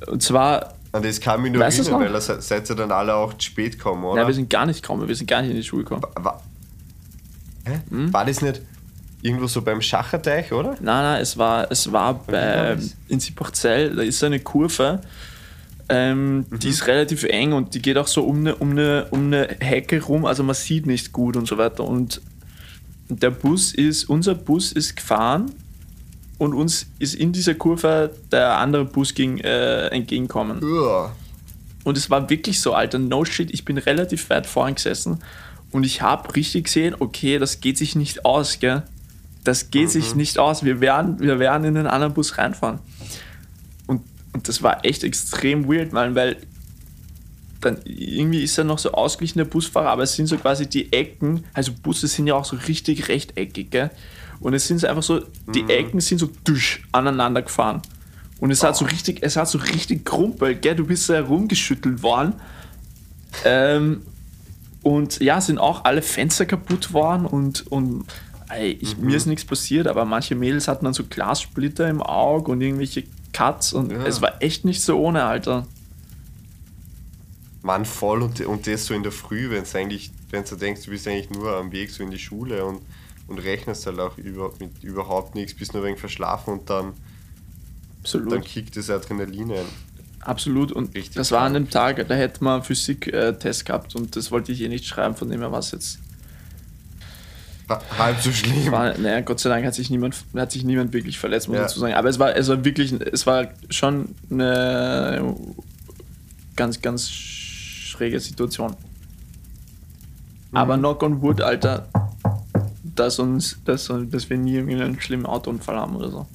Und 0.07 0.21
zwar, 0.23 0.75
An 0.91 1.03
das 1.03 1.19
kann 1.19 1.41
mich 1.41 1.51
nur 1.51 1.61
Weißt 1.61 1.89
noch? 1.89 1.99
weil 1.99 2.21
se- 2.21 2.41
seid 2.41 2.69
ihr 2.69 2.75
dann 2.75 2.91
alle 2.91 3.13
auch 3.15 3.33
zu 3.33 3.47
spät 3.47 3.73
gekommen, 3.77 4.03
oder? 4.05 4.15
nein, 4.21 4.27
wir 4.27 4.33
sind 4.33 4.49
gar 4.49 4.65
nicht 4.65 4.81
gekommen, 4.81 5.07
wir 5.07 5.15
sind 5.15 5.27
gar 5.27 5.41
nicht 5.41 5.51
in 5.51 5.57
die 5.57 5.63
Schule 5.63 5.83
gekommen. 5.83 6.03
War, 6.15 6.41
Hä? 7.65 7.79
Hm? 7.89 8.13
War 8.13 8.25
das 8.25 8.41
nicht 8.41 8.61
irgendwo 9.21 9.47
so 9.47 9.61
beim 9.61 9.81
Schacherteich, 9.81 10.51
oder? 10.53 10.69
Nein, 10.79 11.03
nein, 11.03 11.21
es 11.21 11.37
war, 11.37 11.69
es 11.69 11.91
war 11.91 12.13
bei, 12.13 12.77
in 13.09 13.19
Siebachzell, 13.19 13.95
da 13.95 14.01
ist 14.03 14.19
so 14.19 14.27
eine 14.27 14.39
Kurve, 14.39 15.01
ähm, 15.89 16.45
die 16.51 16.67
Mhm. 16.67 16.73
ist 16.73 16.87
relativ 16.87 17.23
eng 17.23 17.53
und 17.53 17.73
die 17.73 17.81
geht 17.81 17.97
auch 17.97 18.07
so 18.07 18.23
um 18.23 18.39
eine, 18.39 18.55
um, 18.55 18.71
eine, 18.71 19.07
um 19.11 19.25
eine 19.27 19.57
Hecke 19.59 20.01
rum, 20.01 20.25
also 20.25 20.43
man 20.43 20.55
sieht 20.55 20.85
nicht 20.85 21.11
gut 21.11 21.35
und 21.35 21.47
so 21.47 21.57
weiter. 21.57 21.83
Und 21.83 22.21
der 23.09 23.31
Bus 23.31 23.73
ist, 23.73 24.05
unser 24.05 24.35
Bus 24.35 24.71
ist 24.71 24.95
gefahren 24.95 25.51
und 26.37 26.53
uns 26.53 26.85
ist 26.99 27.15
in 27.15 27.31
dieser 27.31 27.55
Kurve 27.55 28.11
der 28.31 28.57
andere 28.57 28.85
Bus 28.85 29.13
ging, 29.15 29.39
äh, 29.39 29.87
entgegenkommen. 29.87 30.61
Ja. 30.63 31.11
Und 31.83 31.97
es 31.97 32.09
war 32.09 32.29
wirklich 32.29 32.59
so, 32.61 32.73
Alter, 32.73 32.99
no 32.99 33.25
shit, 33.25 33.49
ich 33.51 33.65
bin 33.65 33.77
relativ 33.77 34.29
weit 34.29 34.45
vorn 34.45 34.75
gesessen 34.75 35.19
und 35.71 35.85
ich 35.85 36.01
habe 36.01 36.35
richtig 36.35 36.65
gesehen, 36.65 36.95
okay, 36.99 37.39
das 37.39 37.61
geht 37.61 37.77
sich 37.77 37.95
nicht 37.95 38.25
aus, 38.25 38.59
gell? 38.59 38.83
Das 39.43 39.71
geht 39.71 39.89
sich 39.89 40.15
nicht 40.15 40.37
aus. 40.37 40.63
Wir 40.63 40.81
werden, 40.81 41.19
wir 41.19 41.39
werden 41.39 41.63
in 41.63 41.73
den 41.75 41.87
anderen 41.87 42.13
Bus 42.13 42.37
reinfahren. 42.37 42.79
Und, 44.39 44.47
das 44.47 44.63
war 44.63 44.85
echt 44.85 45.03
extrem 45.03 45.67
weird, 45.67 45.91
Mann, 45.91 46.15
weil 46.15 46.37
dann 47.59 47.79
irgendwie 47.83 48.41
ist 48.41 48.57
er 48.57 48.63
noch 48.63 48.79
so 48.79 48.93
ausgeglichen, 48.93 49.39
der 49.39 49.45
Busfahrer, 49.45 49.89
aber 49.89 50.03
es 50.03 50.13
sind 50.13 50.27
so 50.27 50.37
quasi 50.37 50.65
die 50.65 50.93
Ecken, 50.93 51.43
also 51.53 51.73
Busse 51.73 52.07
sind 52.07 52.25
ja 52.25 52.35
auch 52.35 52.45
so 52.45 52.55
richtig 52.55 53.09
rechteckig, 53.09 53.69
gell? 53.69 53.91
Und 54.39 54.53
es 54.53 54.65
sind 54.65 54.77
so 54.77 54.87
einfach 54.87 55.03
so, 55.03 55.25
die 55.53 55.69
Ecken 55.69 55.99
sind 55.99 56.19
so 56.19 56.29
dusch 56.45 56.87
aneinander 56.93 57.41
gefahren. 57.41 57.81
Und 58.39 58.51
es 58.51 58.63
hat 58.63 58.77
so 58.77 58.85
richtig, 58.85 59.17
es 59.23 59.35
hat 59.35 59.49
so 59.49 59.57
richtig 59.57 60.05
krumpelt, 60.05 60.61
gell? 60.61 60.77
Du 60.77 60.85
bist 60.85 61.05
so 61.05 61.13
herumgeschüttelt 61.13 62.01
worden. 62.01 62.35
Ähm, 63.43 64.03
und 64.83 65.19
ja, 65.19 65.41
sind 65.41 65.57
auch 65.57 65.83
alle 65.83 66.01
Fenster 66.01 66.45
kaputt 66.45 66.93
worden 66.93 67.25
und, 67.25 67.67
und 67.67 68.05
ey, 68.47 68.77
ich, 68.79 68.97
mir 68.97 69.17
ist 69.17 69.25
nichts 69.25 69.43
passiert, 69.43 69.87
aber 69.87 70.05
manche 70.05 70.35
Mädels 70.35 70.69
hatten 70.69 70.85
dann 70.85 70.93
so 70.93 71.03
Glassplitter 71.03 71.89
im 71.89 72.01
Auge 72.01 72.53
und 72.53 72.61
irgendwelche 72.61 73.03
Cuts 73.33 73.73
und 73.73 73.91
Ja. 73.91 74.05
es 74.05 74.21
war 74.21 74.41
echt 74.41 74.65
nicht 74.65 74.81
so 74.81 74.99
ohne, 74.99 75.23
Alter. 75.23 75.67
Mann, 77.61 77.85
voll 77.85 78.21
und, 78.21 78.39
und 78.41 78.67
das 78.67 78.85
so 78.85 78.93
in 78.93 79.03
der 79.03 79.11
Früh, 79.11 79.49
wenn 79.49 79.63
du 79.63 79.77
eigentlich, 79.77 80.11
wenn 80.29 80.43
du 80.45 80.55
denkst, 80.55 80.83
du 80.85 80.91
bist 80.91 81.07
eigentlich 81.07 81.29
nur 81.29 81.55
am 81.57 81.71
Weg 81.71 81.91
so 81.91 82.03
in 82.03 82.11
die 82.11 82.19
Schule 82.19 82.63
und, 82.65 82.81
und 83.27 83.37
rechnest 83.39 83.85
halt 83.85 83.99
auch 83.99 84.17
über, 84.17 84.51
mit 84.59 84.83
überhaupt 84.83 85.35
nichts, 85.35 85.53
bist 85.53 85.73
nur 85.73 85.83
ein 85.83 85.87
wenig 85.87 85.99
verschlafen 85.99 86.53
und 86.53 86.69
dann, 86.69 86.93
Absolut. 88.01 88.31
dann 88.31 88.41
kickt 88.41 88.77
das 88.77 88.89
Adrenalin 88.89 89.51
ein. 89.51 89.65
Absolut. 90.21 90.71
Und 90.71 90.95
Richtig 90.95 91.15
das 91.15 91.31
war 91.31 91.41
an 91.41 91.53
dem 91.53 91.69
Tag, 91.69 92.05
da 92.07 92.15
hätte 92.15 92.43
man 92.43 92.63
Physik-Test 92.63 93.65
gehabt 93.65 93.95
und 93.95 94.15
das 94.15 94.31
wollte 94.31 94.51
ich 94.51 94.61
eh 94.61 94.67
nicht 94.69 94.85
schreiben, 94.85 95.15
von 95.15 95.29
dem 95.29 95.41
her 95.41 95.51
war 95.51 95.59
es 95.59 95.71
jetzt. 95.71 95.99
War 97.69 97.81
Halb 97.97 98.19
so 98.21 98.31
schlimm. 98.31 98.71
War, 98.71 98.97
naja, 98.97 99.21
Gott 99.21 99.39
sei 99.39 99.49
Dank 99.49 99.65
hat 99.65 99.75
sich 99.75 99.89
niemand, 99.89 100.15
hat 100.35 100.51
sich 100.51 100.63
niemand 100.65 100.91
wirklich 100.91 101.17
verletzt, 101.19 101.47
muss 101.47 101.55
Ja. 101.55 101.61
man 101.61 101.67
dazu 101.69 101.79
sagen. 101.79 101.93
Aber 101.93 102.09
es 102.09 102.19
war, 102.19 102.35
es 102.35 102.47
war 102.49 102.65
wirklich, 102.65 102.91
es 102.93 103.25
war 103.27 103.47
schon 103.69 104.15
eine 104.31 105.35
ganz, 106.55 106.81
ganz 106.81 107.09
schräge 107.09 108.19
Situation. 108.19 108.75
Aber 110.51 110.75
Mhm. 110.77 110.81
knock 110.81 111.03
on 111.03 111.21
wood, 111.21 111.41
Alter, 111.41 111.87
dass 112.95 113.19
uns, 113.19 113.57
dass, 113.65 113.89
dass 114.09 114.29
wir 114.29 114.37
nie 114.37 114.55
irgendwie 114.55 114.81
einen 114.81 114.99
schlimmen 114.99 115.25
Autounfall 115.27 115.75
haben 115.77 115.95
oder 115.95 116.09
so. 116.09 116.25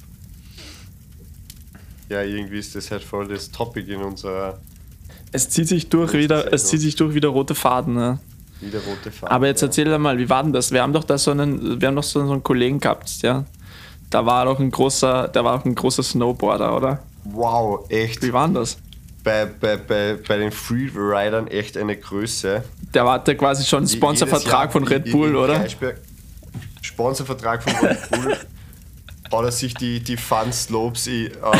Ja, 2.09 2.21
irgendwie 2.21 2.59
ist 2.59 2.75
das 2.75 2.91
halt 2.91 3.03
voll 3.03 3.27
das 3.27 3.51
Topic 3.51 3.91
in 3.91 4.01
unserer 4.01 4.59
Es 5.31 5.49
zieht 5.49 5.67
sich 5.67 5.89
durch 5.89 6.13
wieder, 6.13 6.53
es 6.53 6.67
zieht 6.67 6.79
sich 6.79 6.95
durch 6.95 7.13
wieder 7.13 7.27
rote 7.29 7.55
Faden, 7.55 7.95
ne? 7.95 8.19
Wieder 8.61 8.79
rote 8.79 9.11
Farbe. 9.11 9.33
Aber 9.33 9.47
jetzt 9.47 9.61
ja. 9.61 9.67
erzähl 9.67 9.85
doch 9.85 9.97
mal, 9.99 10.17
wie 10.17 10.29
war 10.29 10.43
denn 10.43 10.53
das? 10.53 10.71
Wir 10.71 10.81
haben 10.81 10.93
doch 10.93 11.03
da 11.03 11.17
so 11.17 11.31
einen, 11.31 11.79
wir 11.81 11.87
haben 11.87 11.95
doch 11.95 12.03
so, 12.03 12.19
einen 12.21 12.43
Kollegen 12.43 12.79
gehabt, 12.79 13.21
ja. 13.21 13.45
Da 14.09 14.25
war 14.25 14.45
doch 14.45 14.59
ein 14.59 14.71
großer, 14.71 15.27
der 15.29 15.43
war 15.43 15.59
auch 15.59 15.65
ein 15.65 15.75
großer 15.75 16.03
Snowboarder, 16.03 16.75
oder? 16.75 16.99
Wow, 17.25 17.85
echt. 17.89 18.21
Wie 18.23 18.31
war 18.31 18.47
denn 18.47 18.55
das? 18.55 18.77
Bei, 19.23 19.45
bei, 19.45 19.77
bei, 19.77 20.17
bei 20.27 20.37
den 20.37 20.51
Freeridern 20.51 21.47
echt 21.47 21.75
eine 21.77 21.97
Größe. 21.97 22.63
Der 22.93 23.05
hatte 23.09 23.35
quasi 23.35 23.65
schon 23.65 23.79
einen 23.79 23.87
Sponsorvertrag 23.89 24.71
von 24.71 24.83
in- 24.83 24.89
Red 24.89 25.05
in- 25.07 25.11
Bull, 25.11 25.29
in 25.29 25.35
oder? 25.35 25.55
Kreisberg- 25.59 25.97
Sponsorvertrag 26.81 27.63
von 27.63 27.73
Red 27.87 28.09
Bull. 28.11 28.37
Haut 29.31 29.43
er 29.45 29.51
sich 29.51 29.73
die, 29.73 29.99
die 30.01 30.17
Fun 30.17 30.53
Slopes 30.53 31.07
äh, 31.07 31.31
am 31.41 31.51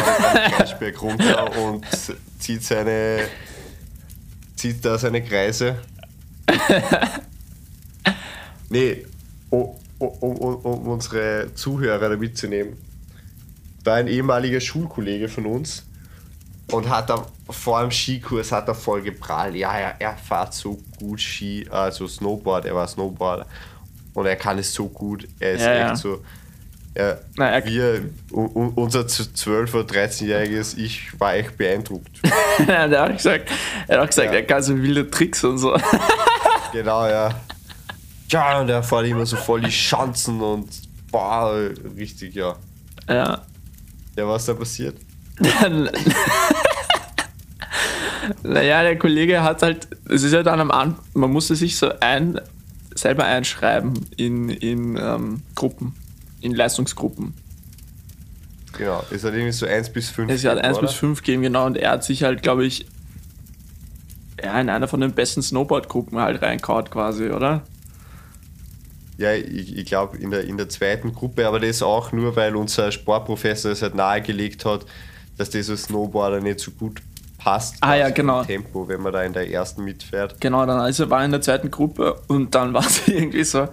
Kreisberg 0.53 1.01
runter 1.01 1.51
und 1.57 1.83
zieht 2.39 2.63
seine 2.63 3.21
zieht 4.55 4.85
da 4.85 4.97
seine 4.99 5.23
Kreise. 5.23 5.75
Nee, 8.69 9.05
um, 9.49 9.69
um, 9.99 10.11
um, 10.37 10.87
unsere 10.87 11.53
Zuhörer 11.53 12.09
da 12.09 12.15
mitzunehmen. 12.17 12.73
Da 13.83 13.95
ein 13.95 14.07
ehemaliger 14.07 14.59
Schulkollege 14.59 15.29
von 15.29 15.45
uns, 15.45 15.83
und 16.71 16.89
hat 16.89 17.11
er 17.11 17.27
vor 17.47 17.81
dem 17.81 17.91
Skikurs 17.91 18.51
hat 18.51 18.67
er 18.67 18.73
voll 18.73 19.03
geprallt. 19.03 19.53
Ja, 19.55 19.79
ja, 19.79 19.93
er 19.99 20.17
fährt 20.17 20.51
so 20.55 20.79
gut 20.97 21.21
Ski, 21.21 21.67
also 21.69 22.07
Snowboard, 22.07 22.65
er 22.65 22.73
war 22.73 22.87
Snowboarder 22.87 23.45
und 24.15 24.25
er 24.25 24.35
kann 24.35 24.57
es 24.57 24.73
so 24.73 24.87
gut. 24.87 25.27
Er 25.39 25.51
ist 25.53 25.61
Ja, 25.61 25.71
echt 25.73 25.79
ja. 25.89 25.95
so. 25.95 26.23
Er, 26.95 27.21
Na, 27.37 27.49
er- 27.49 27.65
wir, 27.65 28.01
unser 28.31 29.01
12- 29.01 29.75
oder 29.75 29.83
13-jähriges 29.93 30.75
Ich 30.77 31.19
war 31.19 31.35
echt 31.35 31.55
beeindruckt. 31.55 32.09
der 32.67 32.79
hat 32.89 32.95
auch 32.95 33.15
gesagt, 33.15 33.51
er 33.87 33.97
hat 33.97 34.03
auch 34.03 34.07
gesagt, 34.09 34.29
Ja. 34.33 34.39
er 34.39 34.43
kann 34.43 34.63
so 34.63 34.75
wilde 34.75 35.07
Tricks 35.11 35.43
und 35.43 35.59
so. 35.59 35.77
genau, 36.75 37.07
ja. 37.07 37.33
Ja, 38.29 38.59
und 38.59 38.69
er 38.69 38.83
fährt 38.83 39.07
immer 39.07 39.25
so 39.25 39.37
voll 39.37 39.61
die 39.61 39.71
Schanzen 39.71 40.41
und 40.41 40.67
boah, 41.11 41.69
richtig, 41.95 42.35
ja. 42.35 42.55
ja. 43.07 43.41
Ja, 44.15 44.27
was 44.27 44.45
da 44.45 44.53
passiert? 44.53 44.97
naja, 48.43 48.83
der 48.83 48.97
Kollege 48.97 49.43
hat 49.43 49.61
halt, 49.61 49.87
es 50.09 50.23
ist 50.23 50.33
ja 50.33 50.43
dann 50.43 50.59
am 50.59 50.71
Anfang, 50.71 51.03
man 51.13 51.31
musste 51.31 51.55
sich 51.55 51.77
so 51.77 51.91
ein, 51.99 52.39
selber 52.95 53.25
einschreiben 53.25 53.93
in, 54.17 54.49
in 54.49 54.97
ähm, 54.97 55.41
Gruppen, 55.53 55.93
in 56.41 56.53
Leistungsgruppen. 56.53 57.33
Genau, 58.77 59.03
es 59.11 59.23
hat 59.23 59.33
irgendwie 59.33 59.51
so 59.51 59.65
1 59.65 59.91
bis 59.91 60.09
5. 60.09 60.31
Es 60.31 60.43
hat 60.45 60.57
1 60.57 60.77
oder? 60.77 60.87
bis 60.87 60.95
5 60.95 61.19
gegeben, 61.21 61.43
genau, 61.43 61.65
und 61.65 61.77
er 61.77 61.91
hat 61.91 62.03
sich 62.03 62.23
halt, 62.23 62.41
glaube 62.41 62.65
ich, 62.65 62.85
ja, 64.43 64.59
in 64.59 64.69
einer 64.69 64.87
von 64.87 65.01
den 65.01 65.13
besten 65.13 65.41
Snowboard-Gruppen 65.41 66.19
halt 66.19 66.41
reinkaut 66.41 66.91
quasi, 66.91 67.29
oder? 67.29 67.63
Ja, 69.17 69.33
ich, 69.33 69.77
ich 69.77 69.85
glaube 69.85 70.17
in 70.17 70.31
der, 70.31 70.43
in 70.43 70.57
der 70.57 70.67
zweiten 70.67 71.13
Gruppe, 71.13 71.47
aber 71.47 71.59
das 71.59 71.81
auch 71.81 72.11
nur, 72.11 72.35
weil 72.35 72.55
unser 72.55 72.91
Sportprofessor 72.91 73.71
es 73.71 73.81
halt 73.81 73.95
nahegelegt 73.95 74.65
hat, 74.65 74.85
dass 75.37 75.49
dieser 75.49 75.77
Snowboarder 75.77 76.41
nicht 76.41 76.59
so 76.59 76.71
gut 76.71 77.01
passt. 77.37 77.77
Ah, 77.81 77.95
ja, 77.95 78.05
also 78.05 78.15
genau. 78.15 78.41
im 78.41 78.47
Tempo, 78.47 78.87
wenn 78.87 79.01
man 79.01 79.13
da 79.13 79.23
in 79.23 79.31
der 79.31 79.49
ersten 79.49 79.83
mitfährt. 79.83 80.41
Genau, 80.41 80.65
dann 80.65 80.79
er 80.79 81.09
war 81.09 81.23
in 81.23 81.31
der 81.31 81.41
zweiten 81.41 81.71
Gruppe 81.71 82.19
und 82.27 82.53
dann 82.55 82.73
war 82.73 82.83
sie 82.83 83.11
irgendwie 83.15 83.43
so, 83.43 83.69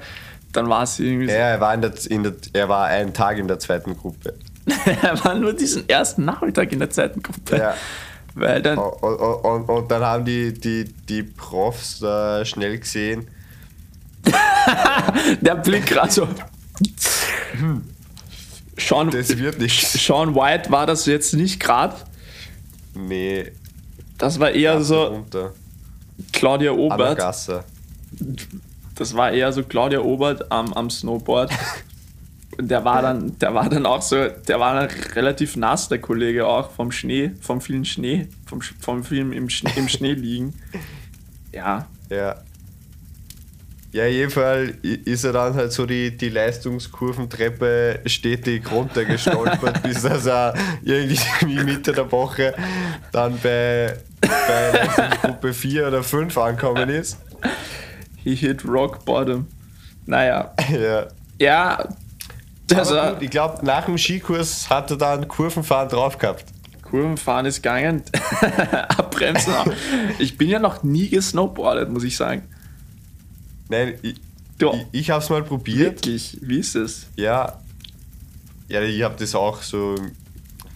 dann 0.52 0.68
war 0.68 0.86
sie 0.86 1.06
irgendwie 1.06 1.26
so, 1.26 1.32
Ja, 1.32 1.48
er 1.48 1.60
war, 1.60 1.74
in 1.74 1.80
der, 1.80 1.92
in 2.08 2.22
der, 2.22 2.34
er 2.52 2.68
war 2.68 2.86
einen 2.86 3.12
Tag 3.12 3.38
in 3.38 3.48
der 3.48 3.58
zweiten 3.58 3.96
Gruppe. 3.96 4.34
er 5.02 5.24
war 5.24 5.34
nur 5.34 5.54
diesen 5.54 5.88
ersten 5.88 6.24
Nachmittag 6.24 6.70
in 6.72 6.78
der 6.78 6.90
zweiten 6.90 7.20
Gruppe. 7.20 7.56
Ja. 7.56 7.74
Weil 8.34 8.62
dann, 8.62 8.78
Und, 8.78 9.02
und, 9.02 9.68
und, 9.68 9.90
dann 9.90 10.02
haben 10.02 10.24
die, 10.24 10.52
die, 10.52 10.84
die 10.84 11.22
Profs 11.22 11.98
da 12.00 12.44
schnell 12.44 12.78
gesehen, 12.78 13.28
der 15.40 15.56
Blick 15.56 15.86
gerade 15.86 16.10
so. 16.12 16.28
Sean, 18.78 19.10
das 19.10 19.36
wird 19.36 19.58
nichts. 19.58 19.92
Sean 20.04 20.34
White 20.34 20.70
war 20.70 20.86
das 20.86 21.06
jetzt 21.06 21.34
nicht 21.34 21.60
gerade. 21.60 21.96
Nee, 22.94 23.52
Das 24.18 24.38
war 24.38 24.50
eher 24.50 24.80
so 24.82 25.04
runter. 25.04 25.52
Claudia 26.32 26.72
Obert. 26.72 27.18
Das 28.94 29.16
war 29.16 29.32
eher 29.32 29.52
so 29.52 29.62
Claudia 29.64 30.00
Obert 30.00 30.50
am, 30.52 30.72
am 30.72 30.90
Snowboard. 30.90 31.50
Und 32.58 32.68
der 32.70 32.84
war 32.84 33.00
dann, 33.02 33.38
der 33.38 33.54
war 33.54 33.68
dann 33.68 33.86
auch 33.86 34.02
so, 34.02 34.28
der 34.28 34.60
war 34.60 34.74
dann 34.74 34.88
relativ 35.14 35.56
nass, 35.56 35.88
der 35.88 36.00
Kollege 36.00 36.46
auch, 36.46 36.70
vom 36.70 36.92
Schnee, 36.92 37.32
vom 37.40 37.60
vielen 37.60 37.84
Schnee, 37.84 38.28
vom, 38.46 38.60
vom 38.60 39.02
vielen 39.04 39.32
im 39.32 39.48
Schnee, 39.48 39.72
im 39.76 39.88
Schnee 39.88 40.12
liegen. 40.12 40.54
Ja, 41.54 41.86
Ja. 42.08 42.36
Ja, 43.92 44.06
jedenfalls 44.06 44.72
ist 44.82 45.24
er 45.24 45.34
dann 45.34 45.52
halt 45.54 45.70
so 45.70 45.84
die, 45.84 46.16
die 46.16 46.30
Leistungskurventreppe 46.30 48.00
stetig 48.06 48.70
runtergestolpert, 48.70 49.82
bis 49.82 50.00
dass 50.00 50.24
er 50.24 50.54
irgendwie 50.82 51.62
Mitte 51.62 51.92
der 51.92 52.10
Woche 52.10 52.54
dann 53.12 53.38
bei, 53.42 53.98
bei 54.22 54.70
Leistungsgruppe 54.72 55.52
4 55.52 55.88
oder 55.88 56.02
5 56.02 56.38
angekommen 56.38 56.88
ist. 56.88 57.18
he 58.24 58.34
hit 58.34 58.64
rock 58.64 59.04
bottom. 59.04 59.46
Naja, 60.06 60.54
Ja. 60.70 61.08
ja, 61.38 61.88
war, 62.76 63.12
gut, 63.14 63.22
ich 63.22 63.30
glaube, 63.30 63.64
nach 63.64 63.86
dem 63.86 63.98
Skikurs 63.98 64.68
hat 64.70 64.90
er 64.90 64.96
dann 64.96 65.28
Kurvenfahren 65.28 65.88
drauf 65.88 66.18
gehabt. 66.18 66.44
Kurvenfahren 66.82 67.46
ist 67.46 67.62
gegangen, 67.62 68.02
abbremsen 68.88 69.54
auch. 69.54 69.66
Ich 70.18 70.36
bin 70.36 70.48
ja 70.48 70.58
noch 70.58 70.82
nie 70.82 71.08
gesnowboardet, 71.08 71.88
muss 71.88 72.04
ich 72.04 72.16
sagen. 72.16 72.42
Nein, 73.68 73.94
ich, 74.02 74.16
ich, 74.58 74.86
ich 74.92 75.10
habe 75.10 75.22
es 75.22 75.30
mal 75.30 75.42
probiert. 75.42 75.96
wirklich, 75.96 76.38
wie 76.42 76.58
ist 76.58 76.76
es? 76.76 77.06
Ja, 77.16 77.58
ja 78.68 78.82
ich 78.82 79.02
habe 79.02 79.16
das 79.18 79.34
auch 79.34 79.62
so, 79.62 79.94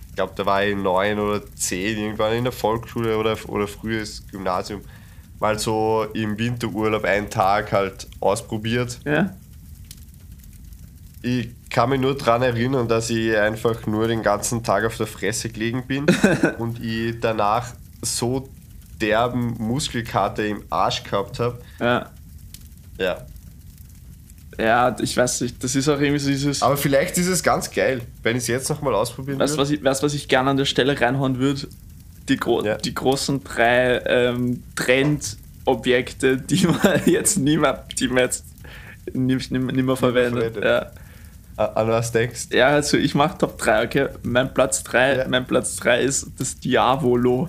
ich 0.08 0.16
glaube, 0.16 0.32
da 0.36 0.46
war 0.46 0.64
ich 0.64 0.74
neun 0.74 1.18
oder 1.18 1.42
zehn, 1.54 1.98
irgendwann 1.98 2.32
in 2.32 2.44
der 2.44 2.52
Volksschule 2.52 3.18
oder, 3.18 3.36
oder 3.48 3.68
frühes 3.68 4.26
Gymnasium, 4.28 4.80
mal 5.38 5.58
so 5.58 6.06
im 6.14 6.38
Winterurlaub 6.38 7.04
einen 7.04 7.28
Tag 7.28 7.72
halt 7.72 8.08
ausprobiert. 8.20 9.00
Ja? 9.04 9.34
Ich 11.22 11.48
kann 11.70 11.90
mich 11.90 12.00
nur 12.00 12.16
daran 12.16 12.42
erinnern, 12.42 12.88
dass 12.88 13.10
ich 13.10 13.36
einfach 13.36 13.86
nur 13.86 14.06
den 14.08 14.22
ganzen 14.22 14.62
Tag 14.62 14.84
auf 14.84 14.96
der 14.96 15.06
Fresse 15.06 15.48
gelegen 15.48 15.86
bin 15.86 16.06
und 16.58 16.82
ich 16.84 17.18
danach 17.20 17.72
so 18.02 18.48
derben 19.00 19.54
Muskelkater 19.58 20.44
im 20.44 20.62
Arsch 20.70 21.02
gehabt 21.02 21.38
habe. 21.40 21.58
Ja. 21.80 22.10
Ja. 22.98 23.26
Ja, 24.58 24.96
ich 25.00 25.14
weiß 25.14 25.42
nicht, 25.42 25.62
das 25.62 25.74
ist 25.74 25.86
auch 25.88 26.00
irgendwie 26.00 26.18
so 26.18 26.30
dieses. 26.30 26.62
Aber 26.62 26.78
vielleicht 26.78 27.18
ist 27.18 27.26
es 27.26 27.42
ganz 27.42 27.70
geil, 27.70 28.00
wenn 28.22 28.36
ich 28.36 28.44
es 28.44 28.46
jetzt 28.48 28.70
nochmal 28.70 28.94
ausprobieren 28.94 29.38
würde. 29.38 29.58
was 29.58 29.70
ich, 29.70 29.84
weißt, 29.84 30.02
du, 30.02 30.06
was 30.06 30.14
ich 30.14 30.28
gerne 30.28 30.48
an 30.50 30.56
der 30.56 30.64
Stelle 30.64 30.98
reinhauen 30.98 31.38
würde? 31.38 31.68
Die, 32.28 32.36
gro 32.36 32.64
Ja. 32.64 32.76
die 32.78 32.94
großen 32.94 33.44
drei 33.44 33.98
ähm, 34.06 34.62
Trendobjekte, 34.76 36.38
die 36.38 36.66
man 36.82 37.02
jetzt 37.04 37.36
nie 37.36 37.58
mehr, 37.58 37.84
die 37.98 38.08
man 38.08 38.18
jetzt 38.18 38.44
nicht, 39.12 39.50
nicht, 39.50 39.62
nicht 39.72 39.84
mehr 39.84 39.96
verwendet. 39.96 40.54
verwendet. 40.54 40.64
Ja. 40.64 40.90
An 41.56 41.88
was 41.88 42.12
denkst 42.12 42.48
ja, 42.50 42.68
also 42.68 42.96
ich 42.98 43.14
mache 43.14 43.38
Top 43.38 43.56
3, 43.58 43.84
okay? 43.84 44.08
Mein 44.22 44.52
Platz 44.52 44.82
3 44.84 45.16
Ja. 45.16 45.28
mein 45.28 45.46
Platz 45.46 45.76
3 45.76 46.00
ist 46.02 46.26
das 46.38 46.58
Diavolo. 46.60 47.48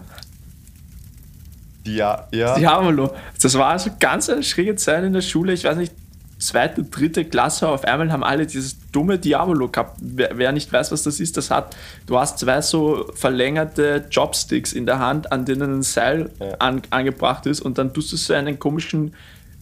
Ja, 1.85 2.27
ja. 2.31 2.55
Diavolo. 2.57 3.13
Das 3.41 3.53
war 3.57 3.67
also 3.67 3.89
ganz 3.99 4.29
eine 4.29 4.43
schräge 4.43 4.75
Zeit 4.75 5.03
in 5.03 5.13
der 5.13 5.21
Schule. 5.21 5.53
Ich 5.53 5.63
weiß 5.63 5.77
nicht, 5.77 5.93
zweite, 6.39 6.83
dritte 6.83 7.23
Klasse. 7.25 7.67
Auf 7.69 7.85
einmal 7.85 8.11
haben 8.11 8.23
alle 8.23 8.45
dieses 8.45 8.77
dumme 8.91 9.17
Diavolo 9.17 9.69
gehabt. 9.69 9.97
Wer, 10.01 10.37
wer 10.37 10.51
nicht 10.51 10.71
weiß, 10.71 10.91
was 10.91 11.03
das 11.03 11.19
ist, 11.19 11.37
das 11.37 11.49
hat, 11.49 11.75
du 12.05 12.17
hast 12.19 12.39
zwei 12.39 12.61
so 12.61 13.09
verlängerte 13.15 14.05
Jobsticks 14.11 14.73
in 14.73 14.85
der 14.85 14.99
Hand, 14.99 15.31
an 15.31 15.45
denen 15.45 15.79
ein 15.79 15.83
Seil 15.83 16.29
Ja. 16.39 16.55
an, 16.59 16.81
angebracht 16.89 17.45
ist 17.45 17.61
und 17.61 17.77
dann 17.77 17.93
tust 17.93 18.11
du 18.11 18.17
so 18.17 18.33
einen 18.33 18.59
komischen, 18.59 19.13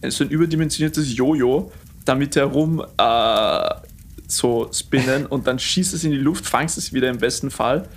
so 0.08 0.24
ein 0.24 0.30
überdimensioniertes 0.30 1.16
Jojo 1.16 1.70
damit 2.04 2.36
herum 2.36 2.80
äh, 2.98 3.70
so 4.26 4.68
spinnen 4.72 5.26
und 5.26 5.46
dann 5.46 5.58
schießt 5.58 5.94
es 5.94 6.04
in 6.04 6.10
die 6.10 6.16
Luft, 6.16 6.46
fangst 6.46 6.78
es 6.78 6.92
wieder 6.92 7.08
im 7.08 7.18
besten 7.18 7.50
Fall. 7.50 7.88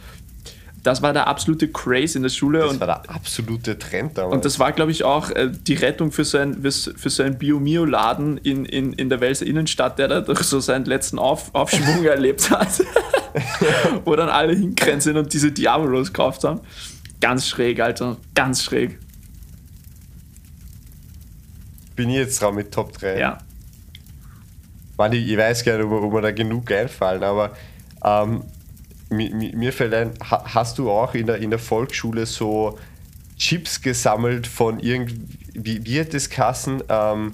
Das 0.83 1.01
war 1.01 1.11
der 1.11 1.27
absolute 1.27 1.67
Craze 1.67 2.17
in 2.17 2.23
der 2.23 2.29
Schule 2.29 2.59
Das 2.59 2.71
und 2.71 2.79
war 2.79 2.87
der 2.87 3.09
absolute 3.09 3.77
Trend 3.77 4.17
damals. 4.17 4.33
und 4.33 4.45
das 4.45 4.59
war, 4.59 4.71
glaube 4.71 4.91
ich, 4.91 5.03
auch 5.03 5.29
äh, 5.31 5.51
die 5.51 5.73
Rettung 5.73 6.11
für 6.13 6.23
so 6.23 6.37
ein, 6.37 6.61
für, 6.61 6.71
für 6.71 7.09
so 7.09 7.21
einen 7.23 7.37
Bio-Mio-Laden 7.37 8.37
in, 8.37 8.63
in, 8.63 8.93
in 8.93 9.09
der 9.09 9.19
Welser 9.19 9.45
Innenstadt, 9.45 9.99
der 9.99 10.07
da 10.07 10.21
durch 10.21 10.39
so 10.43 10.61
seinen 10.61 10.85
letzten 10.85 11.19
Auf, 11.19 11.53
Aufschwung 11.53 12.05
erlebt 12.05 12.49
hat. 12.49 12.69
Wo 14.05 14.15
dann 14.15 14.29
alle 14.29 14.53
hingerannt 14.53 15.03
sind 15.03 15.17
und 15.17 15.33
diese 15.33 15.51
Diabolos 15.51 16.07
gekauft 16.07 16.45
haben. 16.45 16.61
Ganz 17.19 17.47
schräg, 17.47 17.81
Alter. 17.81 18.15
Ganz 18.33 18.63
schräg. 18.63 18.97
bin 21.99 22.09
ich 22.11 22.15
jetzt 22.15 22.41
dran 22.41 22.55
mit 22.55 22.71
Top 22.71 22.93
3. 22.93 23.19
Ja. 23.19 23.39
Mann, 24.99 25.13
ich, 25.13 25.27
ich 25.29 25.37
weiß 25.37 25.63
gar 25.65 25.77
nicht, 25.77 25.85
ob, 25.85 25.91
mir- 25.91 26.03
ob 26.03 26.13
mir 26.13 26.21
da 26.21 26.31
genug 26.31 26.71
einfallen, 26.71 27.23
aber 27.23 27.53
ähm, 28.03 28.43
mi, 29.09 29.29
mi, 29.33 29.53
mir 29.55 29.73
fällt 29.73 29.93
ein, 29.95 30.11
ha, 30.29 30.43
hast 30.53 30.77
du 30.77 30.91
auch 30.91 31.15
in 31.15 31.25
der, 31.27 31.37
in 31.37 31.49
der 31.49 31.59
Volksschule 31.59 32.25
so 32.27 32.77
Chips 33.37 33.81
gesammelt 33.81 34.45
von 34.47 34.79
irgendwie, 34.79 35.85
wie, 35.85 35.99
hat 35.99 36.13
das 36.13 36.29
geheißen? 36.29 36.83
Ähm, 36.89 37.33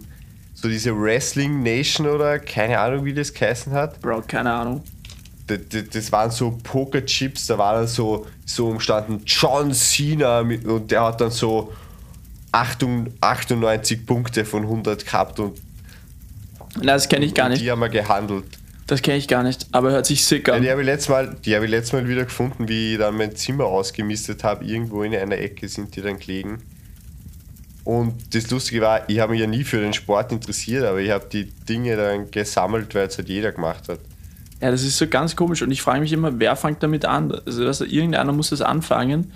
so 0.54 0.70
diese 0.70 0.98
Wrestling 0.98 1.64
Nation 1.64 2.08
oder 2.08 2.40
keine 2.40 2.80
Ahnung, 2.80 3.04
wie 3.04 3.14
das 3.14 3.34
geheißen 3.34 3.74
hat. 3.74 4.00
Bro, 4.02 4.22
keine 4.28 4.54
Ahnung. 4.54 4.84
Das, 5.48 5.60
das, 5.70 5.90
das 5.92 6.12
waren 6.12 6.32
so 6.32 6.58
Pokerchips, 6.64 7.48
da 7.48 7.58
war 7.58 7.76
dann 7.76 7.88
so, 7.88 8.26
so 8.46 8.68
umstanden 8.70 9.22
John 9.26 9.74
Cena 9.74 10.44
mit, 10.44 10.66
und 10.66 10.92
der 10.92 11.04
hat 11.04 11.20
dann 11.22 11.32
so 11.32 11.74
98 12.52 13.14
98 13.22 14.06
Punkte 14.06 14.46
von 14.46 14.64
100 14.64 15.06
gehabt 15.06 15.40
und 15.40 15.60
Na, 16.78 16.94
das 16.94 17.08
kenne 17.10 17.26
ich 17.26 17.34
gar 17.34 17.50
nicht. 17.50 17.62
die 17.62 17.72
haben 17.72 17.80
wir 17.80 17.90
gehandelt. 17.90 18.46
Das 18.88 19.02
kenne 19.02 19.18
ich 19.18 19.28
gar 19.28 19.42
nicht, 19.42 19.66
aber 19.72 19.92
hört 19.92 20.06
sich 20.06 20.24
sick 20.26 20.48
Ja, 20.48 20.56
an. 20.56 20.62
die 20.62 20.70
habe 20.70 20.82
ich, 20.82 20.86
letztes 20.86 21.10
Mal- 21.10 21.36
die 21.44 21.56
hab 21.56 21.64
ich 21.64 21.70
letztes 21.72 21.94
Mal 21.94 22.08
wieder 22.08 22.24
gefunden, 22.26 22.68
wie 22.68 22.94
ich 22.94 23.00
dann 23.00 23.18
mein 23.18 23.36
Zimmer 23.36 23.66
ausgemistet 23.66 24.44
habe. 24.44 24.64
Irgendwo 24.66 25.02
in 25.04 25.16
einer 25.16 25.38
Ecke 25.40 25.68
sind 25.68 25.96
die 25.96 26.02
dann 26.02 26.20
gelegen. 26.20 26.62
Und 27.84 28.34
das 28.36 28.50
Lustige 28.50 28.82
war, 28.82 29.08
ich 29.10 29.20
habe 29.20 29.32
mich 29.34 29.42
ja 29.42 29.48
nie 29.48 29.64
für 29.64 29.80
den 29.80 29.94
Sport 29.94 30.32
interessiert, 30.32 30.84
aber 30.86 31.00
ich 31.00 31.12
habe 31.12 31.26
die 31.32 31.46
Dinge 31.46 31.96
dann 31.96 32.32
gesammelt, 32.32 32.94
weil 32.96 33.08
es 33.08 33.18
halt 33.18 33.30
jeder 33.30 33.52
gemacht 33.52 33.88
hat. 33.90 34.00
Ja, 34.62 34.72
das 34.72 34.84
ist 34.84 34.98
so 34.98 35.06
ganz 35.08 35.36
komisch 35.36 35.62
und 35.62 35.70
ich 35.72 35.82
frage 35.82 36.00
mich 36.02 36.12
immer, 36.14 36.40
wer 36.40 36.56
fängt 36.56 36.82
damit 36.82 37.06
an? 37.06 37.32
Also, 37.46 37.64
dass 37.64 37.82
irgendeiner 37.82 38.32
muss 38.34 38.50
das 38.50 38.62
anfangen 38.62 39.32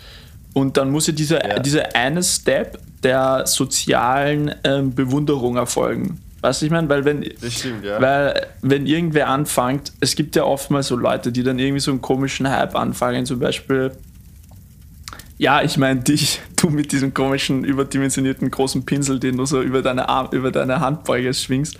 Und 0.54 0.78
dann 0.78 0.90
muss 0.90 1.06
ja 1.06 1.14
dieser, 1.14 1.48
Ja. 1.48 1.60
dieser 1.60 1.96
eine 1.96 2.24
Step 2.24 2.80
der 3.04 3.46
sozialen 3.46 4.54
ähm, 4.64 4.96
Bewunderung 4.96 5.58
erfolgen. 5.58 6.20
Weißt 6.42 6.62
du, 6.62 6.66
ich 6.66 6.72
meine, 6.72 6.88
weil 6.88 7.04
wenn, 7.04 7.26
stimmt, 7.50 7.84
ja. 7.84 8.02
weil 8.02 8.48
wenn 8.62 8.86
irgendwer 8.86 9.28
anfängt, 9.28 9.92
es 10.00 10.16
gibt 10.16 10.36
ja 10.36 10.44
oftmals 10.44 10.88
so 10.88 10.96
Leute, 10.96 11.32
die 11.32 11.44
dann 11.44 11.60
irgendwie 11.60 11.82
so 11.82 11.92
einen 11.92 12.02
komischen 12.02 12.50
Hype 12.50 12.76
anfangen, 12.76 13.26
zum 13.26 13.40
Beispiel, 13.40 13.92
ja, 15.38 15.62
ich 15.62 15.78
meine 15.78 16.00
dich, 16.00 16.42
du 16.56 16.70
mit 16.70 16.92
diesem 16.92 17.14
komischen, 17.14 17.64
überdimensionierten 17.66 18.50
großen 18.52 18.86
Pinsel, 18.86 19.20
den 19.20 19.38
du 19.38 19.46
so 19.46 19.62
über 19.62 19.82
deine, 19.82 20.08
Arm, 20.08 20.30
über 20.32 20.52
deine 20.52 20.80
Handbeuge 20.80 21.34
schwingst. 21.34 21.78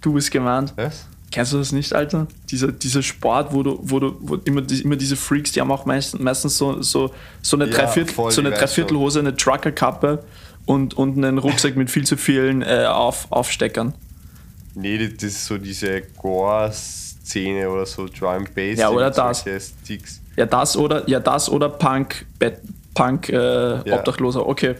Du 0.00 0.12
bist 0.12 0.30
gemeint. 0.30 0.72
Was? 0.76 1.08
Kennst 1.32 1.52
du 1.52 1.58
das 1.58 1.72
nicht, 1.72 1.92
Alter? 1.92 2.28
Dieser, 2.50 2.70
dieser 2.70 3.02
Sport, 3.02 3.52
wo 3.52 3.62
du, 3.62 3.78
wo 3.82 3.98
du, 3.98 4.16
wo 4.20 4.36
immer, 4.36 4.62
die, 4.62 4.80
immer 4.82 4.96
diese 4.96 5.16
Freaks, 5.16 5.52
die 5.52 5.60
haben 5.60 5.72
auch 5.72 5.84
meist, 5.84 6.18
meistens 6.20 6.56
so, 6.56 6.80
so, 6.82 7.12
so 7.42 7.56
eine, 7.56 7.68
Ja, 7.68 7.78
Dreiviertel, 7.78 8.30
so 8.30 8.40
eine 8.40 8.52
Dreiviertelhose, 8.52 9.18
eine 9.18 9.36
Truckerkappe 9.36 10.22
und, 10.66 10.94
und 10.94 11.16
einen 11.16 11.38
Rucksack 11.38 11.76
mit 11.76 11.90
viel 11.90 12.04
zu 12.04 12.16
vielen 12.16 12.62
äh, 12.62 12.86
Auf, 12.88 13.28
Aufsteckern. 13.30 13.94
Nee, 14.74 14.98
das 15.08 15.22
ist 15.22 15.46
so 15.46 15.56
diese 15.56 16.02
Gore-Szene 16.18 17.70
oder 17.70 17.86
so, 17.86 18.06
Drum 18.06 18.46
Bass. 18.54 18.78
Ja, 18.78 18.90
oder 18.90 19.10
das. 19.10 19.40
Sticks. 19.40 20.20
Ja, 20.36 20.44
das 20.44 20.76
oder, 20.76 21.08
ja, 21.08 21.18
das 21.18 21.48
oder 21.48 21.70
Punk, 21.70 22.26
Bett, 22.38 22.60
Punk, 22.94 23.30
äh, 23.30 23.80
Obdachloser. 23.90 24.46
Okay. 24.46 24.74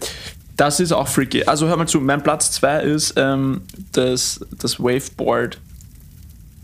Das 0.57 0.80
ist 0.80 0.93
auch 0.93 1.09
freaky. 1.09 1.45
Also 1.45 1.66
hör 1.66 1.76
mal 1.76 1.87
zu, 1.87 2.01
mein 2.01 2.22
Platz 2.22 2.51
2 2.53 2.82
ist 2.82 3.14
ähm, 3.16 3.62
das, 3.93 4.41
das 4.59 4.78
Waveboard. 4.80 5.59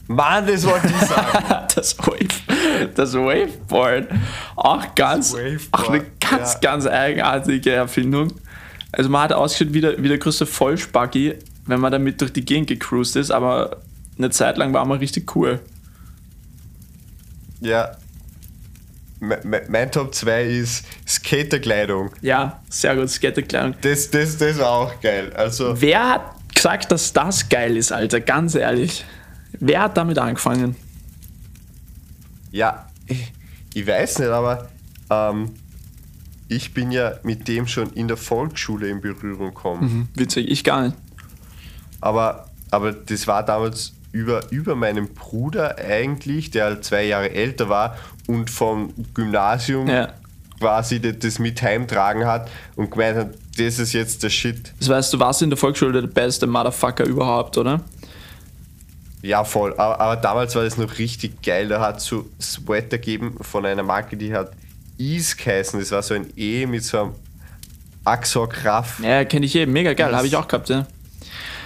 Mann, 0.08 0.46
das 0.46 0.66
wollte 0.66 0.88
ich 0.88 1.08
sagen. 1.08 1.66
das, 1.74 1.98
Wave, 1.98 2.88
das 2.94 3.14
Waveboard. 3.14 4.08
Auch 4.56 4.94
ganz, 4.94 5.32
Waveboard, 5.32 5.68
auch 5.72 5.88
eine 5.90 6.04
ganz, 6.20 6.54
ja. 6.54 6.60
ganz 6.60 6.86
eigenartige 6.86 7.72
Erfindung. 7.72 8.32
Also 8.92 9.08
man 9.10 9.22
hat 9.22 9.32
ausgeschaut 9.32 9.72
wie 9.74 9.80
der, 9.80 10.02
wie 10.02 10.08
der 10.08 10.18
größte 10.18 10.44
Vollspaggi, 10.46 11.34
wenn 11.66 11.80
man 11.80 11.90
damit 11.92 12.20
durch 12.20 12.32
die 12.32 12.44
Gegend 12.44 12.68
gecruised 12.68 13.16
ist, 13.16 13.30
aber 13.30 13.78
eine 14.18 14.30
Zeit 14.30 14.58
lang 14.58 14.72
war 14.74 14.84
man 14.84 14.98
richtig 14.98 15.34
cool. 15.34 15.60
ja. 17.60 17.92
Me- 19.20 19.38
me- 19.44 19.62
Mein 19.68 19.92
Top 19.92 20.12
2 20.12 20.42
ist 20.42 20.84
Skaterkleidung. 21.06 22.10
Ja, 22.22 22.60
sehr 22.68 22.96
gut, 22.96 23.08
Skaterkleidung. 23.08 23.76
Das, 23.80 24.10
das, 24.10 24.36
das 24.36 24.58
war 24.58 24.70
auch 24.70 25.00
geil. 25.00 25.32
Also, 25.36 25.80
Wer 25.80 26.08
hat 26.08 26.22
gesagt, 26.52 26.90
dass 26.90 27.12
das 27.12 27.48
geil 27.48 27.76
ist, 27.76 27.92
Alter? 27.92 28.20
Ganz 28.20 28.56
ehrlich. 28.56 29.04
Wer 29.60 29.82
hat 29.82 29.96
damit 29.96 30.18
angefangen? 30.18 30.74
ja, 32.50 32.88
ich, 33.06 33.32
ich 33.74 33.86
weiß 33.86 34.18
nicht, 34.18 34.28
aber 34.28 34.68
ähm, 35.08 35.54
ich 36.48 36.74
bin 36.74 36.90
ja 36.92 37.12
mit 37.22 37.48
dem 37.48 37.66
schon 37.66 37.90
in 37.92 38.08
der 38.08 38.16
Volksschule 38.16 38.88
in 38.88 39.00
Berührung 39.00 39.48
gekommen. 39.54 40.08
Witzig, 40.14 40.50
ich 40.50 40.64
gar 40.64 40.82
nicht. 40.82 40.96
Aber, 42.00 42.46
aber 42.70 42.92
das 42.92 43.26
war 43.26 43.44
damals 43.44 43.92
über, 44.12 44.42
über 44.50 44.74
meinen 44.74 45.08
Bruder 45.14 45.76
eigentlich, 45.78 46.50
der 46.50 46.64
halt 46.66 46.84
zwei 46.84 47.04
Jahre 47.04 47.30
älter 47.30 47.68
war 47.68 47.96
und 48.26 48.50
vom 48.50 48.92
Gymnasium 49.14 49.88
Ja. 49.88 50.12
quasi 50.60 51.00
das, 51.00 51.18
das 51.20 51.38
mit 51.38 51.62
heimtragen 51.62 52.26
hat 52.26 52.50
und 52.76 52.90
gemeint 52.90 53.16
hat, 53.16 53.28
das 53.56 53.78
ist 53.78 53.92
jetzt 53.92 54.22
der 54.22 54.30
Shit. 54.30 54.72
Das 54.80 54.88
heißt, 54.90 55.12
du 55.14 55.18
warst 55.18 55.42
in 55.42 55.50
der 55.50 55.56
Volksschule 55.56 56.02
der 56.02 56.08
beste 56.08 56.46
Motherfucker 56.46 57.04
überhaupt, 57.04 57.56
oder? 57.56 57.80
Ja, 59.22 59.44
voll. 59.44 59.72
Aber, 59.74 60.00
aber 60.00 60.16
damals 60.16 60.54
war 60.56 60.64
das 60.64 60.76
noch 60.76 60.98
richtig 60.98 61.42
geil. 61.42 61.68
Da 61.68 61.80
hat 61.80 61.98
es 61.98 62.04
so 62.06 62.28
Sweater 62.40 62.98
gegeben 62.98 63.36
von 63.40 63.64
einer 63.64 63.82
Marke, 63.84 64.16
die 64.16 64.34
hat 64.34 64.50
Ease 65.02 65.36
geheißen. 65.36 65.78
Das 65.80 65.90
war 65.90 66.02
so 66.02 66.14
ein 66.14 66.26
E 66.36 66.66
mit 66.66 66.84
so 66.84 67.00
einem 67.00 67.14
Axor-Kraft. 68.04 69.00
Ja, 69.00 69.24
kenne 69.24 69.46
ich 69.46 69.54
eben. 69.56 69.72
Mega 69.72 69.92
geil, 69.94 70.14
habe 70.14 70.26
ich 70.26 70.36
auch 70.36 70.48
gehabt, 70.48 70.68
ja. 70.68 70.86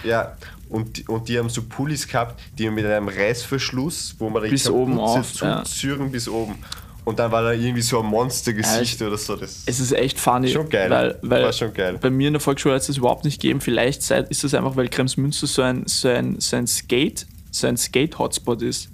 Ja, 0.05 0.37
und, 0.69 0.97
die- 0.99 1.05
und 1.07 1.29
die 1.29 1.39
haben 1.39 1.49
so 1.49 1.63
Pullis 1.63 2.07
gehabt, 2.07 2.41
die 2.59 2.69
mit 2.71 2.85
einem 2.87 3.09
Reißverschluss, 3.09 4.17
wo 4.19 4.29
man 4.31 4.43
Bis 4.43 4.65
Kapuze 4.65 4.75
oben 4.75 4.99
auf, 4.99 5.35
ja. 5.41 5.65
zuzüren 5.65 6.11
bis 6.11 6.29
oben. 6.29 6.57
Und 7.05 7.21
dann 7.21 7.31
war 7.31 7.43
da 7.43 7.53
irgendwie 7.53 7.83
so 7.83 8.01
ein 8.01 8.07
Monstergesicht 8.07 9.01
oder 9.01 9.17
so. 9.17 9.37
Das 9.37 9.63
Es 9.67 9.79
ist 9.79 9.93
echt 9.93 10.19
funny. 10.19 10.49
Schon 10.49 10.69
geil. 10.69 10.91
Weil, 10.91 11.19
weil 11.23 11.45
War 11.45 11.53
schon 11.53 11.73
geil. 11.73 11.99
Bei 12.01 12.11
mir 12.11 12.27
in 12.27 12.35
der 12.35 12.41
Volksschule 12.41 12.75
hat 12.75 12.81
es 12.81 12.89
das 12.89 12.97
überhaupt 12.97 13.25
nicht 13.25 13.41
gegeben. 13.41 13.61
Vielleicht 13.61 14.11
ist 14.11 14.43
das 14.43 14.55
einfach, 14.55 14.75
weil 14.75 14.89
Kremsmünster 14.89 15.47
so 15.47 15.63
ein, 15.63 15.85
so 15.87 16.09
ein, 16.09 16.41
so 16.41 16.57
ein 16.57 16.67
Skate, 16.67 17.27
so 17.53 17.69
ein 17.69 17.77
Skate-Hotspot 17.77 18.61
ist. 18.63 18.89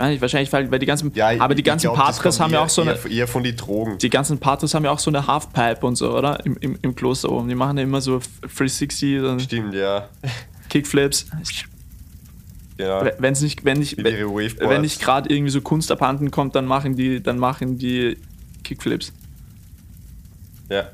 Wahrscheinlich, 0.00 0.50
weil, 0.52 0.78
die 0.78 0.86
ganzen, 0.86 1.12
ja, 1.14 1.38
aber 1.38 1.54
die 1.54 1.60
ich 1.60 1.66
ganzen 1.66 1.92
glaub, 1.92 2.16
kommt 2.22 2.40
haben 2.40 2.52
ja 2.52 2.62
auch 2.62 2.70
so 2.70 2.80
eine, 2.80 2.98
Eher, 3.10 3.28
von 3.28 3.42
den 3.42 3.54
Drogen. 3.54 3.98
die 3.98 4.08
ganzen 4.08 4.38
Patras 4.38 4.72
haben 4.72 4.84
ja 4.84 4.90
auch 4.90 4.98
so 4.98 5.10
eine 5.10 5.26
Halfpipe 5.26 5.86
und 5.86 5.96
so, 5.96 6.16
oder? 6.16 6.44
Im, 6.46 6.56
im, 6.56 6.78
im 6.80 6.94
Kloster 6.94 7.30
oben. 7.30 7.48
Die 7.48 7.54
machen 7.54 7.76
ja 7.76 7.84
immer 7.84 8.00
so 8.00 8.20
360 8.40 9.20
und 9.20 9.42
Stimmt, 9.42 9.74
ja. 9.74 10.08
Kickflips. 10.70 11.26
Wenn 12.78 13.32
es 13.34 13.42
nicht, 13.42 13.62
wenn 13.66 13.78
nicht, 13.78 13.98
Waveboards. 13.98 14.56
wenn 14.58 14.80
nicht 14.80 15.02
gerade 15.02 15.28
irgendwie 15.28 15.50
so 15.50 15.60
Kunst 15.60 15.92
abhanden 15.92 16.30
kommt, 16.30 16.54
dann 16.54 16.64
machen 16.64 16.96
die, 16.96 17.22
dann 17.22 17.38
machen 17.38 17.76
die 17.76 18.16
Kickflips. 18.64 19.12
Ja. 20.70 20.88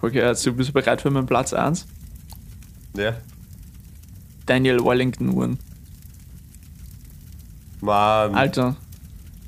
Okay, 0.00 0.22
also 0.22 0.54
bist 0.54 0.70
du 0.70 0.72
bereit 0.72 1.02
für 1.02 1.10
meinen 1.10 1.26
Platz 1.26 1.52
1? 1.52 1.86
Ja. 2.96 3.14
Daniel 4.46 4.82
Wellington 4.82 5.28
Uhren. 5.34 5.58
Mann. 7.80 8.34
Alter, 8.34 8.76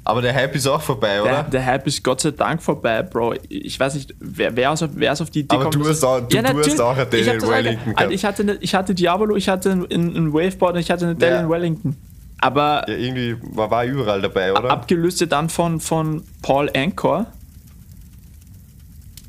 Aber 0.04 0.20
der 0.22 0.34
Hype 0.34 0.54
ist 0.56 0.66
auch 0.66 0.82
vorbei, 0.82 1.14
der, 1.14 1.22
oder? 1.22 1.42
der 1.44 1.64
Hype 1.64 1.86
ist 1.86 2.02
Gott 2.02 2.20
sei 2.22 2.32
Dank 2.32 2.62
vorbei, 2.62 3.02
Bro. 3.02 3.34
Ich 3.48 3.78
weiß 3.78 3.94
nicht, 3.94 4.14
wer, 4.18 4.54
wer, 4.56 4.72
ist, 4.72 4.82
auf, 4.82 4.90
wer 4.94 5.12
auf 5.12 5.30
die 5.30 5.40
Idee 5.40 5.54
Aber 5.54 5.70
du 5.70 5.78
dass- 5.80 5.88
hast 5.88 6.04
auch- 6.04 6.20
du- 6.20 6.26
du 6.28 6.58
hast 6.58 6.80
auch 6.80 6.96
einen 6.96 7.08
Daniel 7.10 7.42
Wellington 7.42 7.94
gehabt. 7.94 8.12
ich, 8.12 8.24
hatte, 8.24 8.42
eine- 8.42 8.54
ich 8.56 8.74
hatte 8.74 8.94
Diabolo, 8.94 9.36
ich 9.36 9.48
hatte 9.48 9.70
ein, 9.70 9.86
ein 10.16 10.32
Waveboard 10.32 10.74
und 10.74 10.80
ich 10.80 10.90
hatte 10.90 11.04
eine 11.06 11.14
Daniel 11.14 11.42
Ja. 11.42 11.48
Wellington. 11.50 11.96
Aber 12.40 12.84
Ja, 12.88 12.96
irgendwie 12.96 13.36
war, 13.54 13.70
war 13.70 13.84
überall 13.84 14.20
dabei, 14.20 14.50
oder? 14.52 14.70
abgelöst 14.70 15.20
ja 15.20 15.26
dann 15.26 15.48
von, 15.48 15.78
von 15.78 16.24
Paul 16.42 16.68
Anchor. 16.74 17.26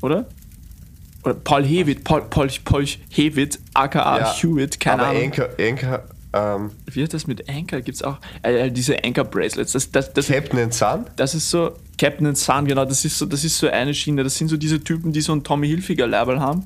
Oder? 0.02 0.26
Oder 1.22 1.34
Paul 1.34 1.64
Hewitt, 1.64 2.04
Paul, 2.04 2.22
Paul, 2.28 2.48
Paul 2.64 2.84
Hewitt, 3.10 3.58
aka 3.72 4.18
Ja, 4.18 4.34
Hewitt, 4.34 4.78
keine 4.80 5.02
aber 5.02 5.10
Ahnung. 5.12 5.22
Anchor, 5.22 5.48
Anchor 5.58 6.02
ähm, 6.34 6.70
Wie 6.86 7.02
hat 7.04 7.14
das 7.14 7.26
mit 7.26 7.48
Anchor? 7.48 7.80
Gibt 7.80 7.96
es 7.96 8.02
auch 8.02 8.18
äh, 8.42 8.70
diese 8.70 9.02
Anchor-Bracelets? 9.04 9.72
Das, 9.72 9.90
das, 9.90 10.12
das, 10.12 10.26
Captain 10.28 10.58
and 10.58 10.74
Son? 10.74 11.06
das 11.16 11.34
ist 11.34 11.48
so, 11.48 11.72
Captain 11.98 12.26
and 12.26 12.36
Sun, 12.36 12.66
genau, 12.66 12.84
das 12.84 13.04
ist 13.04 13.18
so, 13.18 13.26
das 13.26 13.44
ist 13.44 13.56
so 13.58 13.68
eine 13.68 13.94
Schiene. 13.94 14.24
Das 14.24 14.36
sind 14.36 14.48
so 14.48 14.56
diese 14.56 14.82
Typen, 14.82 15.12
die 15.12 15.20
so 15.20 15.32
ein 15.32 15.44
Tommy 15.44 15.68
Hilfiger 15.68 16.06
Label 16.06 16.40
haben. 16.40 16.64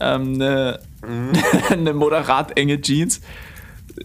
Ähm, 0.00 0.34
eine, 0.34 0.80
Mhm. 1.02 1.32
eine 1.70 1.94
moderat 1.94 2.58
enge 2.58 2.78
Jeans, 2.80 3.22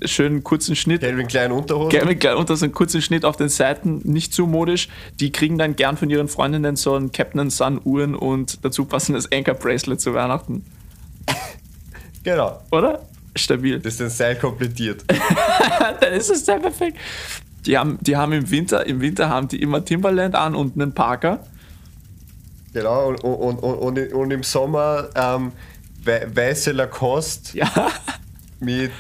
schönen 0.06 0.44
kurzen 0.44 0.76
Schnitt. 0.78 1.02
Calvin 1.02 1.28
Klein 1.28 1.52
Unterhosen? 1.52 1.90
Gerne 1.90 2.16
gleich 2.16 2.36
unter 2.36 2.56
so 2.56 2.64
einen 2.66 2.74
kurzen 2.74 3.02
Schnitt 3.02 3.26
auf 3.26 3.36
den 3.36 3.50
Seiten, 3.50 4.00
nicht 4.04 4.34
zu 4.34 4.48
modisch. 4.48 4.88
Die 5.20 5.32
kriegen 5.34 5.58
dann 5.58 5.76
gern 5.76 5.98
von 5.98 6.10
ihren 6.10 6.30
Freundinnen 6.30 6.78
so 6.78 6.96
ein 6.96 7.12
Captain 7.12 7.50
Sun 7.50 7.82
Uhren 7.84 8.16
und 8.16 8.64
dazu 8.64 8.86
passendes 8.86 9.30
Anchor 9.32 9.56
Bracelet 9.56 10.00
zu 10.00 10.14
Weihnachten. 10.14 10.64
Genau. 12.24 12.60
Oder? 12.72 13.04
Stabil. 13.36 13.80
Das 13.80 13.94
ist 13.94 14.00
den 14.00 14.10
Style 14.10 14.36
komplettiert. 14.38 15.04
dann 16.02 16.14
ist 16.14 16.30
es 16.30 16.46
sehr 16.46 16.60
perfekt. 16.60 16.98
Die 17.66 17.78
haben, 17.78 17.98
die 18.02 18.16
haben 18.16 18.32
im 18.34 18.50
Winter, 18.52 18.86
im 18.86 19.02
Winter 19.02 19.30
haben 19.30 19.48
die 19.48 19.62
immer 19.62 19.84
Timberland 19.84 20.36
an 20.36 20.56
und 20.56 20.76
einen 20.80 20.94
Parker. 20.94 21.44
genau. 22.74 23.08
Und, 23.10 23.24
und, 23.24 23.58
und, 23.58 23.98
und, 23.98 24.14
und 24.14 24.32
im 24.32 24.44
Sommer 24.44 25.10
ähm, 25.16 25.52
wei- 26.04 26.28
weiße 26.34 26.72
Lacoste 26.72 27.58
Ja. 27.58 27.92
mit, 28.60 28.92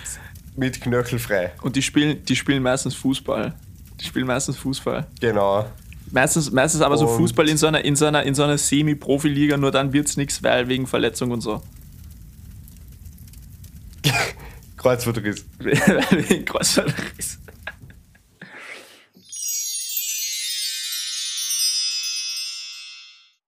mit 0.55 0.81
Knöchelfrei. 0.81 1.51
Und 1.61 1.75
die 1.75 1.81
spielen, 1.81 2.23
die 2.25 2.35
spielen 2.35 2.63
meistens 2.63 2.95
Fußball. 2.95 3.53
Die 4.01 4.05
spielen 4.05 4.27
meistens 4.27 4.57
Fußball. 4.57 5.05
Genau. 5.21 5.65
Meistens, 6.11 6.51
meistens 6.51 6.81
aber 6.81 6.97
so 6.97 7.07
Und- 7.07 7.17
Fußball 7.17 7.47
in 7.49 7.57
so 7.57 7.67
einer, 7.67 7.83
in 7.85 7.95
so 7.95 8.05
einer, 8.05 8.23
in 8.23 8.35
so 8.35 8.43
einer 8.43 8.57
Semi-Profi-Liga, 8.57 9.57
nur 9.57 9.71
dann 9.71 9.93
wird 9.93 10.07
es 10.07 10.17
nichts, 10.17 10.41
weil 10.43 10.67
wegen 10.67 10.87
Verletzung 10.87 11.31
und 11.31 11.41
so. 11.41 11.61
Kreuzwortriss. 14.85 15.43
wegen 15.57 16.45
Kreuzbandriss. 16.45 17.39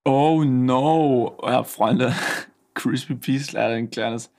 Oh 0.04 0.44
no. 0.44 1.38
Ja, 1.44 1.64
Freunde, 1.64 2.16
Crispy 2.74 3.14
Peace 3.14 3.52
leider 3.52 3.76
ein 3.76 3.92
kleines, 3.92 4.34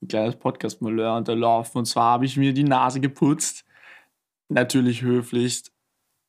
ein 0.00 0.08
kleines 0.08 0.36
Podcast-Malheur 0.36 1.18
unterlaufen. 1.18 1.80
Und 1.80 1.84
zwar 1.84 2.12
habe 2.12 2.24
ich 2.24 2.38
mir 2.38 2.54
die 2.54 2.64
Nase 2.64 3.00
geputzt. 3.00 3.66
Natürlich 4.48 5.02
höflichst 5.02 5.70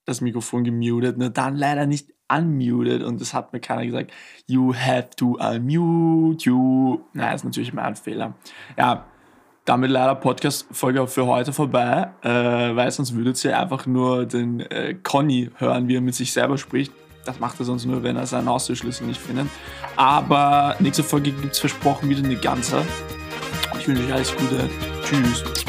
das 0.04 0.20
Mikrofon 0.20 0.66
gemutet, 0.66 1.18
nur 1.18 1.30
dann 1.30 1.56
leider 1.56 1.86
nicht 1.86 2.10
unmuted. 2.28 3.04
Und 3.04 3.22
das 3.22 3.34
hat 3.34 3.54
mir 3.54 3.62
keiner 3.62 3.86
gesagt. 3.86 4.12
You 4.48 4.76
have 4.76 5.12
to 5.16 5.38
unmute 5.40 6.44
you. 6.50 7.00
Na, 7.14 7.32
ist 7.32 7.46
natürlich 7.46 7.72
mein 7.72 7.96
Fehler. 7.96 8.34
Ja, 8.78 9.09
damit 9.70 9.92
leider 9.92 10.16
Podcast-Folge 10.16 11.06
für 11.06 11.28
heute 11.28 11.54
vorbei, 11.54 12.10
äh, 12.24 12.30
weil 12.30 12.90
sonst 12.90 13.16
würdet 13.16 13.44
ihr 13.46 13.58
einfach 13.60 13.86
nur 13.86 14.26
den 14.26 14.62
äh, 14.62 14.96
Conny 14.96 15.52
hören, 15.58 15.88
wie 15.88 15.98
er 15.98 16.02
mit 16.02 16.16
sich 16.16 16.34
selber 16.34 16.58
spricht. 16.58 16.92
Das 17.24 17.40
macht 17.40 17.60
er 17.60 17.66
sonst 17.66 17.86
nur, 17.86 18.02
wenn 18.02 18.16
er 18.16 18.26
seinen 18.26 18.50
Haustürschlüssel 18.50 19.06
nicht 19.06 19.22
findet. 19.22 19.46
Aber 19.96 20.76
nächste 20.80 21.04
Folge 21.04 21.32
gibt 21.32 21.54
es 21.54 21.60
versprochen 21.60 22.10
wieder 22.10 22.24
eine 22.24 22.38
ganze. 22.38 22.82
Ich 23.80 23.88
wünsche 23.88 24.04
euch 24.06 24.14
alles 24.14 24.36
Gute. 24.36 24.68
Tschüss. 25.04 25.69